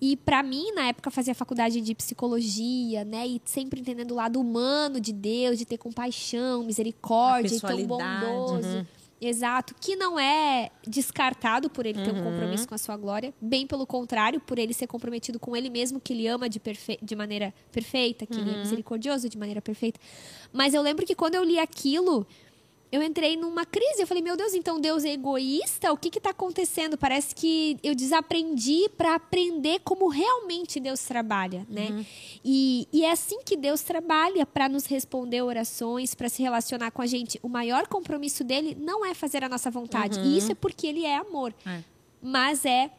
E 0.00 0.16
para 0.16 0.42
mim, 0.42 0.72
na 0.72 0.88
época, 0.88 1.10
fazia 1.10 1.34
faculdade 1.34 1.80
de 1.80 1.94
psicologia, 1.94 3.04
né? 3.04 3.26
E 3.26 3.42
sempre 3.44 3.80
entendendo 3.80 4.12
o 4.12 4.14
lado 4.14 4.40
humano 4.40 5.00
de 5.00 5.12
Deus, 5.12 5.58
de 5.58 5.64
ter 5.64 5.76
compaixão, 5.76 6.62
misericórdia, 6.62 7.56
e 7.56 7.60
tão 7.60 7.84
bondoso. 7.84 8.86
Exato, 9.20 9.74
que 9.80 9.96
não 9.96 10.18
é 10.18 10.70
descartado 10.86 11.68
por 11.68 11.84
ele 11.84 12.00
ter 12.00 12.14
um 12.14 12.22
compromisso 12.22 12.68
com 12.68 12.74
a 12.76 12.78
sua 12.78 12.96
glória, 12.96 13.34
bem 13.40 13.66
pelo 13.66 13.84
contrário, 13.84 14.40
por 14.40 14.60
ele 14.60 14.72
ser 14.72 14.86
comprometido 14.86 15.40
com 15.40 15.56
ele 15.56 15.68
mesmo, 15.68 15.98
que 15.98 16.12
ele 16.12 16.28
ama 16.28 16.48
de, 16.48 16.60
perfe 16.60 16.96
de 17.02 17.16
maneira 17.16 17.52
perfeita, 17.72 18.24
que 18.24 18.38
ele 18.38 18.54
é 18.54 18.58
misericordioso 18.58 19.28
de 19.28 19.36
maneira 19.36 19.60
perfeita. 19.60 19.98
Mas 20.52 20.72
eu 20.72 20.80
lembro 20.82 21.04
que 21.04 21.16
quando 21.16 21.34
eu 21.34 21.42
li 21.42 21.58
aquilo, 21.58 22.24
eu 22.90 23.02
entrei 23.02 23.36
numa 23.36 23.64
crise. 23.66 24.00
Eu 24.00 24.06
falei, 24.06 24.22
meu 24.22 24.36
Deus, 24.36 24.54
então 24.54 24.80
Deus 24.80 25.04
é 25.04 25.12
egoísta? 25.12 25.92
O 25.92 25.96
que 25.96 26.16
está 26.16 26.30
acontecendo? 26.30 26.96
Parece 26.96 27.34
que 27.34 27.76
eu 27.82 27.94
desaprendi 27.94 28.88
para 28.96 29.14
aprender 29.14 29.80
como 29.84 30.08
realmente 30.08 30.80
Deus 30.80 31.02
trabalha, 31.02 31.66
né? 31.68 32.04
E, 32.44 32.88
e 32.92 33.04
é 33.04 33.10
assim 33.10 33.40
que 33.44 33.56
Deus 33.56 33.82
trabalha 33.82 34.46
para 34.46 34.68
nos 34.68 34.86
responder 34.86 35.42
orações, 35.42 36.14
para 36.14 36.28
se 36.28 36.42
relacionar 36.42 36.90
com 36.90 37.02
a 37.02 37.06
gente. 37.06 37.38
O 37.42 37.48
maior 37.48 37.86
compromisso 37.86 38.42
dele 38.42 38.76
não 38.78 39.04
é 39.04 39.14
fazer 39.14 39.44
a 39.44 39.48
nossa 39.48 39.70
vontade. 39.70 40.18
E 40.20 40.38
isso 40.38 40.52
é 40.52 40.54
porque 40.54 40.86
ele 40.86 41.04
é 41.04 41.16
amor. 41.16 41.54
É. 41.66 41.82
Mas 42.22 42.64
é 42.64 42.90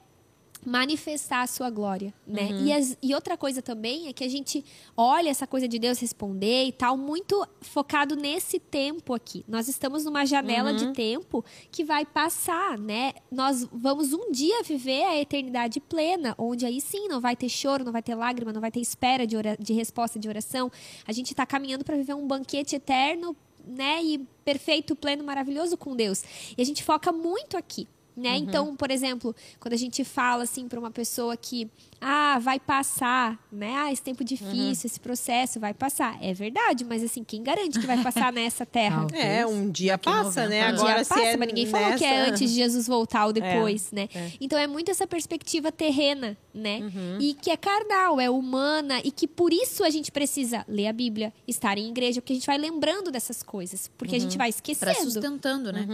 manifestar 0.65 1.41
a 1.41 1.47
sua 1.47 1.69
glória, 1.69 2.13
né? 2.27 2.49
Uhum. 2.51 2.65
E, 2.65 2.73
as- 2.73 2.97
e 3.01 3.15
outra 3.15 3.37
coisa 3.37 3.61
também 3.61 4.07
é 4.07 4.13
que 4.13 4.23
a 4.23 4.27
gente 4.27 4.63
olha 4.95 5.29
essa 5.29 5.47
coisa 5.47 5.67
de 5.67 5.79
Deus 5.79 5.99
responder 5.99 6.65
e 6.65 6.71
tal 6.71 6.97
muito 6.97 7.47
focado 7.61 8.15
nesse 8.15 8.59
tempo 8.59 9.13
aqui. 9.13 9.43
Nós 9.47 9.67
estamos 9.67 10.05
numa 10.05 10.25
janela 10.25 10.71
Uhum. 10.71 10.77
de 10.77 10.93
tempo 10.93 11.43
que 11.71 11.83
vai 11.83 12.05
passar, 12.05 12.77
né? 12.77 13.13
Nós 13.31 13.67
vamos 13.71 14.13
um 14.13 14.31
dia 14.31 14.61
viver 14.63 15.03
a 15.05 15.17
eternidade 15.19 15.79
plena, 15.79 16.35
onde 16.37 16.65
aí 16.65 16.81
sim 16.81 17.07
não 17.07 17.21
vai 17.21 17.35
ter 17.35 17.49
choro, 17.49 17.83
não 17.85 17.91
vai 17.91 18.03
ter 18.03 18.15
lágrima, 18.15 18.51
não 18.53 18.61
vai 18.61 18.71
ter 18.71 18.81
espera 18.81 19.25
de, 19.25 19.37
ora- 19.37 19.57
de 19.59 19.73
resposta 19.73 20.19
de 20.19 20.27
oração. 20.27 20.71
A 21.07 21.11
gente 21.13 21.31
está 21.31 21.45
caminhando 21.45 21.83
para 21.85 21.95
viver 21.95 22.13
um 22.13 22.27
banquete 22.27 22.75
eterno, 22.75 23.35
né? 23.65 24.03
E 24.03 24.17
perfeito, 24.43 24.95
pleno, 24.95 25.23
maravilhoso 25.23 25.77
com 25.77 25.95
Deus. 25.95 26.23
E 26.57 26.61
a 26.61 26.65
gente 26.65 26.83
foca 26.83 27.11
muito 27.11 27.55
aqui. 27.55 27.87
Né? 28.19 28.37
Então, 28.37 28.75
por 28.75 28.91
exemplo, 28.91 29.35
quando 29.59 29.73
a 29.73 29.77
gente 29.77 30.03
fala 30.03 30.43
assim 30.43 30.67
para 30.67 30.79
uma 30.79 30.91
pessoa 30.91 31.37
que 31.37 31.69
ah, 32.01 32.39
vai 32.39 32.59
passar, 32.59 33.37
né? 33.51 33.73
Ah, 33.77 33.91
esse 33.91 34.01
tempo 34.01 34.23
difícil, 34.23 34.87
esse 34.87 34.99
processo 34.99 35.59
vai 35.59 35.73
passar. 35.73 36.17
É 36.21 36.33
verdade, 36.33 36.83
mas 36.85 37.03
assim, 37.03 37.23
quem 37.23 37.43
garante 37.43 37.77
que 37.79 37.85
vai 37.87 38.01
passar 38.01 38.31
nessa 38.31 38.65
terra? 38.65 39.05
É, 39.13 39.45
um 39.45 39.69
dia 39.69 39.93
Daqui 39.93 40.09
a 40.09 40.11
passa, 40.11 40.43
90 40.43 40.49
né? 40.49 40.61
anos. 40.61 40.79
Agora 40.81 40.95
dia 40.95 41.05
passa, 41.05 41.21
é 41.21 41.37
mas 41.37 41.47
ninguém 41.47 41.65
falou 41.65 41.97
que 41.97 42.05
é 42.05 42.17
nessa- 42.19 42.31
antes 42.31 42.49
de 42.51 42.55
Jesus 42.55 42.87
voltar 42.87 43.25
ou 43.25 43.33
depois, 43.33 43.91
né? 43.91 44.07
é. 44.13 44.31
Então 44.39 44.57
é 44.57 44.65
muito 44.67 44.89
essa 44.91 45.05
perspectiva 45.05 45.71
terrena, 45.71 46.37
né? 46.53 46.79
Uhum. 46.79 47.17
E 47.19 47.33
que 47.33 47.49
é 47.51 47.57
carnal, 47.57 48.19
é 48.19 48.29
humana 48.29 48.99
e 49.03 49.11
que 49.11 49.27
por 49.27 49.51
isso 49.53 49.83
a 49.83 49.89
gente 49.89 50.11
precisa 50.11 50.63
ler 50.67 50.87
a 50.87 50.93
Bíblia, 50.93 51.33
estar 51.47 51.77
em 51.77 51.89
igreja, 51.89 52.21
porque 52.21 52.33
a 52.33 52.35
gente 52.35 52.45
vai 52.47 52.57
lembrando 52.57 53.11
dessas 53.11 53.43
coisas, 53.43 53.89
porque 53.97 54.15
a 54.15 54.19
gente 54.19 54.37
vai 54.37 54.49
Pra 54.51 54.57
esquecendo. 54.57 55.11
sustentando, 55.11 55.71
né? 55.73 55.85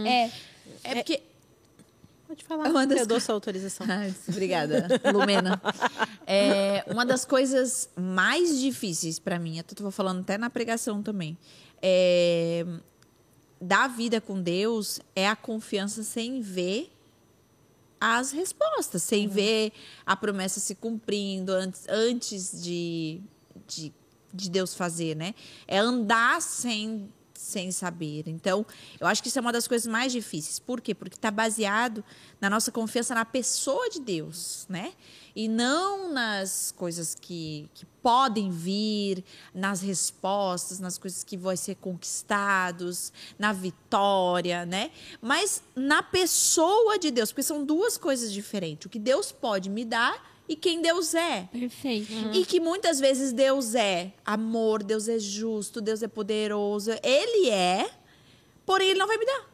É, 0.84 0.90
É 0.90 0.94
porque 0.96 1.20
Pode 2.36 2.44
falar, 2.44 2.70
Uma 2.70 2.86
das 2.86 3.00
eu 3.00 3.06
dou 3.06 3.18
sua 3.18 3.34
autorização. 3.34 3.86
Obrigada, 4.28 4.86
Lumena. 5.12 5.60
É, 6.26 6.84
uma 6.88 7.06
das 7.06 7.24
coisas 7.24 7.88
mais 7.96 8.60
difíceis 8.60 9.18
pra 9.18 9.38
mim, 9.38 9.56
eu 9.58 9.64
tô 9.64 9.90
falando 9.90 10.20
até 10.20 10.36
na 10.36 10.50
pregação 10.50 11.02
também, 11.02 11.38
é, 11.80 12.66
da 13.60 13.86
vida 13.88 14.20
com 14.20 14.42
Deus 14.42 15.00
é 15.14 15.26
a 15.28 15.34
confiança 15.34 16.02
sem 16.02 16.40
ver 16.40 16.92
as 17.98 18.32
respostas, 18.32 19.02
sem 19.02 19.26
ver 19.26 19.72
a 20.04 20.14
promessa 20.14 20.60
se 20.60 20.74
cumprindo 20.74 21.52
antes, 21.52 21.86
antes 21.88 22.62
de, 22.62 23.20
de, 23.66 23.92
de 24.32 24.50
Deus 24.50 24.74
fazer, 24.74 25.16
né? 25.16 25.34
É 25.66 25.78
andar 25.78 26.42
sem, 26.42 27.10
sem 27.38 27.70
saber. 27.70 28.24
Então, 28.26 28.64
eu 29.00 29.06
acho 29.06 29.22
que 29.22 29.28
isso 29.28 29.38
é 29.38 29.42
uma 29.42 29.52
das 29.52 29.68
coisas 29.68 29.86
mais 29.86 30.12
difíceis. 30.12 30.58
Por 30.58 30.80
quê? 30.80 30.94
Porque 30.94 31.16
está 31.16 31.30
baseado 31.30 32.04
na 32.40 32.50
nossa 32.50 32.70
confiança 32.72 33.14
na 33.14 33.24
pessoa 33.24 33.88
de 33.90 34.00
Deus, 34.00 34.66
né? 34.68 34.92
E 35.34 35.48
não 35.48 36.12
nas 36.12 36.72
coisas 36.72 37.14
que, 37.14 37.68
que 37.74 37.84
podem 38.02 38.50
vir, 38.50 39.24
nas 39.54 39.80
respostas, 39.80 40.80
nas 40.80 40.96
coisas 40.96 41.22
que 41.22 41.36
vão 41.36 41.54
ser 41.56 41.74
conquistados, 41.76 43.12
na 43.38 43.52
vitória, 43.52 44.64
né? 44.64 44.90
Mas 45.20 45.62
na 45.74 46.02
pessoa 46.02 46.98
de 46.98 47.10
Deus, 47.10 47.32
porque 47.32 47.42
são 47.42 47.64
duas 47.64 47.98
coisas 47.98 48.32
diferentes. 48.32 48.86
O 48.86 48.88
que 48.88 48.98
Deus 48.98 49.30
pode 49.32 49.68
me 49.68 49.84
dar 49.84 50.35
e 50.48 50.54
quem 50.56 50.80
Deus 50.80 51.14
é. 51.14 51.48
perfeito. 51.52 52.12
E 52.32 52.44
que 52.44 52.60
muitas 52.60 52.98
vezes 53.00 53.32
Deus 53.32 53.74
é 53.74 54.12
amor, 54.24 54.82
Deus 54.82 55.08
é 55.08 55.18
justo, 55.18 55.80
Deus 55.80 56.02
é 56.02 56.08
poderoso. 56.08 56.90
Ele 57.02 57.50
é, 57.50 57.90
porém 58.64 58.90
ele 58.90 58.98
não 58.98 59.06
vai 59.06 59.16
me 59.18 59.26
dar. 59.26 59.50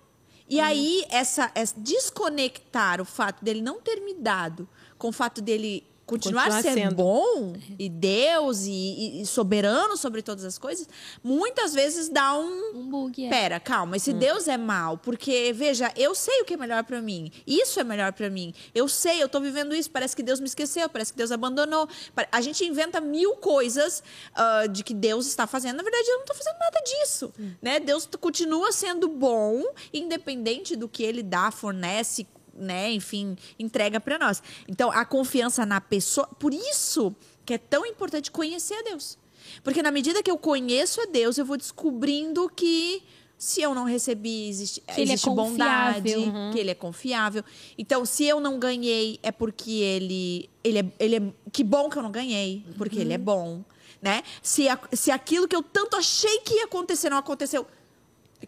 E 0.49 0.61
aí, 0.61 1.05
essa, 1.09 1.51
essa- 1.55 1.75
desconectar 1.79 3.01
o 3.01 3.05
fato 3.07 3.43
dele 3.43 3.63
não 3.63 3.81
ter 3.81 4.01
me 4.01 4.13
dado 4.15 4.69
com 4.99 5.09
o 5.09 5.13
fato 5.13 5.41
dele 5.41 5.83
continuar, 6.07 6.45
Continuar 6.45 6.63
sendo 6.63 6.75
sendo. 6.75 6.95
bom 6.97 7.53
e 7.79 7.89
Deus 7.89 8.65
e, 8.67 9.23
e- 9.23 9.27
soberano 9.27 9.97
sobre 9.97 10.23
todas 10.23 10.45
as 10.45 10.59
coisas, 10.59 10.89
muitas 11.23 11.73
vezes 11.73 12.09
dá 12.09 12.37
um, 12.37 12.73
Um 12.75 12.89
bug, 12.89 13.25
é. 13.25 13.31
Pera, 13.31 13.61
calma, 13.61 13.97
esse 13.97 14.13
Deus 14.13 14.49
é 14.49 14.57
mal, 14.57 14.99
porque 14.99 15.53
veja, 15.55 15.93
eu 15.97 16.15
sei 16.15 16.41
o 16.43 16.45
que 16.45 16.55
é 16.55 16.57
melhor 16.57 16.85
pra 16.85 17.01
mim. 17.01 17.31
Isso 17.47 17.79
é 17.81 17.85
melhor 17.85 18.13
pra 18.13 18.29
mim. 18.29 18.53
Eu 18.75 18.89
sei, 18.89 19.23
eu 19.23 19.29
tô 19.29 19.41
vivendo 19.41 19.75
isso, 19.75 19.91
parece 19.91 20.15
que 20.15 20.23
Deus 20.23 20.41
me 20.41 20.47
esqueceu, 20.47 20.89
parece 20.89 21.13
que 21.13 21.19
Deus 21.19 21.31
abandonou. 21.33 21.89
A 22.31 22.41
gente 22.41 22.65
inventa 22.65 23.01
mil 23.01 23.37
coisas 23.37 24.03
ah, 24.35 24.67
de 24.67 24.83
que 24.85 24.95
Deus 24.95 25.27
está 25.27 25.47
fazendo. 25.47 25.77
Na 25.77 25.83
verdade, 25.83 26.09
eu 26.09 26.19
não 26.19 26.25
tô 26.25 26.35
fazendo 26.35 26.59
nada 26.59 26.81
disso, 26.81 27.33
né? 27.61 27.81
Deus 27.81 28.09
continua 28.21 28.73
sendo 28.73 29.09
bom, 29.09 29.63
independente 29.93 30.77
do 30.77 30.89
que 30.89 31.03
ele 31.03 31.23
dá, 31.23 31.51
fornece, 31.51 32.27
né, 32.55 32.93
enfim, 32.93 33.37
entrega 33.59 34.01
pra 34.01 34.19
nós. 34.19 34.43
Então, 34.69 34.91
a 34.91 35.05
confiança 35.05 35.65
na 35.67 35.81
pessoa, 35.81 36.27
por 36.39 36.53
isso 36.55 37.15
que 37.45 37.55
é 37.55 37.59
tão 37.59 37.85
importante 37.87 38.31
conhecer 38.31 38.75
a 38.75 38.83
Deus. 38.83 39.19
Porque 39.65 39.83
na 39.83 39.91
medida 39.91 40.23
que 40.23 40.31
eu 40.31 40.39
conheço 40.39 41.01
a 41.01 41.07
Deus, 41.07 41.37
eu 41.39 41.45
vou 41.45 41.57
descobrindo 41.57 42.49
que 42.55 43.03
se 43.37 43.61
eu 43.61 43.75
não 43.75 43.83
recebi, 43.85 44.49
existe, 44.49 44.81
Que 44.83 45.01
é 45.01 45.03
existe 45.03 45.29
bondade, 45.29 46.15
confiável. 46.15 46.53
que 46.53 46.59
ele 46.61 46.71
é 46.71 46.75
confiável. 46.77 47.45
Então, 47.77 48.05
se 48.05 48.25
eu 48.25 48.39
não 48.39 48.57
ganhei, 48.57 49.19
é 49.21 49.33
porque 49.33 49.73
ele, 49.73 50.49
ele, 50.63 50.79
é, 50.79 50.85
ele 51.01 51.17
é. 51.17 51.23
Que 51.51 51.65
bom 51.65 51.91
que 51.91 51.99
eu 51.99 52.03
não 52.05 52.13
ganhei, 52.13 52.65
porque 52.79 53.01
ele 53.01 53.13
é 53.13 53.19
bom. 53.19 53.65
Né? 54.01 54.23
Se, 54.41 54.69
a- 54.69 54.79
se 54.93 55.11
aquilo 55.11 55.49
que 55.49 55.57
eu 55.57 55.63
tanto 55.63 55.97
achei 55.97 56.39
que 56.41 56.55
ia 56.55 56.65
acontecer 56.65 57.11
não 57.11 57.17
aconteceu, 57.17 57.67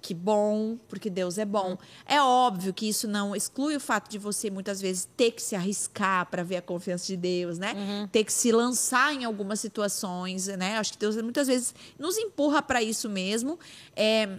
que 0.01 0.15
bom, 0.15 0.77
porque 0.89 1.09
Deus 1.09 1.39
é 1.39 1.45
bom. 1.45 1.77
É 2.07 2.21
óbvio 2.21 2.73
que 2.73 2.89
isso 2.89 3.07
não 3.07 3.35
exclui 3.35 3.77
o 3.77 3.81
fato 3.81 4.11
de 4.11 4.19
você 4.19 4.51
muitas 4.51 4.81
vezes 4.81 5.09
ter 5.17 5.31
que 5.33 5.43
se 5.43 5.55
arriscar 5.55 6.27
para 6.27 6.43
ver 6.43 6.57
a 6.57 6.63
confiança 6.63 7.07
de 7.07 7.17
Deus, 7.17 7.59
né? 7.59 7.75
Ter 8.11 8.25
que 8.25 8.33
se 8.33 8.53
lançar 8.53 9.15
em 9.15 9.25
algumas 9.25 9.61
situações, 9.61 10.47
né? 10.49 10.79
Acho 10.79 10.93
que 10.93 10.99
Deus 10.99 11.17
muitas 11.17 11.47
vezes 11.47 11.75
nos 11.99 12.17
empurra 12.19 12.63
para 12.63 12.83
isso 12.83 13.09
mesmo. 13.09 13.59
É, 13.97 14.39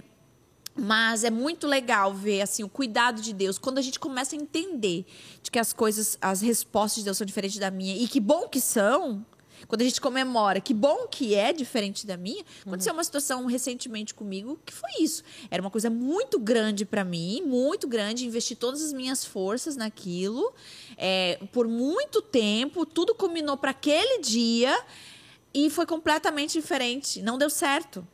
mas 0.78 1.24
é 1.24 1.30
muito 1.30 1.68
legal 1.68 2.14
ver 2.14 2.42
assim 2.42 2.64
o 2.64 2.70
cuidado 2.70 3.22
de 3.22 3.34
Deus 3.34 3.58
quando 3.58 3.78
a 3.78 3.82
gente 3.82 3.98
começa 3.98 4.36
a 4.36 4.40
entender 4.40 5.06
de 5.42 5.50
que 5.50 5.58
as 5.58 5.72
coisas, 5.72 6.18
as 6.22 6.42
respostas 6.42 7.00
de 7.00 7.06
Deus 7.06 7.18
são 7.18 7.26
diferentes 7.26 7.58
da 7.58 7.72
minha 7.72 7.96
e 7.96 8.08
que 8.08 8.20
bom 8.20 8.48
que 8.50 8.60
são. 8.60 9.26
Quando 9.68 9.82
a 9.82 9.84
gente 9.84 10.00
comemora, 10.00 10.60
que 10.60 10.74
bom 10.74 11.08
que 11.08 11.36
é 11.36 11.52
diferente 11.54 12.06
da 12.06 12.18
minha. 12.18 12.44
Aconteceu 12.66 12.94
uma 12.94 13.04
situação 13.04 13.46
recentemente 13.46 14.14
comigo 14.14 14.60
que 14.66 14.74
foi 14.74 14.90
isso. 15.00 15.24
Era 15.50 15.62
uma 15.62 15.72
coisa 15.72 15.90
muito 15.90 16.40
grande 16.40 16.86
para 16.86 17.04
mim, 17.04 17.42
muito 17.42 17.88
grande. 17.88 18.26
Investi 18.26 18.56
todas 18.56 18.82
as 18.82 18.94
minhas 18.94 19.26
forças 19.26 19.76
naquilo. 19.76 20.54
É, 20.98 21.40
por 21.52 21.68
muito 21.68 22.22
tempo, 22.22 22.86
tudo 22.86 23.14
combinou 23.16 23.58
para 23.58 23.72
aquele 23.72 24.22
dia 24.22 24.78
e 25.54 25.70
foi 25.70 25.86
completamente 25.86 26.60
diferente. 26.60 27.22
Não 27.22 27.38
deu 27.38 27.50
certo 27.50 28.06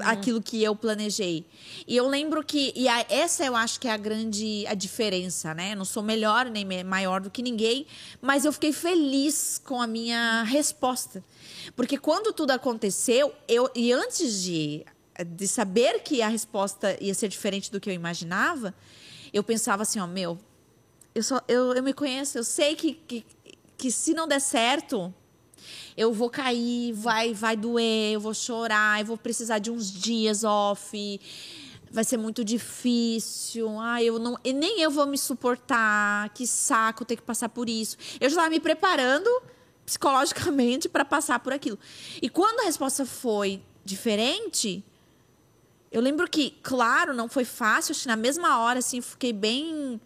aquilo 0.00 0.40
que 0.40 0.62
eu 0.62 0.76
planejei. 0.76 1.44
E 1.86 1.96
eu 1.96 2.06
lembro 2.08 2.44
que 2.44 2.72
e 2.76 2.86
a- 2.88 3.04
essa 3.08 3.44
eu 3.44 3.56
acho 3.56 3.80
que 3.80 3.88
é 3.88 3.90
a 3.92 3.96
grande 3.96 4.64
a 4.66 4.74
diferença, 4.74 5.52
né? 5.54 5.72
Eu 5.72 5.76
não 5.76 5.84
sou 5.84 6.02
melhor 6.02 6.46
nem 6.46 6.64
maior 6.84 7.20
do 7.20 7.30
que 7.30 7.42
ninguém, 7.42 7.86
mas 8.20 8.44
eu 8.44 8.52
fiquei 8.52 8.72
feliz 8.72 9.60
com 9.64 9.80
a 9.82 9.86
minha 9.86 10.44
resposta. 10.44 11.22
Porque 11.74 11.98
quando 11.98 12.32
tudo 12.32 12.52
aconteceu, 12.52 13.32
eu 13.48 13.70
e 13.74 13.92
antes 13.92 14.42
de 14.42 14.84
de 15.36 15.46
saber 15.46 16.02
que 16.02 16.22
a 16.22 16.28
resposta 16.28 16.96
ia 17.00 17.12
ser 17.12 17.28
diferente 17.28 17.70
do 17.70 17.78
que 17.78 17.90
eu 17.90 17.94
imaginava, 17.94 18.74
eu 19.32 19.44
pensava 19.44 19.82
assim, 19.82 20.00
ó, 20.00 20.06
meu, 20.06 20.38
eu 21.14 21.22
só 21.22 21.40
eu, 21.46 21.74
eu 21.74 21.82
me 21.82 21.92
conheço, 21.92 22.38
eu 22.38 22.44
sei 22.44 22.74
que, 22.74 22.94
que 22.94 23.24
que 23.76 23.90
se 23.90 24.14
não 24.14 24.26
der 24.28 24.40
certo, 24.40 25.12
Eu 25.96 26.12
vou 26.12 26.30
cair, 26.30 26.92
vai, 26.92 27.32
vai 27.34 27.56
doer, 27.56 28.12
eu 28.12 28.20
vou 28.20 28.34
chorar, 28.34 29.00
eu 29.00 29.06
vou 29.06 29.16
precisar 29.16 29.58
de 29.58 29.70
uns 29.70 29.92
dias 29.92 30.44
off. 30.44 31.20
Vai 31.90 32.04
ser 32.04 32.16
muito 32.16 32.44
difícil. 32.44 33.78
Ah, 33.78 34.02
eu 34.02 34.18
não, 34.18 34.38
e 34.42 34.52
nem 34.52 34.80
eu 34.80 34.90
vou 34.90 35.06
me 35.06 35.18
suportar. 35.18 36.30
Que 36.30 36.46
saco 36.46 37.04
ter 37.04 37.16
que 37.16 37.22
passar 37.22 37.48
por 37.48 37.68
isso. 37.68 37.96
Eu 38.20 38.30
já 38.30 38.36
estava 38.36 38.50
me 38.50 38.60
preparando 38.60 39.28
psicologicamente 39.84 40.88
para 40.88 41.04
passar 41.04 41.38
por 41.40 41.52
aquilo. 41.52 41.78
E 42.20 42.28
quando 42.28 42.60
a 42.60 42.64
resposta 42.64 43.04
foi 43.04 43.60
diferente, 43.84 44.82
eu 45.90 46.00
lembro 46.00 46.28
que, 46.28 46.54
claro, 46.62 47.12
não 47.12 47.28
foi 47.28 47.44
fácil, 47.44 47.92
acho 47.92 48.02
que 48.02 48.08
na 48.08 48.16
mesma 48.16 48.60
hora, 48.60 48.78
assim, 48.78 49.00
fiquei 49.02 49.32
bem 49.32 50.00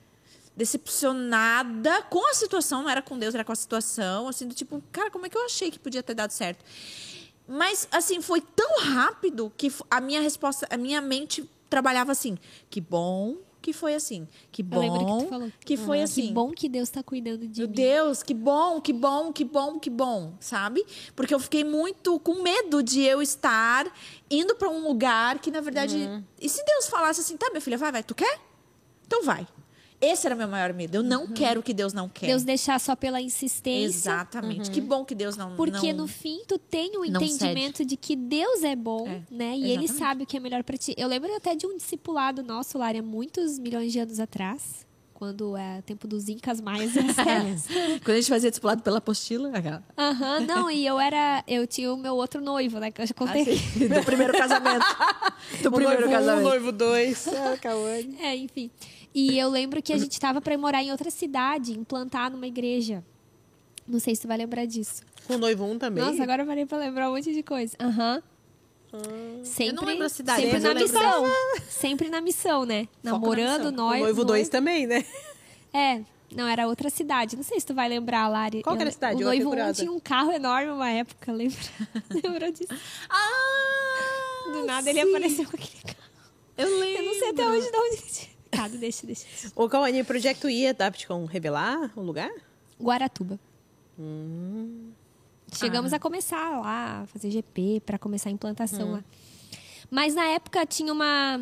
decepcionada 0.57 2.03
com 2.05 2.29
a 2.31 2.35
situação, 2.35 2.83
não 2.83 2.91
era 2.91 3.03
com 3.03 3.19
Deus, 3.19 3.35
era 3.35 3.45
com 3.45 3.53
a 3.53 3.57
situação, 3.57 4.29
assim, 4.29 4.47
do 4.49 4.55
tipo, 4.55 4.83
cara, 4.91 5.11
como 5.11 5.27
é 5.27 5.29
que 5.29 5.37
eu 5.37 5.45
achei 5.45 5.71
que 5.71 5.79
podia 5.79 6.03
ter 6.03 6.15
dado 6.15 6.31
certo? 6.31 6.65
Mas, 7.47 7.87
assim, 7.93 8.21
foi 8.21 8.41
tão 8.41 8.81
rápido 8.81 9.53
que 9.57 9.73
a 9.91 10.01
minha 10.01 10.21
resposta, 10.21 10.67
a 10.71 10.77
minha 10.77 11.01
mente 11.01 11.49
trabalhava 11.71 12.13
assim, 12.13 12.39
que 12.71 12.81
bom 12.81 13.37
que 13.63 13.73
foi 13.73 13.97
assim, 13.97 14.29
que 14.53 14.63
que 14.63 14.63
bom 14.63 15.19
tu 15.25 15.29
falou. 15.29 15.53
que 15.65 15.77
foi 15.77 16.01
"Ah, 16.01 16.05
assim. 16.05 16.29
Que 16.29 16.33
bom 16.33 16.53
que 16.53 16.69
Deus 16.69 16.89
tá 16.89 17.03
cuidando 17.03 17.49
de 17.49 17.61
Meu 17.63 17.69
mim. 17.69 17.75
Deus, 17.75 18.23
que 18.23 18.33
bom, 18.33 18.81
que 18.81 18.93
bom, 18.93 19.33
que 19.33 19.45
bom, 19.45 19.77
que 19.81 19.91
bom, 19.91 20.35
sabe? 20.39 20.87
Porque 21.17 21.35
eu 21.35 21.41
fiquei 21.41 21.65
muito 21.65 22.21
com 22.21 22.43
medo 22.45 22.81
de 22.81 23.01
eu 23.03 23.21
estar 23.21 23.93
indo 24.31 24.55
para 24.55 24.69
um 24.69 24.87
lugar 24.87 25.41
que, 25.41 25.51
na 25.51 25.61
verdade. 25.61 25.99
E 26.41 26.49
se 26.49 26.65
Deus 26.65 26.87
falasse 26.87 27.21
assim, 27.23 27.37
tá, 27.37 27.49
minha 27.51 27.61
filha, 27.61 27.77
vai, 27.77 27.91
vai, 27.91 28.05
tu 28.05 28.15
quer? 28.15 28.39
Então 29.05 29.25
vai. 29.25 29.45
Esse 30.01 30.27
era 30.27 30.35
meu 30.35 30.47
maior 30.49 30.73
medo. 30.73 30.97
Eu 30.97 31.03
não 31.03 31.27
quero 31.29 31.61
o 31.61 31.63
que 31.63 31.73
Deus 31.73 31.93
não 31.93 32.09
quer. 32.09 32.27
Deus 32.27 32.43
deixar 32.43 32.79
só 32.79 32.95
pela 32.95 33.21
insistência. 33.21 33.87
Exatamente. 33.87 34.71
Que 34.71 34.81
bom 34.81 35.05
que 35.05 35.15
Deus 35.15 35.37
não. 35.37 35.57
Porque 35.57 35.93
não... 35.93 36.03
no 36.05 36.09
fim 36.09 36.43
tu 36.47 36.59
tem 36.59 36.97
o 36.99 37.05
entendimento 37.05 37.85
de 37.85 37.97
que 37.97 38.15
Deus 38.15 38.63
é 38.63 38.77
bom, 38.77 39.09
É, 39.09 39.23
né? 39.31 39.57
E 39.57 39.65
ele 39.71 39.85
exatamente. 39.85 39.93
sabe 39.99 40.23
o 40.25 40.27
que 40.27 40.37
é 40.37 40.41
melhor 40.41 40.63
pra 40.63 40.77
ti. 40.77 40.95
Eu 40.97 41.09
lembro 41.09 41.35
até 41.35 41.55
de 41.55 41.67
um 41.67 41.77
discipulado 41.77 42.43
nosso, 42.43 42.79
Lária, 42.79 43.03
muitos 43.03 43.59
milhões 43.59 43.93
de 43.93 43.99
anos 43.99 44.21
atrás, 44.21 44.87
quando 45.15 45.57
é 45.57 45.81
tempo 45.81 46.07
dos 46.07 46.29
Incas 46.29 46.61
Aztecas. 46.61 47.67
Quando 48.05 48.11
a 48.17 48.21
gente 48.21 48.29
fazia 48.29 48.51
discipulado 48.51 48.83
pela 48.83 48.99
apostila. 48.99 49.51
Aham, 49.97 50.41
não, 50.41 50.71
e 50.71 50.85
eu 50.87 51.01
era. 51.01 51.43
Eu 51.49 51.67
tinha 51.67 51.91
o 51.91 51.97
meu 51.97 52.15
outro 52.15 52.41
noivo, 52.43 52.79
né? 52.79 52.91
Que 52.91 53.01
eu 53.01 53.07
já 53.07 53.15
contei. 53.15 53.43
Assim, 53.43 53.89
do 53.89 54.05
primeiro 54.05 54.35
casamento. 54.35 54.85
Do 55.63 55.69
O 55.71 55.73
primeiro 55.73 56.01
noivo 56.03 56.09
um, 56.09 56.11
casamento. 56.11 56.47
o 56.47 56.49
noivo 56.51 56.73
dois. 56.73 57.27
Ah, 57.33 57.57
Cauane. 57.57 58.17
É, 58.21 58.37
enfim. 58.37 58.71
E 59.19 59.39
eu 59.39 59.49
lembro 59.49 59.81
que 59.81 59.95
a 59.95 59.97
gente 59.97 60.21
tava 60.21 60.43
pra 60.43 60.53
ir 60.53 60.59
morar 60.59 60.83
em 60.83 60.91
outra 60.91 61.11
cidade, 61.11 61.73
implantar 61.73 62.31
numa 62.31 62.47
igreja. 62.47 63.03
Não 63.89 63.99
sei 63.99 64.15
se 64.15 64.21
tu 64.21 64.29
vai 64.29 64.37
lembrar 64.37 64.67
disso. 64.67 65.03
O 65.27 65.39
noivo 65.39 65.65
um 65.65 65.79
também. 65.79 66.05
Nossa, 66.05 66.23
agora 66.23 66.43
eu 66.43 66.47
parei 66.47 66.67
pra 66.67 66.77
lembrar 66.77 67.09
um 67.09 67.15
monte 67.15 67.33
de 67.33 67.43
coisa. 67.43 67.75
Aham. 67.81 68.23
Sempre, 69.43 69.87
lembro 69.87 70.05
a 70.05 70.09
cidade, 70.11 70.43
sempre 70.43 70.59
na 70.61 70.75
missão. 70.75 71.25
Sempre 71.67 72.09
na 72.11 72.21
missão, 72.21 72.67
né? 72.67 72.89
Namorando, 73.03 73.71
missão. 73.71 73.73
o 73.73 73.75
nós. 73.75 74.01
noivo 74.01 74.23
dois 74.23 74.51
também, 74.51 74.87
né? 74.87 75.03
É, 75.73 76.03
não, 76.31 76.47
era 76.47 76.67
outra 76.67 76.91
cidade. 76.91 77.37
Não 77.37 77.43
sei 77.43 77.59
se 77.59 77.65
tu 77.65 77.75
vai 77.75 77.89
lembrar, 77.89 78.29
Lari. 78.29 78.63
Qual 78.63 78.77
que 78.77 78.83
era 78.83 78.91
a 78.91 78.93
cidade? 78.93 79.23
O 79.23 79.25
noivo 79.25 79.47
um 79.47 79.51
curiosa. 79.51 79.81
tinha 79.81 79.93
um 79.93 80.01
carro 80.01 80.31
enorme 80.31 80.71
uma 80.71 80.91
época, 80.91 81.33
lembra? 81.33 81.59
Lembrou 82.23 82.53
disso? 82.53 82.75
Ah! 83.09 84.53
Do 84.53 84.67
nada 84.67 84.91
ele 84.91 85.03
sim. 85.03 85.09
apareceu 85.09 85.45
com 85.47 85.57
aquele 85.57 85.83
carro. 85.83 86.11
Eu 86.59 86.79
lembro. 86.79 87.03
Eu 87.03 87.07
não 87.07 87.19
sei 87.19 87.29
até 87.31 87.49
hoje 87.49 87.71
de 87.71 87.77
onde 87.79 88.36
ele 88.57 88.63
tinha. 88.63 88.69
Cado, 88.69 88.79
deixa, 88.79 89.07
deixa. 89.07 89.25
O 89.55 89.69
Cauane, 89.69 90.01
o 90.01 90.05
projeto 90.05 90.49
ia, 90.49 90.73
Dapticon, 90.75 91.25
revelar 91.25 91.91
o 91.97 92.01
lugar? 92.03 92.31
Guaratuba. 92.81 93.39
Hum. 93.99 94.91
Chegamos 95.53 95.93
Ah. 95.93 95.97
a 95.97 95.99
começar 95.99 96.61
lá, 96.61 97.07
fazer 97.07 97.31
GP, 97.31 97.81
para 97.87 97.99
começar 97.99 98.29
a 98.29 98.33
Hum. 98.33 98.35
implantação 98.35 98.93
lá. 98.93 99.05
Mas 99.91 100.15
na 100.15 100.25
época 100.27 100.67
tinha 100.67 100.93
uma. 100.93 101.35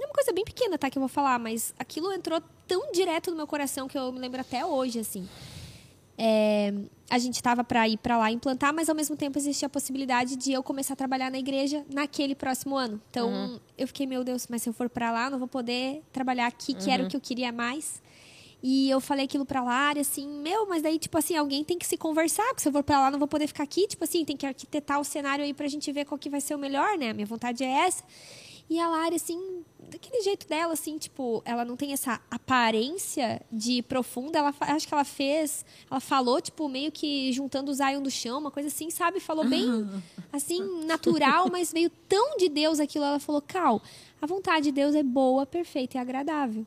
É 0.00 0.04
uma 0.06 0.14
coisa 0.14 0.32
bem 0.32 0.44
pequena, 0.44 0.78
tá? 0.78 0.88
Que 0.88 0.96
eu 0.96 1.00
vou 1.00 1.08
falar, 1.08 1.38
mas 1.38 1.74
aquilo 1.78 2.10
entrou 2.12 2.42
tão 2.66 2.90
direto 2.92 3.30
no 3.30 3.36
meu 3.36 3.46
coração 3.46 3.86
que 3.86 3.98
eu 3.98 4.10
me 4.10 4.18
lembro 4.18 4.40
até 4.40 4.64
hoje, 4.64 4.98
assim. 4.98 5.28
É, 6.22 6.74
a 7.08 7.18
gente 7.18 7.42
tava 7.42 7.64
para 7.64 7.88
ir 7.88 7.96
para 7.96 8.18
lá 8.18 8.30
implantar, 8.30 8.74
mas 8.74 8.90
ao 8.90 8.94
mesmo 8.94 9.16
tempo 9.16 9.38
existia 9.38 9.64
a 9.66 9.70
possibilidade 9.70 10.36
de 10.36 10.52
eu 10.52 10.62
começar 10.62 10.92
a 10.92 10.96
trabalhar 10.96 11.30
na 11.30 11.38
igreja 11.38 11.82
naquele 11.90 12.34
próximo 12.34 12.76
ano. 12.76 13.00
Então 13.10 13.30
Uhum. 13.30 13.60
eu 13.78 13.86
fiquei, 13.86 14.06
meu 14.06 14.22
Deus, 14.22 14.46
mas 14.50 14.60
se 14.60 14.68
eu 14.68 14.74
for 14.74 14.90
para 14.90 15.10
lá, 15.10 15.30
não 15.30 15.38
vou 15.38 15.48
poder 15.48 16.02
trabalhar 16.12 16.46
aqui, 16.46 16.74
que 16.74 16.90
era 16.90 17.02
o 17.02 17.08
que 17.08 17.16
eu 17.16 17.20
queria 17.22 17.50
mais. 17.50 18.02
E 18.62 18.90
eu 18.90 19.00
falei 19.00 19.24
aquilo 19.24 19.46
pra 19.46 19.62
Lara, 19.62 19.98
assim, 20.02 20.28
meu, 20.28 20.66
mas 20.68 20.82
daí, 20.82 20.98
tipo 20.98 21.16
assim, 21.16 21.34
alguém 21.34 21.64
tem 21.64 21.78
que 21.78 21.86
se 21.86 21.96
conversar, 21.96 22.44
porque 22.48 22.60
se 22.60 22.68
eu 22.68 22.72
for 22.72 22.82
pra 22.82 23.00
lá, 23.00 23.10
não 23.10 23.18
vou 23.18 23.26
poder 23.26 23.46
ficar 23.46 23.62
aqui, 23.64 23.86
tipo 23.88 24.04
assim, 24.04 24.22
tem 24.22 24.36
que 24.36 24.44
arquitetar 24.44 25.00
o 25.00 25.04
cenário 25.04 25.42
aí 25.42 25.54
pra 25.54 25.66
gente 25.68 25.90
ver 25.90 26.04
qual 26.04 26.18
que 26.18 26.28
vai 26.28 26.42
ser 26.42 26.54
o 26.54 26.58
melhor, 26.58 26.98
né? 26.98 27.08
A 27.08 27.14
minha 27.14 27.26
vontade 27.26 27.64
é 27.64 27.86
essa. 27.86 28.04
E 28.70 28.78
a 28.78 28.88
Lara, 28.88 29.16
assim, 29.16 29.64
daquele 29.90 30.22
jeito 30.22 30.46
dela, 30.46 30.74
assim, 30.74 30.96
tipo, 30.96 31.42
ela 31.44 31.64
não 31.64 31.76
tem 31.76 31.92
essa 31.92 32.20
aparência 32.30 33.42
de 33.50 33.82
profunda, 33.82 34.38
ela 34.38 34.54
acho 34.60 34.86
que 34.86 34.94
ela 34.94 35.04
fez, 35.04 35.64
ela 35.90 35.98
falou, 35.98 36.40
tipo, 36.40 36.68
meio 36.68 36.92
que 36.92 37.32
juntando 37.32 37.72
os 37.72 37.80
ions 37.80 38.00
do 38.00 38.10
chão, 38.12 38.38
uma 38.38 38.50
coisa 38.52 38.68
assim, 38.68 38.88
sabe? 38.88 39.18
Falou 39.18 39.44
bem, 39.44 39.66
assim, 40.32 40.84
natural, 40.84 41.48
mas 41.50 41.72
veio 41.72 41.90
tão 42.08 42.36
de 42.36 42.48
Deus 42.48 42.78
aquilo. 42.78 43.04
Ela 43.04 43.18
falou, 43.18 43.42
Cal, 43.42 43.82
a 44.22 44.26
vontade 44.26 44.66
de 44.66 44.72
Deus 44.72 44.94
é 44.94 45.02
boa, 45.02 45.44
perfeita 45.44 45.98
e 45.98 46.00
agradável. 46.00 46.64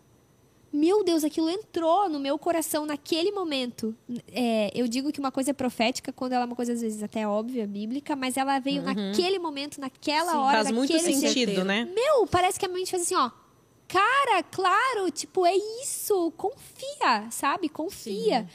Meu 0.73 1.03
Deus, 1.03 1.23
aquilo 1.23 1.51
entrou 1.51 2.09
no 2.09 2.19
meu 2.19 2.39
coração 2.39 2.83
naquele 2.83 3.31
momento. 3.31 3.95
É, 4.31 4.71
eu 4.73 4.87
digo 4.87 5.11
que 5.11 5.19
uma 5.19 5.31
coisa 5.31 5.51
é 5.51 5.53
profética 5.53 6.11
quando 6.11 6.33
ela 6.33 6.45
é 6.45 6.47
uma 6.47 6.55
coisa, 6.55 6.73
às 6.73 6.81
vezes, 6.81 7.03
até 7.03 7.27
óbvia, 7.27 7.67
bíblica, 7.67 8.15
mas 8.15 8.37
ela 8.37 8.57
veio 8.57 8.81
naquele 8.81 9.37
momento, 9.37 9.79
naquela 9.79 10.31
Sim, 10.31 10.37
hora, 10.37 10.63
Faz 10.63 10.71
muito 10.71 10.91
jeito. 10.91 11.19
sentido, 11.19 11.63
né? 11.63 11.87
Meu, 11.93 12.25
parece 12.25 12.59
que 12.59 12.65
a 12.65 12.67
minha 12.67 12.79
mente 12.79 12.89
faz 12.89 13.03
assim, 13.03 13.15
ó. 13.15 13.29
Cara, 13.87 14.41
claro, 14.41 15.11
tipo, 15.11 15.45
é 15.45 15.55
isso. 15.83 16.33
Confia, 16.35 17.27
sabe? 17.29 17.69
Confia. 17.69 18.49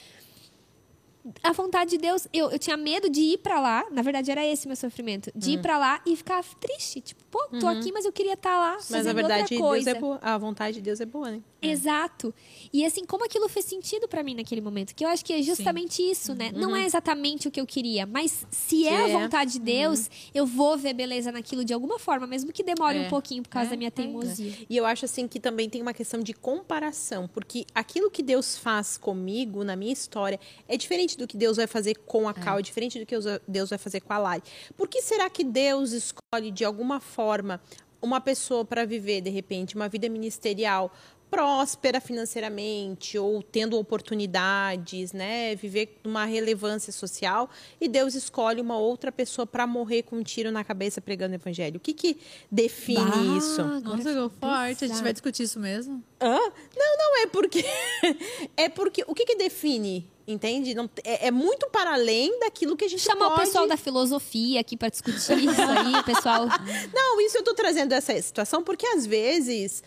A 1.43 1.53
vontade 1.53 1.91
de 1.91 1.99
Deus, 1.99 2.27
eu, 2.33 2.51
eu 2.51 2.59
tinha 2.59 2.77
medo 2.77 3.09
de 3.09 3.21
ir 3.21 3.39
pra 3.39 3.61
lá. 3.61 3.85
Na 3.91 4.03
verdade, 4.03 4.31
era 4.31 4.45
esse 4.47 4.67
meu 4.67 4.77
sofrimento. 4.77 5.31
De 5.35 5.51
Hum. 5.51 5.53
ir 5.55 5.63
pra 5.63 5.79
lá 5.79 6.01
e 6.07 6.17
ficar 6.17 6.43
triste. 6.61 7.01
Tipo, 7.01 7.23
pô, 7.31 7.39
tô 7.61 7.67
aqui, 7.67 7.91
mas 7.93 8.05
eu 8.05 8.13
queria 8.13 8.35
estar 8.35 8.57
lá. 8.59 8.73
Uhum. 8.75 8.85
Mas 8.91 9.07
a 9.07 9.13
verdade, 9.13 9.57
Deus 9.57 9.87
é 9.87 9.95
boa. 9.95 10.19
a 10.23 10.39
vontade 10.39 10.77
de 10.77 10.83
Deus 10.83 11.01
é 11.01 11.07
boa, 11.07 11.31
né? 11.31 11.41
Exato. 11.61 12.33
E 12.73 12.85
assim, 12.85 13.05
como 13.05 13.25
aquilo 13.25 13.49
fez 13.49 13.65
sentido 13.67 14.07
pra 14.09 14.23
mim 14.23 14.35
naquele 14.35 14.61
momento? 14.61 14.95
Que 14.95 15.05
eu 15.05 15.09
acho 15.09 15.25
que 15.25 15.33
é 15.33 15.43
justamente 15.43 16.03
isso, 16.03 16.35
né? 16.35 16.51
Não 16.55 16.75
é 16.75 16.85
exatamente 16.85 17.49
o 17.49 17.51
que 17.51 17.61
eu 17.61 17.67
queria, 17.67 18.07
mas 18.07 18.47
se 18.51 18.87
é 18.87 18.97
a 18.97 19.05
Uhum. 19.05 19.09
é. 19.19 19.23
vontade 19.23 19.53
de 19.53 19.59
Deus, 19.59 20.09
eu 20.33 20.47
vou 20.47 20.79
ver 20.79 20.95
beleza 20.95 21.33
naquilo 21.33 21.65
de 21.65 21.73
alguma 21.75 21.99
forma, 21.99 22.27
mesmo 22.27 22.53
que 22.53 22.63
demore 22.63 22.99
É. 22.99 23.07
um 23.07 23.09
pouquinho 23.11 23.43
por 23.43 23.49
causa 23.51 23.69
É, 23.69 23.71
da 23.73 23.77
minha 23.77 23.89
é. 23.89 23.91
teimosia. 23.91 24.53
E 24.71 24.77
eu 24.77 24.87
acho 24.87 25.05
assim 25.05 25.27
que 25.27 25.41
também 25.41 25.69
tem 25.69 25.83
uma 25.83 25.93
questão 25.93 26.21
de 26.23 26.33
comparação, 26.33 27.27
porque 27.29 27.67
aquilo 27.75 28.11
que 28.11 28.23
Deus 28.23 28.57
faz 28.57 28.97
comigo, 28.97 29.65
na 29.65 29.75
minha 29.75 29.93
história, 29.93 30.39
é 30.69 30.77
diferente 30.77 31.18
do 31.19 31.27
que 31.27 31.37
Deus 31.37 31.57
vai 31.59 31.67
fazer 31.67 31.97
com 32.07 32.29
a 32.29 32.33
Cal, 32.33 32.59
é 32.59 32.63
diferente 32.63 32.99
do 32.99 33.05
que 33.05 33.15
Deus 33.47 33.69
vai 33.71 33.79
fazer 33.79 34.01
com 34.01 34.13
a 34.13 34.19
Lari. 34.19 34.43
Por 34.77 34.89
que 34.89 35.03
será 35.03 35.29
que 35.29 35.45
Deus 35.45 35.93
escolhe 35.93 36.51
de 36.51 36.65
alguma 36.65 37.01
forma 37.01 37.61
uma 38.01 38.21
pessoa 38.21 38.65
para 38.65 38.87
viver, 38.87 39.21
de 39.21 39.31
repente, 39.31 39.75
uma 39.75 39.89
vida 39.89 40.09
ministerial 40.09 40.93
próspera 41.31 42.01
financeiramente 42.01 43.19
ou 43.19 43.43
tendo 43.43 43.79
oportunidades, 43.79 45.13
né, 45.13 45.55
viver 45.55 45.99
uma 46.05 46.25
relevância 46.25 46.93
social 46.93 47.49
e 47.81 47.89
Deus 47.89 48.15
escolhe 48.15 48.61
uma 48.61 48.79
outra 48.79 49.13
pessoa 49.13 49.47
para 49.47 49.67
morrer 49.67 50.03
com 50.03 50.17
um 50.17 50.23
tiro 50.23 50.51
na 50.51 50.65
cabeça 50.65 51.01
pregando 51.01 51.33
o 51.33 51.37
evangelho. 51.37 51.77
O 51.77 51.81
que 51.81 51.93
que 51.93 52.19
define 52.51 52.99
Bah, 53.01 53.37
isso? 53.39 53.63
Nossa, 53.63 54.11
ficou 54.11 54.31
forte. 54.31 54.85
A 54.85 54.89
gente 54.89 55.03
vai 55.03 55.13
discutir 55.13 55.43
isso 55.45 55.61
mesmo? 55.61 56.03
Hã? 56.21 56.39
Não, 56.77 56.97
não 56.99 57.23
é 57.23 57.27
porque 57.27 57.65
é 58.57 58.69
porque 58.69 59.05
o 59.07 59.15
que 59.15 59.25
que 59.25 59.37
define, 59.37 60.11
entende? 60.27 60.75
Não, 60.75 60.89
é, 61.05 61.29
é 61.29 61.31
muito 61.31 61.69
para 61.71 61.93
além 61.95 62.41
daquilo 62.41 62.77
que 62.77 62.85
a 62.85 62.89
gente 62.89 63.03
Chamar 63.03 63.29
pode... 63.29 63.43
o 63.43 63.45
pessoal 63.45 63.67
da 63.67 63.77
filosofia 63.77 64.61
aqui 64.61 64.77
pra 64.77 64.89
discutir 64.89 65.19
isso 65.19 65.63
aí, 65.63 65.95
o 65.95 66.05
pessoal. 66.05 66.47
Não, 66.93 67.21
isso 67.21 67.39
eu 67.39 67.45
tô 67.45 67.55
trazendo 67.55 67.93
essa 67.93 68.21
situação 68.21 68.63
porque 68.63 68.87
às 68.87 69.07
vezes 69.07 69.83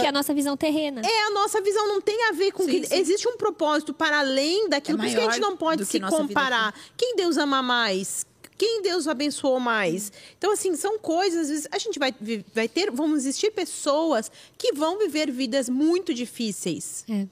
que 0.00 0.06
é 0.06 0.08
a 0.08 0.12
nossa 0.12 0.32
visão 0.34 0.56
terrena. 0.56 1.02
é 1.04 1.26
a 1.26 1.30
nossa 1.30 1.60
visão 1.60 1.88
não 1.88 2.00
tem 2.00 2.28
a 2.28 2.32
ver 2.32 2.52
com 2.52 2.64
Sim, 2.64 2.80
que 2.80 2.86
sim. 2.86 2.94
existe 2.96 3.28
um 3.28 3.36
propósito 3.36 3.92
para 3.92 4.20
além 4.20 4.68
daquilo, 4.68 4.98
É 4.98 5.00
por 5.00 5.06
isso 5.06 5.16
que 5.16 5.22
a 5.22 5.30
gente 5.30 5.40
não 5.40 5.56
pode 5.56 5.84
se 5.84 6.00
comparar. 6.00 6.74
Quem 6.96 7.16
Deus 7.16 7.36
ama 7.36 7.62
mais? 7.62 8.26
Quem 8.56 8.80
Deus 8.82 9.08
abençoou 9.08 9.58
mais? 9.58 10.12
Então, 10.38 10.52
assim, 10.52 10.76
são 10.76 10.98
coisas, 10.98 11.40
às 11.42 11.48
vezes, 11.48 11.68
a 11.72 11.78
gente 11.78 11.98
vai, 11.98 12.14
vai 12.54 12.68
ter, 12.68 12.90
vão 12.92 13.14
existir 13.16 13.50
pessoas 13.50 14.30
que 14.56 14.72
vão 14.72 14.98
viver 14.98 15.30
vidas 15.32 15.68
muito 15.68 16.14
difíceis. 16.14 17.04
É. 17.10 17.26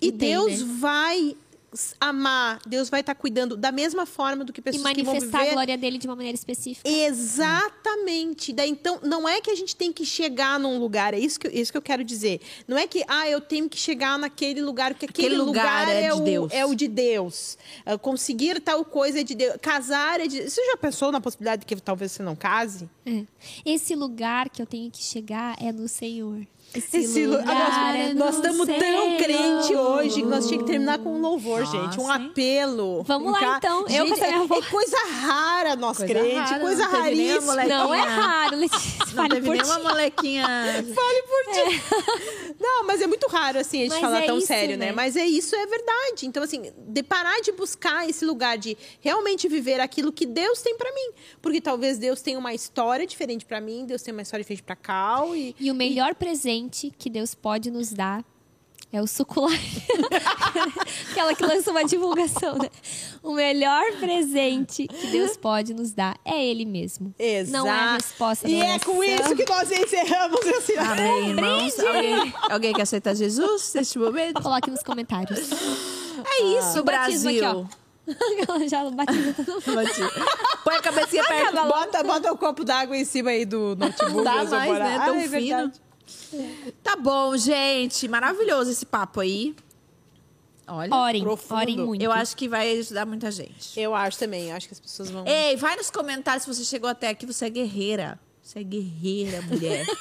E 0.00 0.08
E 0.08 0.12
Deus 0.12 0.62
né? 0.62 0.76
vai 0.78 1.36
amar, 2.00 2.60
Deus 2.66 2.88
vai 2.88 3.00
estar 3.00 3.14
cuidando 3.14 3.56
da 3.56 3.70
mesma 3.70 4.06
forma 4.06 4.44
do 4.44 4.52
que 4.52 4.60
E 4.60 4.62
pessoas 4.62 4.92
que 4.92 5.02
vão 5.02 5.12
manifestar 5.14 5.38
viver 5.38 5.50
a 5.50 5.54
glória 5.54 5.76
dele 5.78 5.98
de 5.98 6.06
uma 6.06 6.16
maneira 6.16 6.34
específica. 6.34 6.88
Exatamente. 6.88 8.52
Daí, 8.52 8.70
então, 8.70 8.98
não 9.02 9.28
é 9.28 9.40
que 9.40 9.50
a 9.50 9.54
gente 9.54 9.74
tem 9.76 9.92
que 9.92 10.04
chegar 10.04 10.58
num 10.58 10.78
lugar, 10.78 11.12
é 11.14 11.18
isso 11.18 11.38
que, 11.38 11.46
eu- 11.46 11.52
isso 11.52 11.70
que 11.70 11.78
eu 11.78 11.82
quero 11.82 12.02
dizer. 12.04 12.40
Não 12.66 12.76
é 12.78 12.86
que, 12.86 13.04
ah, 13.08 13.28
eu 13.28 13.40
tenho 13.40 13.68
que 13.68 13.76
chegar 13.78 14.18
naquele 14.18 14.62
lugar, 14.62 14.92
porque 14.94 15.06
aquele, 15.06 15.28
Aquele 15.28 15.42
lugar 15.42 15.86
lugar, 15.86 15.88
é 15.96 16.04
é, 16.04 16.14
o, 16.14 16.20
Deus. 16.20 16.52
é 16.52 16.64
o 16.66 16.74
de 16.74 16.88
Deus. 16.88 17.58
Ah, 17.84 17.98
conseguir 17.98 18.60
tal 18.60 18.84
coisa 18.84 19.20
é 19.20 19.22
de 19.22 19.34
Deus. 19.34 19.56
Casar 19.60 20.20
é 20.20 20.26
de 20.26 20.48
Você 20.48 20.64
já 20.64 20.76
pensou 20.76 21.12
na 21.12 21.20
possibilidade 21.20 21.60
de 21.60 21.66
que 21.66 21.76
talvez 21.80 22.12
você 22.12 22.22
não 22.22 22.34
case? 22.36 22.88
É. 23.04 23.24
Esse 23.64 23.94
lugar 23.94 24.48
que 24.48 24.62
eu 24.62 24.66
tenho 24.66 24.90
que 24.90 25.02
chegar 25.02 25.56
é 25.62 25.72
no 25.72 25.88
Senhor. 25.88 26.46
Esse, 26.74 26.98
Esse 26.98 27.26
lu- 27.26 27.38
lugar 27.38 27.96
é 27.96 28.12
nós, 28.12 28.36
estamos 28.36 28.66
tão 28.66 29.16
crente 29.16 29.74
hoje 29.74 30.20
que 30.20 30.26
nós 30.26 30.46
tínhamos 30.46 30.66
que 30.66 30.70
terminar 30.72 30.98
com 30.98 31.14
um 31.16 31.20
louvor, 31.20 31.60
Nossa, 31.60 31.72
gente. 31.80 31.98
Um 31.98 32.10
apelo. 32.10 33.02
Vamos 33.04 33.28
Um 33.28 33.30
lá, 33.32 33.40
ca- 33.40 33.56
então. 33.56 33.80
Eu 33.88 34.06
Gente, 34.06 34.12
essa 34.20 34.26
minha 34.26 34.54
é, 34.54 34.58
é 34.58 34.62
coisa 34.70 34.96
rara 35.08 35.76
nós 35.76 35.96
Coisa 35.96 36.12
crente, 36.14 36.34
rara, 36.36 36.60
coisa 36.60 36.82
não 36.84 36.90
raríssima. 36.90 37.64
Não 37.64 37.94
é 37.94 38.00
raro, 38.00 38.56
Letícia. 38.56 38.98
Não 39.14 39.28
teve 39.28 39.48
nenhuma 39.50 39.76
ti. 39.76 39.82
molequinha. 39.82 40.44
Fale 40.94 41.22
por 41.22 41.52
ti. 41.54 42.54
Não, 42.60 42.84
mas 42.84 43.00
é 43.00 43.06
muito 43.06 43.26
raro, 43.28 43.58
assim, 43.58 43.78
a 43.78 43.82
gente 43.84 43.90
Mas 43.92 44.00
falar 44.00 44.22
é 44.22 44.26
tão 44.26 44.38
isso, 44.38 44.46
sério, 44.46 44.76
né? 44.76 44.86
né? 44.86 44.92
Mas 44.92 45.16
é 45.16 45.24
isso, 45.26 45.56
é 45.56 45.66
verdade. 45.66 46.26
Então, 46.26 46.42
assim, 46.42 46.70
de 46.76 47.02
parar 47.02 47.40
de 47.40 47.50
buscar 47.52 48.08
esse 48.08 48.24
lugar 48.26 48.58
de 48.58 48.76
realmente 49.00 49.48
viver 49.48 49.80
aquilo 49.80 50.12
que 50.12 50.26
Deus 50.26 50.60
tem 50.60 50.76
pra 50.76 50.92
mim. 50.92 51.10
Porque 51.40 51.60
talvez 51.62 51.96
Deus 51.98 52.20
tenha 52.20 52.38
uma 52.38 52.52
história 52.52 53.06
diferente 53.06 53.44
pra 53.46 53.58
mim, 53.60 53.86
Deus 53.86 54.02
tem 54.02 54.12
uma 54.12 54.22
história 54.22 54.44
diferente 54.44 54.62
pra 54.62 54.76
Cal 54.76 55.34
e... 55.34 55.56
E 55.58 55.70
o 55.70 55.74
melhor 55.74 56.14
presente 56.14 56.57
que 56.66 57.10
Deus 57.10 57.34
pode 57.34 57.70
nos 57.70 57.92
dar 57.92 58.24
é 58.90 59.02
o 59.02 59.06
sucular. 59.06 59.52
Aquela 61.10 61.34
que 61.34 61.44
lança 61.44 61.70
uma 61.70 61.84
divulgação, 61.84 62.56
né? 62.56 62.70
O 63.22 63.32
melhor 63.34 63.84
presente 64.00 64.88
que 64.88 65.06
Deus 65.08 65.36
pode 65.36 65.74
nos 65.74 65.92
dar 65.92 66.18
é 66.24 66.42
Ele 66.42 66.64
mesmo. 66.64 67.14
Exato. 67.18 67.52
Não 67.52 67.66
é 67.66 67.70
a 67.70 67.94
resposta 67.94 68.48
E 68.48 68.60
é 68.60 68.78
com 68.78 69.04
isso 69.04 69.36
que 69.36 69.44
nós 69.46 69.70
encerramos 69.70 70.40
esse... 70.40 70.76
Amém, 70.78 71.30
irmãos. 71.30 71.78
Alguém, 71.78 72.34
alguém 72.50 72.72
quer 72.72 72.82
aceitar 72.82 73.14
Jesus 73.14 73.74
neste 73.74 73.98
momento? 73.98 74.40
Coloque 74.40 74.70
nos 74.70 74.82
comentários. 74.82 75.38
É 76.24 76.42
isso, 76.58 76.80
O 76.80 76.84
batismo 76.84 77.28
aqui, 77.28 77.40
Brasil. 77.40 77.68
Ela 78.48 78.68
já 78.68 78.90
batiza 78.90 79.34
todo 79.34 79.52
mundo. 79.52 79.74
Bati. 79.74 80.00
Põe 80.64 80.76
a 80.76 80.80
cabecinha 80.82 81.24
perto. 81.24 81.54
Bota, 81.66 82.02
bota 82.02 82.32
o 82.32 82.38
copo 82.38 82.64
d'água 82.64 82.96
em 82.96 83.04
cima 83.04 83.30
aí 83.30 83.44
do 83.44 83.76
notebook. 83.76 84.24
Dá 84.24 84.44
mais, 84.44 84.72
né? 84.78 85.02
Tão 85.04 85.14
Ah, 85.14 85.18
é 85.18 85.28
fino. 85.28 85.30
verdade. 85.30 85.87
Tá 86.82 86.96
bom, 86.96 87.36
gente. 87.36 88.06
Maravilhoso 88.08 88.70
esse 88.70 88.84
papo 88.86 89.20
aí. 89.20 89.54
Olha, 90.66 90.94
Orem, 90.94 91.22
Profundo. 91.22 91.58
orem 91.60 91.76
muito. 91.78 92.02
eu 92.02 92.12
acho 92.12 92.36
que 92.36 92.46
vai 92.46 92.78
ajudar 92.78 93.06
muita 93.06 93.30
gente. 93.30 93.78
Eu 93.80 93.94
acho 93.94 94.18
também, 94.18 94.50
eu 94.50 94.56
acho 94.56 94.68
que 94.68 94.74
as 94.74 94.80
pessoas 94.80 95.10
vão... 95.10 95.26
Ei, 95.26 95.56
vai 95.56 95.74
nos 95.76 95.90
comentários 95.90 96.42
se 96.44 96.54
você 96.54 96.62
chegou 96.62 96.90
até 96.90 97.08
aqui. 97.08 97.24
Você 97.24 97.46
é 97.46 97.50
guerreira. 97.50 98.20
Você 98.42 98.58
é 98.58 98.62
guerreira, 98.62 99.40
mulher. 99.42 99.86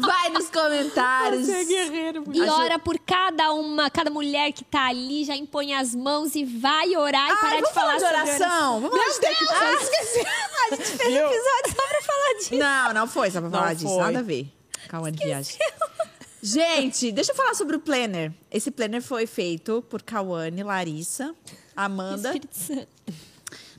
vai 0.00 0.28
nos 0.30 0.48
comentários. 0.50 1.46
Você 1.46 1.52
é 1.52 1.64
guerreiro. 1.64 2.24
E 2.32 2.40
Aju- 2.42 2.52
ora 2.52 2.78
por 2.78 2.98
cada 2.98 3.52
uma, 3.52 3.90
cada 3.90 4.10
mulher 4.10 4.52
que 4.52 4.64
tá 4.64 4.86
ali, 4.88 5.24
já 5.24 5.36
impõe 5.36 5.74
as 5.74 5.94
mãos 5.94 6.34
e 6.34 6.44
vai 6.44 6.96
orar 6.96 7.28
e 7.28 7.32
Ai, 7.32 7.36
parar 7.40 7.50
vamos 7.56 7.68
de 7.68 7.74
falar 7.74 7.94
de 7.96 8.00
sobre 8.00 8.16
oração. 8.16 8.80
Vamos 8.80 8.96
Meu 8.96 9.20
Deus, 9.20 9.50
Ah, 9.50 9.64
eu 9.72 9.78
esqueci. 9.80 10.18
A 10.70 10.74
gente 10.76 10.88
fez 10.90 11.14
episódio 11.16 11.76
só 11.76 11.88
pra 11.88 12.02
falar 12.02 12.34
disso. 12.38 12.54
Não, 12.56 12.92
não 12.94 13.06
foi 13.06 13.30
só 13.30 13.40
pra 13.40 13.48
Não 13.50 13.58
falar 13.58 13.74
disso. 13.74 13.88
foi. 13.88 14.02
Nada 14.02 14.18
a 14.18 14.22
ver. 14.22 14.52
Calma 14.88 15.10
de 15.12 15.24
viagem. 15.24 15.56
Gente, 16.42 17.10
deixa 17.10 17.32
eu 17.32 17.36
falar 17.36 17.54
sobre 17.54 17.76
o 17.76 17.80
planner. 17.80 18.32
Esse 18.50 18.70
planner 18.70 19.02
foi 19.02 19.26
feito 19.26 19.82
por 19.90 20.02
Cauane, 20.02 20.62
Larissa, 20.62 21.34
Amanda. 21.74 22.28
Espírito 22.28 22.54
Santo. 22.56 22.88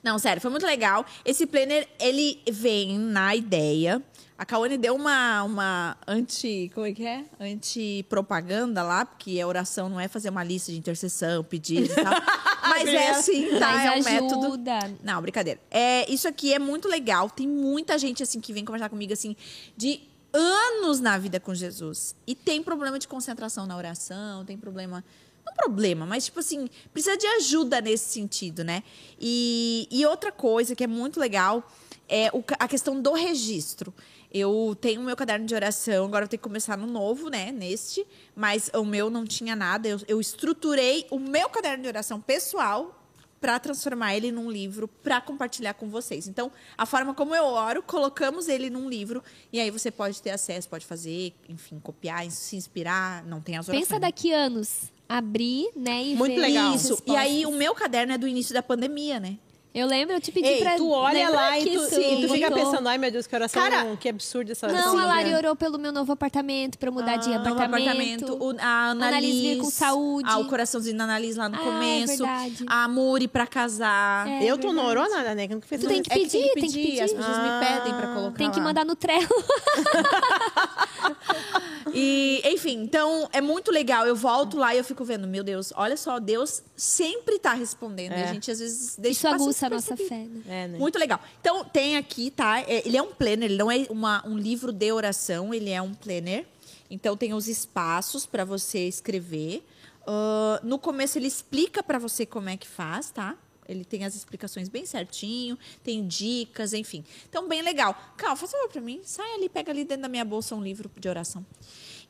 Não, 0.03 0.17
sério, 0.17 0.41
foi 0.41 0.51
muito 0.51 0.65
legal. 0.65 1.05
Esse 1.25 1.45
planner, 1.45 1.87
ele 1.99 2.41
vem 2.49 2.97
na 2.97 3.35
ideia. 3.35 4.01
A 4.37 4.45
Cauane 4.45 4.77
deu 4.77 4.95
uma, 4.95 5.43
uma 5.43 5.97
anti. 6.07 6.71
Como 6.73 6.85
é 6.85 6.93
que 6.93 7.05
é? 7.05 7.25
Anti-propaganda 7.39 8.81
lá, 8.81 9.05
porque 9.05 9.37
a 9.39 9.45
oração 9.45 9.89
não 9.89 9.99
é 9.99 10.07
fazer 10.07 10.29
uma 10.29 10.45
lista 10.45 10.71
de 10.71 10.77
intercessão, 10.77 11.43
pedidos 11.43 11.91
e 11.91 11.95
tal. 11.95 12.13
Mas 12.63 12.87
é 12.87 13.09
assim, 13.09 13.59
tá? 13.59 13.71
Mas 13.71 13.85
é 13.85 13.91
um 13.91 14.03
método. 14.03 14.45
ajuda. 14.45 14.79
Não, 15.03 15.21
brincadeira. 15.21 15.59
É, 15.69 16.09
isso 16.09 16.27
aqui 16.27 16.53
é 16.53 16.59
muito 16.59 16.87
legal. 16.87 17.29
Tem 17.29 17.47
muita 17.47 17.97
gente 17.97 18.23
assim 18.23 18.39
que 18.39 18.53
vem 18.53 18.63
conversar 18.63 18.87
comigo 18.89 19.11
assim 19.11 19.35
de 19.75 20.01
anos 20.31 20.99
na 20.99 21.17
vida 21.17 21.39
com 21.39 21.53
Jesus 21.53 22.15
e 22.25 22.35
tem 22.35 22.61
problema 22.61 22.99
de 22.99 23.07
concentração 23.07 23.65
na 23.65 23.75
oração, 23.75 24.45
tem 24.45 24.57
problema 24.57 25.03
não 25.49 25.55
problema, 25.55 26.05
mas 26.05 26.25
tipo 26.25 26.39
assim, 26.39 26.69
precisa 26.93 27.17
de 27.17 27.25
ajuda 27.25 27.81
nesse 27.81 28.09
sentido, 28.09 28.63
né? 28.63 28.83
E, 29.19 29.87
e 29.91 30.05
outra 30.05 30.31
coisa 30.31 30.75
que 30.75 30.83
é 30.83 30.87
muito 30.87 31.19
legal 31.19 31.67
é 32.07 32.29
o 32.33 32.43
a 32.59 32.67
questão 32.67 33.01
do 33.01 33.13
registro. 33.13 33.93
Eu 34.31 34.77
tenho 34.79 35.01
o 35.01 35.03
meu 35.03 35.15
caderno 35.15 35.45
de 35.45 35.55
oração, 35.55 36.05
agora 36.05 36.25
eu 36.25 36.29
tenho 36.29 36.39
que 36.39 36.47
começar 36.47 36.77
no 36.77 36.85
novo, 36.85 37.29
né? 37.29 37.51
Neste, 37.51 38.05
mas 38.35 38.69
o 38.75 38.85
meu 38.85 39.09
não 39.09 39.25
tinha 39.25 39.55
nada. 39.55 39.87
Eu, 39.87 39.99
eu 40.07 40.21
estruturei 40.21 41.07
o 41.09 41.17
meu 41.17 41.49
caderno 41.49 41.83
de 41.83 41.87
oração 41.87 42.21
pessoal 42.21 42.95
para 43.39 43.59
transformar 43.59 44.15
ele 44.15 44.31
num 44.31 44.51
livro 44.51 44.87
para 44.87 45.21
compartilhar 45.21 45.73
com 45.73 45.89
vocês. 45.89 46.27
Então, 46.27 46.51
a 46.77 46.85
forma 46.85 47.13
como 47.13 47.33
eu 47.33 47.45
oro, 47.45 47.81
colocamos 47.81 48.47
ele 48.47 48.69
num 48.69 48.89
livro 48.89 49.23
e 49.51 49.59
aí 49.59 49.71
você 49.71 49.89
pode 49.89 50.21
ter 50.21 50.31
acesso, 50.31 50.67
pode 50.67 50.85
fazer, 50.85 51.33
enfim, 51.47 51.79
copiar, 51.79 52.29
se 52.29 52.55
inspirar, 52.55 53.23
não 53.23 53.41
tem 53.41 53.57
as 53.57 53.67
orações. 53.67 53.87
Pensa 53.87 53.99
daqui 53.99 54.31
anos. 54.31 54.91
Abrir, 55.09 55.69
né? 55.75 56.03
E 56.03 56.15
Muito 56.15 56.35
ver 56.35 56.41
legal. 56.41 56.75
Isso. 56.75 57.01
E 57.07 57.15
aí 57.15 57.45
o 57.45 57.51
meu 57.51 57.73
caderno 57.73 58.13
é 58.13 58.17
do 58.17 58.27
início 58.27 58.53
da 58.53 58.61
pandemia, 58.61 59.19
né? 59.19 59.37
Eu 59.71 59.85
lembro, 59.85 60.15
eu 60.15 60.19
te 60.21 60.31
pedi 60.31 60.47
Ei, 60.47 60.59
pra. 60.61 60.77
tu 60.77 60.89
olha 60.89 61.29
lá 61.29 61.59
e 61.59 61.63
que 61.63 61.77
tu, 61.77 61.83
isso 61.85 62.01
e 62.01 62.21
tu 62.27 62.33
fica 62.33 62.49
botou? 62.49 62.65
pensando, 62.71 62.89
ai 62.89 62.97
meu 62.97 63.11
Deus, 63.11 63.27
que 63.27 63.35
oração, 63.35 63.61
Cara, 63.61 63.95
que 63.97 64.09
absurdo 64.09 64.51
essa 64.51 64.67
Não, 64.67 64.73
oração. 64.73 64.97
a 64.97 65.05
Lari 65.05 65.29
né? 65.29 65.37
orou 65.37 65.55
pelo 65.55 65.77
meu 65.77 65.91
novo 65.91 66.11
apartamento, 66.11 66.79
pra 66.79 66.89
eu 66.89 66.93
mudar 66.93 67.17
de 67.17 67.31
Ah, 67.31 67.37
novo 67.37 67.53
apartamento. 67.53 68.33
O, 68.43 68.55
a 68.59 68.87
Annalise, 68.89 69.07
Annalise 69.17 69.41
veio 69.43 69.59
com 69.63 69.69
saúde. 69.69 70.27
Ah, 70.27 70.39
o 70.39 70.45
coraçãozinho 70.47 70.97
da 70.97 71.03
Annalise 71.03 71.37
lá 71.37 71.49
no 71.49 71.55
Ah, 71.55 71.61
é 71.61 71.65
começo. 71.65 72.17
verdade. 72.17 72.65
a 72.65 72.87
Muri 72.87 73.27
pra 73.27 73.45
casar. 73.45 74.27
É. 74.27 74.43
Eu 74.43 74.57
tu 74.57 74.73
não 74.73 74.87
orou 74.87 75.07
nada, 75.07 75.35
né? 75.35 75.47
Que 75.47 75.53
nunca 75.53 75.67
fez 75.67 75.81
Tu 75.81 75.87
tem 75.87 76.01
que 76.01 76.11
É 76.11 76.15
pedir, 76.15 76.31
tem 76.31 76.49
que 76.53 76.61
pedir. 76.61 77.01
As 77.01 77.13
pessoas 77.13 77.37
Ah. 77.37 77.59
me 77.59 77.65
pedem 77.67 77.93
pra 77.93 78.07
colocar 78.15 78.37
Tem 78.39 78.49
que 78.49 78.57
lá. 78.57 78.63
mandar 78.65 78.83
no 78.83 78.95
Trello. 78.95 79.27
E, 81.93 82.41
enfim, 82.45 82.81
então 82.81 83.29
é 83.33 83.41
muito 83.41 83.71
legal. 83.71 84.05
Eu 84.05 84.15
volto 84.15 84.57
lá 84.57 84.73
e 84.73 84.77
eu 84.77 84.83
fico 84.83 85.03
vendo, 85.03 85.27
meu 85.27 85.43
Deus, 85.43 85.71
olha 85.75 85.95
só, 85.97 86.19
Deus 86.19 86.61
sempre 86.75 87.39
tá 87.39 87.53
respondendo. 87.53 88.11
E 88.13 88.15
É. 88.15 88.23
a 88.29 88.33
gente 88.33 88.49
às 88.51 88.59
vezes 88.59 88.95
deixa 88.97 89.27
Isso 89.29 89.43
aguça 89.43 89.67
a 89.67 89.69
nossa 89.69 89.95
fé, 89.97 90.25
né? 90.25 90.41
É, 90.47 90.67
né? 90.67 90.77
Muito 90.77 90.97
legal. 90.99 91.19
Então, 91.41 91.63
tem 91.65 91.97
aqui, 91.97 92.31
tá? 92.31 92.59
É, 92.61 92.85
ele 92.87 92.97
é 92.97 93.01
um 93.01 93.11
planner, 93.13 93.49
ele 93.49 93.57
não 93.57 93.71
é 93.71 93.85
uma- 93.89 94.25
um 94.27 94.37
livro 94.37 94.71
de 94.71 94.91
oração, 94.91 95.53
ele 95.53 95.69
é 95.69 95.81
um 95.81 95.93
planner. 95.93 96.45
Então, 96.89 97.15
tem 97.15 97.33
os 97.33 97.47
espaços 97.47 98.25
para 98.25 98.43
você 98.43 98.87
escrever. 98.87 99.63
Ah, 100.07 100.59
no 100.63 100.79
começo, 100.79 101.17
ele 101.19 101.27
explica 101.27 101.83
para 101.83 101.99
você 101.99 102.25
como 102.25 102.49
é 102.49 102.57
que 102.57 102.67
faz, 102.67 103.11
tá? 103.11 103.35
Ele 103.69 103.85
tem 103.85 104.03
as 104.03 104.15
explicações 104.15 104.67
bem 104.67 104.85
certinho, 104.85 105.57
tem 105.83 106.05
dicas, 106.07 106.73
enfim. 106.73 107.05
Então, 107.29 107.47
bem 107.47 107.61
legal. 107.61 107.95
Cal, 108.17 108.35
faz 108.35 108.51
favor 108.51 108.67
para 108.69 108.81
mim. 108.81 108.99
Sai 109.03 109.35
ali, 109.35 109.47
pega 109.47 109.71
ali 109.71 109.85
dentro 109.85 110.01
da 110.01 110.09
minha 110.09 110.25
bolsa 110.25 110.55
um 110.55 110.63
livro 110.63 110.89
de 110.97 111.07
oração. 111.07 111.45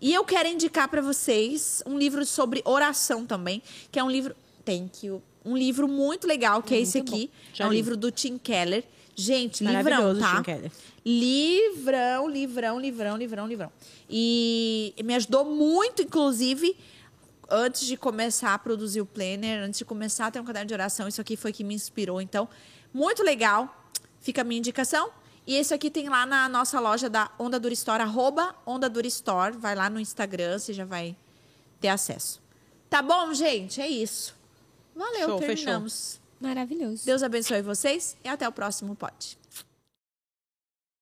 E 0.02 0.14
eu 0.14 0.24
quero 0.24 0.48
indicar 0.48 0.88
para 0.88 1.02
vocês 1.02 1.84
um 1.86 1.98
livro 1.98 2.26
sobre 2.26 2.62
oração 2.64 3.26
também, 3.26 3.62
que 3.92 4.00
é 4.00 4.04
um 4.04 4.10
livro. 4.10 4.34
Thank 4.64 5.06
you. 5.06 5.22
Um 5.44 5.58
livro 5.58 5.88
muito 5.88 6.28
legal, 6.28 6.64
que 6.64 6.74
é 6.74 6.80
esse 6.80 6.98
Muito 7.00 7.12
bom. 7.12 7.18
aqui. 7.18 7.32
É 7.58 7.66
um 7.66 7.70
li. 7.70 7.76
livro 7.78 7.98
do 7.98 8.12
Tim 8.12 8.38
Keller. 8.38 8.84
Gente, 9.16 9.66
livrão, 9.66 10.18
tá? 10.18 10.42
Livrão, 11.06 12.30
livrão, 12.30 12.80
livrão, 12.80 13.18
livrão, 13.18 13.48
livrão. 13.48 13.72
E 14.10 14.94
me 15.04 15.14
ajudou 15.16 15.44
muito, 15.44 16.02
inclusive, 16.02 16.76
antes 17.52 17.86
de 17.86 17.98
começar 17.98 18.54
a 18.54 18.60
produzir 18.60 19.02
o 19.02 19.06
planner, 19.06 19.64
antes 19.64 19.80
de 19.80 19.86
começar 19.86 20.28
a 20.28 20.32
ter 20.32 20.40
um 20.40 20.46
caderno 20.46 20.68
de 20.68 20.74
oração, 20.74 21.08
isso 21.08 21.22
aqui 21.22 21.36
foi 21.36 21.52
que 21.52 21.64
me 21.64 21.74
inspirou. 21.74 22.22
Então, 22.22 22.48
muito 22.94 23.24
legal. 23.24 23.92
Fica 24.20 24.42
a 24.42 24.44
minha 24.44 24.60
indicação. 24.60 25.12
E 25.48 25.56
esse 25.56 25.74
aqui 25.74 25.90
tem 25.90 26.10
lá 26.10 26.26
na 26.26 26.48
nossa 26.48 26.80
loja 26.80 27.10
da 27.10 27.32
Onda 27.40 27.60
Dura 27.60 27.74
Store, 27.74 28.04
arroba 28.04 28.56
Onda 28.66 28.88
Dura 28.88 29.08
Store. 29.08 29.58
Vai 29.58 29.74
lá 29.74 29.90
no 29.90 30.00
Instagram, 30.00 30.60
você 30.60 30.74
já 30.74 30.86
vai 30.86 31.16
ter 31.82 31.88
acesso. 31.88 32.40
Tá 32.90 33.02
bom, 33.02 33.34
gente? 33.34 33.82
É 33.82 33.88
isso. 33.88 34.36
Valeu, 34.96 35.30
Show, 35.30 35.40
fechou. 35.40 35.56
terminamos. 35.56 36.20
Maravilhoso. 36.40 37.06
Deus 37.06 37.24
abençoe 37.24 37.62
vocês 37.62 38.16
e 38.24 38.28
até 38.30 38.48
o 38.48 38.52
próximo 38.52 38.96
pod. 38.96 39.39